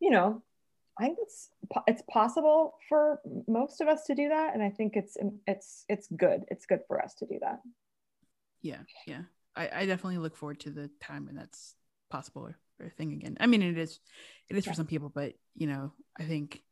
you 0.00 0.10
know 0.10 0.42
I 0.98 1.04
think 1.04 1.18
it's 1.22 1.48
it's 1.86 2.02
possible 2.10 2.74
for 2.88 3.20
most 3.48 3.80
of 3.80 3.88
us 3.88 4.04
to 4.06 4.14
do 4.14 4.28
that, 4.28 4.52
and 4.52 4.62
I 4.62 4.68
think 4.68 4.96
it's 4.96 5.16
it's 5.46 5.86
it's 5.88 6.08
good. 6.14 6.44
It's 6.48 6.66
good 6.66 6.80
for 6.86 7.02
us 7.02 7.14
to 7.20 7.26
do 7.26 7.38
that. 7.40 7.60
yeah, 8.60 8.80
yeah. 9.06 9.22
I, 9.56 9.70
I 9.72 9.86
definitely 9.86 10.18
look 10.18 10.36
forward 10.36 10.60
to 10.60 10.70
the 10.70 10.90
time 11.00 11.24
when 11.24 11.36
that's 11.36 11.74
possible 12.10 12.42
or, 12.42 12.58
or 12.80 12.86
a 12.86 12.90
thing 12.90 13.12
again. 13.14 13.38
I 13.40 13.46
mean, 13.46 13.62
it 13.62 13.78
is, 13.78 13.98
it 14.50 14.56
is 14.56 14.66
for 14.66 14.74
some 14.74 14.86
people, 14.86 15.08
but 15.08 15.34
you 15.54 15.66
know, 15.68 15.92
I 16.18 16.24
think 16.24 16.62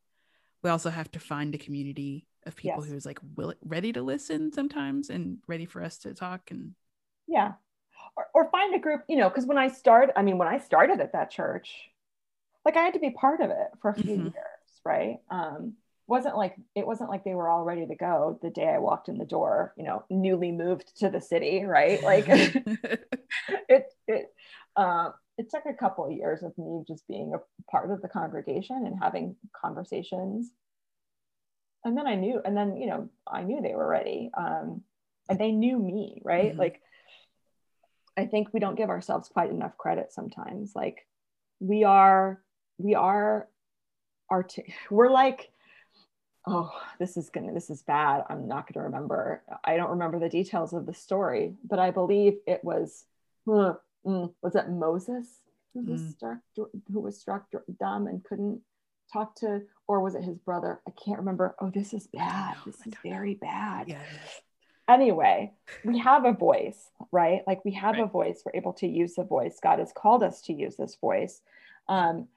we 0.63 0.69
also 0.69 0.91
have 0.91 1.11
to 1.13 1.21
find 1.21 1.55
a 1.55 1.59
community 1.59 2.27
of 2.49 2.57
people 2.57 2.83
Yes. 2.83 2.91
who's 2.93 3.07
like 3.07 3.21
will, 3.37 3.55
ready 3.65 3.93
to 3.95 4.03
listen 4.03 4.53
sometimes 4.53 5.11
and 5.11 5.39
ready 5.49 5.67
for 5.67 5.83
us 5.83 5.99
to 5.99 6.15
talk 6.15 6.51
and 6.51 6.75
Yeah, 7.27 7.53
or, 8.17 8.27
or 8.35 8.51
find 8.51 8.75
a 8.75 8.79
group. 8.79 9.05
You 9.09 9.17
know, 9.17 9.29
because 9.29 9.47
when 9.47 9.59
I 9.59 9.69
started, 9.69 10.19
I 10.19 10.23
mean, 10.23 10.39
when 10.39 10.49
I 10.49 10.59
started 10.59 11.01
at 11.01 11.13
that 11.13 11.31
church, 11.31 11.91
like 12.65 12.77
I 12.77 12.83
had 12.83 12.95
to 12.95 13.01
be 13.01 13.11
part 13.11 13.41
of 13.41 13.51
it 13.51 13.69
for 13.83 13.91
a 13.91 13.97
few 13.97 14.17
Mhm. 14.17 14.31
years, 14.33 14.83
right? 14.85 15.19
Um, 15.31 15.75
wasn't 16.07 16.37
like 16.37 16.57
it 16.75 16.87
wasn't 16.87 17.11
like 17.11 17.25
they 17.25 17.35
were 17.35 17.49
all 17.49 17.65
ready 17.65 17.87
to 17.87 17.95
go 17.97 18.39
the 18.43 18.51
day 18.51 18.69
I 18.69 18.79
walked 18.79 19.09
in 19.09 19.19
the 19.19 19.25
door. 19.27 19.75
You 19.77 19.85
know, 19.85 20.05
newly 20.11 20.53
moved 20.53 20.99
to 21.01 21.11
the 21.11 21.21
city, 21.21 21.65
right? 21.65 22.03
Like 22.05 22.29
it 23.69 23.87
it 24.07 24.33
uh, 24.77 25.11
it 25.37 25.51
took 25.51 25.65
a 25.67 25.75
couple 25.75 26.07
of 26.07 26.13
years 26.13 26.43
of 26.43 26.57
me 26.59 26.85
just 26.87 27.07
being 27.09 27.35
a 27.35 27.71
part 27.71 27.91
of 27.91 28.03
the 28.03 28.09
congregation 28.09 28.87
and 28.87 28.97
having 29.01 29.37
conversations 29.61 30.51
and 31.85 31.97
then 31.97 32.07
i 32.07 32.15
knew 32.15 32.41
and 32.45 32.57
then 32.57 32.77
you 32.77 32.87
know 32.87 33.09
i 33.27 33.43
knew 33.43 33.61
they 33.61 33.75
were 33.75 33.87
ready 33.89 34.31
um, 34.37 34.83
and 35.29 35.39
they 35.39 35.53
knew 35.53 35.79
me 35.79 36.21
right 36.25 36.55
Mhm. 36.55 36.59
like 36.59 36.83
i 38.17 38.27
think 38.27 38.49
we 38.53 38.61
don't 38.61 38.77
give 38.77 38.91
ourselves 38.91 39.29
quite 39.29 39.51
enough 39.51 39.77
credit 39.77 40.13
sometimes 40.13 40.75
like 40.75 41.07
we 41.61 41.85
are 41.85 42.43
we 42.79 42.95
are 42.95 43.49
art 44.31 44.57
we're 44.91 45.11
like 45.11 45.51
oh 46.47 46.71
this 46.99 47.17
is 47.17 47.31
gonna 47.31 47.53
this 47.53 47.71
is 47.71 47.83
bad 47.83 48.25
i'm 48.31 48.49
not 48.49 48.73
gonna 48.73 48.85
remember 48.87 49.43
i 49.65 49.77
don't 49.77 49.91
remember 49.91 50.19
the 50.19 50.29
details 50.29 50.73
of 50.73 50.87
the 50.87 50.95
story 50.95 51.55
but 51.65 51.79
i 51.79 51.91
believe 51.91 52.39
it 52.47 52.63
was 52.65 53.05
uh, 53.49 53.75
mm, 54.07 54.33
was 54.43 54.55
it 54.55 54.69
moses 54.69 55.41
who 55.75 55.83
was 55.83 56.01
Mm. 56.01 56.11
struck 56.13 56.39
who 56.93 57.01
was 57.01 57.19
struck 57.21 57.47
dumb 57.79 58.07
and 58.07 58.25
couldn't 58.25 58.61
talk 59.13 59.35
to 59.37 59.63
or 59.87 60.01
was 60.01 60.15
it 60.15 60.23
his 60.25 60.39
brother? 60.39 60.81
I 60.87 60.93
can't 60.93 61.19
remember. 61.19 61.55
Oh 61.61 61.71
this 61.71 61.93
is 61.93 62.07
bad. 62.07 62.57
this 62.67 62.87
is 62.87 62.95
very 63.03 63.35
bad. 63.35 63.89
Yeah. 63.89 64.03
anyway 64.89 65.53
we 65.85 65.99
have 65.99 66.25
a 66.25 66.33
voice 66.33 66.91
right? 67.13 67.43
Like 67.47 67.65
we 67.65 67.73
have 67.73 67.99
a 67.99 68.07
voice. 68.07 68.43
We're 68.45 68.59
able 68.59 68.73
to 68.75 68.87
use 68.87 69.15
the 69.15 69.25
voice. 69.25 69.59
God 69.63 69.79
has 69.79 69.93
called 69.93 70.23
us 70.23 70.43
to 70.43 70.53
use 70.53 70.77
this 70.77 70.97
voice. 71.01 71.41
Um, 71.89 72.29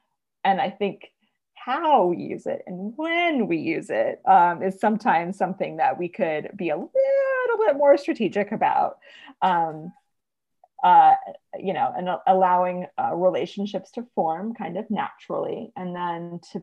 and 0.43 0.61
I 0.61 0.69
think 0.69 1.11
how 1.53 2.05
we 2.07 2.17
use 2.17 2.47
it 2.47 2.63
and 2.65 2.93
when 2.95 3.47
we 3.47 3.57
use 3.57 3.91
it 3.91 4.19
um, 4.25 4.63
is 4.63 4.79
sometimes 4.79 5.37
something 5.37 5.77
that 5.77 5.99
we 5.99 6.09
could 6.09 6.49
be 6.55 6.69
a 6.69 6.75
little 6.75 7.65
bit 7.65 7.75
more 7.75 7.97
strategic 7.97 8.51
about. 8.51 8.97
Um, 9.41 9.91
uh, 10.83 11.15
you 11.57 11.73
know, 11.73 11.93
and 11.95 12.09
allowing 12.27 12.87
uh, 12.97 13.15
relationships 13.15 13.91
to 13.91 14.05
form 14.15 14.53
kind 14.53 14.77
of 14.77 14.89
naturally, 14.89 15.71
and 15.75 15.95
then 15.95 16.39
to 16.51 16.61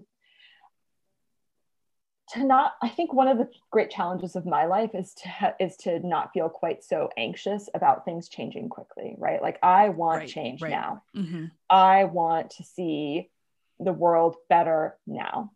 to 2.30 2.44
not 2.44 2.74
i 2.82 2.88
think 2.88 3.12
one 3.12 3.28
of 3.28 3.38
the 3.38 3.48
great 3.70 3.90
challenges 3.90 4.36
of 4.36 4.44
my 4.44 4.66
life 4.66 4.90
is 4.94 5.14
to 5.14 5.28
ha- 5.28 5.54
is 5.58 5.76
to 5.76 6.06
not 6.06 6.30
feel 6.32 6.48
quite 6.48 6.84
so 6.84 7.08
anxious 7.16 7.68
about 7.74 8.04
things 8.04 8.28
changing 8.28 8.68
quickly 8.68 9.14
right? 9.18 9.42
Like 9.42 9.58
i 9.62 9.88
want 9.88 10.20
right, 10.20 10.28
change 10.28 10.62
right. 10.62 10.70
now. 10.70 11.02
Mm-hmm. 11.16 11.46
i 11.70 12.04
want 12.04 12.50
to 12.50 12.64
see 12.64 13.30
the 13.80 13.92
world 13.92 14.36
better 14.48 14.98
now. 15.06 15.52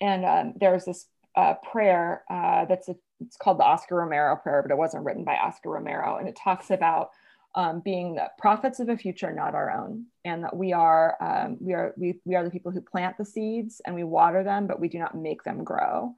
And 0.00 0.24
um, 0.24 0.54
there's 0.58 0.84
this 0.84 1.06
uh, 1.36 1.54
prayer 1.54 2.22
uh, 2.30 2.64
that's 2.64 2.88
a, 2.88 2.96
it's 3.20 3.36
called 3.36 3.58
the 3.58 3.64
oscar 3.64 3.96
romero 3.96 4.36
prayer 4.36 4.62
but 4.62 4.72
it 4.72 4.78
wasn't 4.78 5.04
written 5.04 5.24
by 5.24 5.36
oscar 5.36 5.70
romero. 5.70 6.16
And 6.16 6.28
it 6.28 6.38
talks 6.42 6.70
about 6.70 7.10
um, 7.54 7.80
being 7.80 8.14
the 8.14 8.30
prophets 8.38 8.78
of 8.80 8.88
a 8.88 8.96
future, 8.96 9.32
not 9.32 9.54
our 9.54 9.70
own, 9.70 10.06
and 10.24 10.44
that 10.44 10.56
we 10.56 10.72
are 10.72 11.16
um, 11.20 11.56
we 11.60 11.74
are 11.74 11.92
we, 11.96 12.20
we 12.24 12.34
are 12.36 12.44
the 12.44 12.50
people 12.50 12.70
who 12.70 12.80
plant 12.80 13.18
the 13.18 13.24
seeds 13.24 13.80
and 13.84 13.94
we 13.94 14.04
water 14.04 14.44
them, 14.44 14.66
but 14.66 14.80
we 14.80 14.88
do 14.88 14.98
not 14.98 15.16
make 15.16 15.42
them 15.42 15.64
grow, 15.64 16.14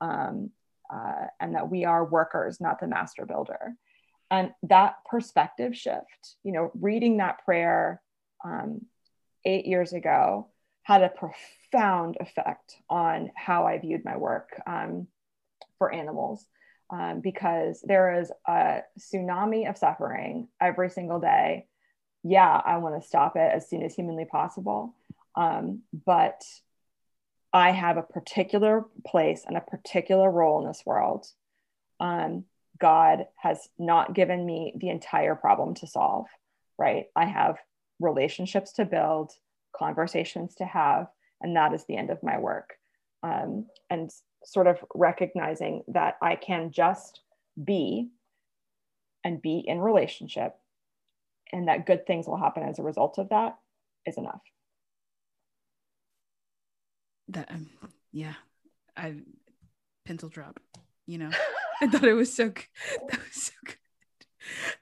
um, 0.00 0.50
uh, 0.92 1.26
and 1.40 1.54
that 1.54 1.70
we 1.70 1.84
are 1.84 2.04
workers, 2.04 2.60
not 2.60 2.80
the 2.80 2.86
master 2.86 3.24
builder. 3.24 3.74
And 4.30 4.52
that 4.64 4.96
perspective 5.08 5.76
shift, 5.76 6.36
you 6.42 6.52
know, 6.52 6.70
reading 6.74 7.18
that 7.18 7.44
prayer 7.44 8.02
um, 8.44 8.82
eight 9.44 9.66
years 9.66 9.92
ago 9.92 10.48
had 10.82 11.02
a 11.02 11.08
profound 11.08 12.16
effect 12.20 12.76
on 12.90 13.30
how 13.34 13.66
I 13.66 13.78
viewed 13.78 14.04
my 14.04 14.16
work 14.16 14.60
um, 14.66 15.06
for 15.78 15.92
animals 15.92 16.46
um, 16.90 17.20
because 17.20 17.82
there 17.82 18.20
is 18.20 18.30
a 18.46 18.80
tsunami 18.98 19.68
of 19.68 19.78
suffering 19.78 20.48
every 20.60 20.90
single 20.90 21.20
day. 21.20 21.66
Yeah, 22.22 22.60
I 22.64 22.78
want 22.78 23.00
to 23.00 23.06
stop 23.06 23.36
it 23.36 23.52
as 23.54 23.68
soon 23.68 23.82
as 23.82 23.94
humanly 23.94 24.24
possible. 24.24 24.94
Um, 25.36 25.82
but 26.06 26.42
I 27.52 27.70
have 27.70 27.96
a 27.96 28.02
particular 28.02 28.84
place 29.06 29.44
and 29.46 29.56
a 29.56 29.60
particular 29.60 30.30
role 30.30 30.60
in 30.60 30.68
this 30.68 30.82
world. 30.84 31.26
Um, 32.00 32.44
God 32.80 33.26
has 33.36 33.68
not 33.78 34.14
given 34.14 34.44
me 34.44 34.74
the 34.76 34.90
entire 34.90 35.34
problem 35.34 35.74
to 35.76 35.86
solve, 35.86 36.26
right? 36.78 37.06
I 37.14 37.26
have 37.26 37.58
relationships 38.00 38.72
to 38.74 38.84
build, 38.84 39.32
conversations 39.76 40.56
to 40.56 40.64
have, 40.64 41.06
and 41.40 41.56
that 41.56 41.72
is 41.72 41.84
the 41.86 41.96
end 41.96 42.10
of 42.10 42.22
my 42.22 42.38
work. 42.38 42.74
Um, 43.22 43.66
and 43.88 44.10
sort 44.44 44.66
of 44.66 44.78
recognizing 44.94 45.82
that 45.88 46.16
I 46.22 46.36
can 46.36 46.70
just 46.70 47.20
be 47.62 48.10
and 49.24 49.40
be 49.40 49.64
in 49.66 49.80
relationship 49.80 50.54
and 51.52 51.68
that 51.68 51.86
good 51.86 52.06
things 52.06 52.26
will 52.26 52.36
happen 52.36 52.62
as 52.62 52.78
a 52.78 52.82
result 52.82 53.18
of 53.18 53.30
that 53.30 53.56
is 54.06 54.18
enough. 54.18 54.40
That, 57.28 57.50
um, 57.50 57.70
yeah, 58.12 58.34
I 58.96 59.16
pencil 60.04 60.28
drop, 60.28 60.60
you 61.06 61.18
know, 61.18 61.30
I 61.80 61.86
thought 61.86 62.04
it 62.04 62.14
was 62.14 62.32
so 62.32 62.50
good. 62.50 62.66
That 63.08 63.18
was 63.18 63.42
so 63.42 63.52
good. 63.64 63.76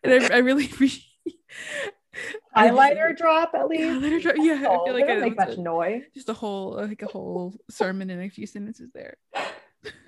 And 0.03 0.33
I, 0.33 0.37
I 0.37 0.39
really 0.39 0.65
appreciate 0.73 1.07
highlighter 2.57 3.17
drop 3.17 3.53
at 3.55 3.69
least. 3.69 3.85
Highlighter 3.85 4.21
drop. 4.21 4.35
Yeah, 4.39 4.55
I 4.55 4.85
feel 4.85 4.93
like 4.93 5.05
I 5.05 5.15
don't 5.15 5.21
make 5.21 5.37
much 5.37 5.57
noise. 5.57 6.03
Just 6.15 6.29
a 6.29 6.35
whole 6.35 6.73
like 6.73 7.03
a 7.03 7.07
whole 7.07 7.55
sermon 7.71 8.11
in 8.11 8.21
a 8.21 8.29
few 8.29 8.47
sentences 8.47 8.91
there 8.93 9.17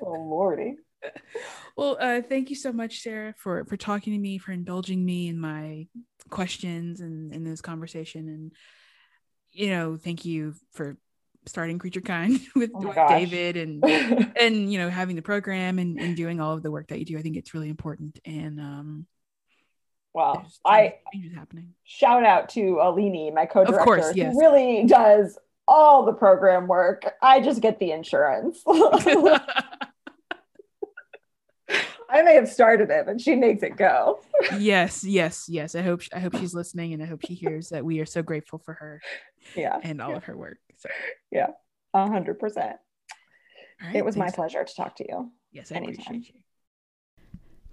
oh 0.03 0.13
lordy. 0.13 0.77
Well 1.77 1.99
uh, 2.01 2.23
thank 2.23 2.51
you 2.51 2.57
so 2.57 2.73
much 2.73 3.01
sarah 3.01 3.35
for 3.37 3.65
for 3.65 3.77
talking 3.77 4.13
to 4.13 4.19
me 4.19 4.39
for 4.39 4.53
indulging 4.53 5.05
me 5.05 5.29
in 5.29 5.39
my 5.39 5.89
questions 6.31 7.01
and 7.01 7.35
in 7.35 7.45
this 7.45 7.61
conversation. 7.61 8.29
And 8.29 8.53
you 9.51 9.71
know 9.71 9.97
thank 9.97 10.25
you 10.25 10.55
for 10.73 10.97
starting 11.47 11.79
creature 11.79 12.01
kind 12.01 12.41
with, 12.55 12.71
oh 12.75 12.89
with 12.89 12.97
david 13.09 13.57
and 13.57 13.85
and 14.41 14.73
you 14.73 14.79
know 14.79 14.89
having 14.89 15.17
the 15.17 15.23
program 15.23 15.79
and, 15.79 16.01
and 16.01 16.17
doing 16.17 16.41
all 16.41 16.55
of 16.55 16.63
the 16.63 16.71
work 16.71 16.89
that 16.89 16.99
you 16.99 17.05
do. 17.05 17.19
I 17.19 17.23
think 17.23 17.37
it's 17.37 17.55
really 17.55 17.69
important. 17.69 18.19
And 18.25 18.61
um 18.61 19.07
well 20.13 20.47
i 20.65 20.95
happening. 21.35 21.75
shout 21.83 22.25
out 22.25 22.49
to 22.51 22.79
alini 22.81 23.35
my 23.35 23.47
co-director 23.47 23.81
of 23.81 23.85
course, 23.85 24.13
yes. 24.15 24.33
who 24.33 24.41
really 24.41 24.85
does 24.85 25.37
all 25.67 26.05
the 26.05 26.13
program 26.13 26.67
work. 26.67 27.05
I 27.23 27.41
just 27.41 27.61
get 27.61 27.79
the 27.79 27.93
insurance. 27.93 28.63
I 32.11 32.23
may 32.23 32.35
have 32.35 32.49
started 32.49 32.91
it, 32.91 33.07
but 33.07 33.21
she 33.21 33.35
makes 33.35 33.63
it 33.63 33.77
go. 33.77 34.21
yes, 34.59 35.03
yes, 35.05 35.47
yes. 35.49 35.75
I 35.75 35.83
hope 35.83 36.03
I 36.15 36.21
hope 36.21 36.37
she's 36.37 36.55
listening, 36.55 36.93
and 36.93 37.03
I 37.03 37.07
hope 37.07 37.23
she 37.27 37.35
hears 37.35 37.71
that 37.71 37.85
we 37.85 37.99
are 38.01 38.07
so 38.07 38.23
grateful 38.23 38.59
for 38.59 38.75
her. 38.75 39.01
Yeah, 39.57 39.79
and 39.83 40.01
all 40.01 40.11
yeah. 40.11 40.17
of 40.17 40.25
her 40.25 40.37
work. 40.37 40.59
So 40.77 40.89
yeah, 41.33 41.49
a 41.93 42.07
hundred 42.07 42.39
percent. 42.39 42.77
It 43.93 44.05
was 44.05 44.17
my 44.17 44.31
pleasure 44.31 44.63
to 44.65 44.75
talk 44.75 44.97
to 44.97 45.05
you. 45.09 45.33
Yes, 45.51 45.73
I 45.73 45.77
Anytime. 45.77 45.95
appreciate 45.95 46.35
you. 46.35 46.41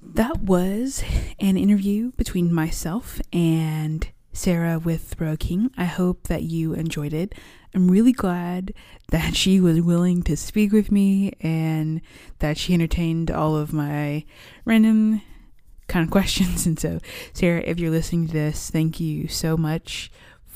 That 0.01 0.39
was 0.41 1.03
an 1.39 1.57
interview 1.57 2.11
between 2.17 2.51
myself 2.51 3.21
and 3.31 4.09
Sarah 4.33 4.79
Withrow 4.79 5.37
King. 5.37 5.71
I 5.77 5.85
hope 5.85 6.27
that 6.27 6.43
you 6.43 6.73
enjoyed 6.73 7.13
it. 7.13 7.35
I'm 7.74 7.89
really 7.89 8.11
glad 8.11 8.74
that 9.11 9.36
she 9.36 9.59
was 9.61 9.82
willing 9.82 10.24
to 10.24 10.36
speak 10.36 10.72
with 10.72 10.91
me 10.91 11.34
and 11.39 12.01
that 12.39 12.57
she 12.57 12.74
entertained 12.74 13.32
all 13.32 13.55
of 13.55 13.72
my 13.72 14.26
random 14.65 15.22
kind 15.88 16.05
of 16.05 16.11
questions. 16.11 16.65
And 16.65 16.80
so, 16.80 16.99
Sarah, 17.34 17.63
if 17.65 17.80
you're 17.80 17.91
listening 17.91 18.28
to 18.28 18.34
this, 18.34 18.69
thank 18.69 18.99
you 18.99 19.28
so 19.28 19.55
much 19.55 20.11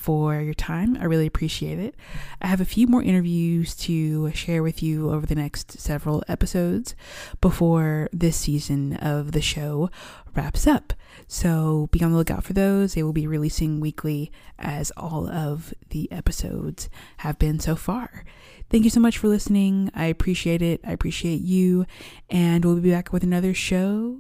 for 0.06 0.40
your 0.40 0.54
time. 0.54 0.96
I 1.02 1.06
really 1.06 1.26
appreciate 1.26 1.80
it. 1.80 1.96
I 2.40 2.46
have 2.46 2.62
a 2.62 2.66
few 2.66 2.86
more 2.86 3.02
interviews 3.02 3.76
to 3.78 4.32
share 4.34 4.62
with 4.62 4.84
you 4.84 5.10
over 5.10 5.26
the 5.26 5.34
next 5.34 5.80
several 5.80 6.24
episodes 6.28 6.94
before 7.42 8.08
this 8.14 8.38
season 8.38 8.98
of 8.98 9.32
the 9.32 9.42
show 9.42 9.90
wraps 10.36 10.68
up. 10.68 10.94
So 11.28 11.90
be 11.92 12.04
on 12.04 12.12
the 12.12 12.18
lookout 12.18 12.44
for 12.44 12.54
those. 12.54 12.94
They 12.94 13.02
will 13.02 13.14
be 13.14 13.26
releasing 13.26 13.80
weekly 13.80 14.32
as 14.60 14.92
all 14.96 15.28
of 15.28 15.74
the 15.90 16.12
episodes 16.12 16.88
have 17.18 17.40
been 17.40 17.60
so 17.60 17.76
far. 17.76 18.24
Thank 18.70 18.84
you 18.84 18.92
so 18.92 19.00
much 19.00 19.18
for 19.18 19.28
listening. 19.28 19.90
I 19.96 20.06
appreciate 20.06 20.62
it. 20.62 20.82
I 20.86 20.92
appreciate 20.92 21.42
you. 21.42 21.88
And 22.30 22.64
we'll 22.64 22.76
be 22.80 22.92
back 22.92 23.12
with 23.12 23.24
another 23.24 23.56
show 23.56 24.20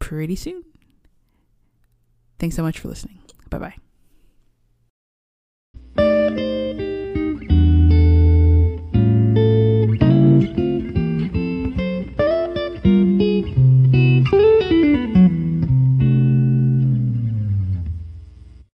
pretty 0.00 0.34
soon. 0.34 0.64
Thanks 2.40 2.56
so 2.56 2.64
much 2.64 2.80
for 2.80 2.88
listening. 2.88 3.20
Bye 3.48 3.58
bye. 3.58 3.85
Música 6.28 6.55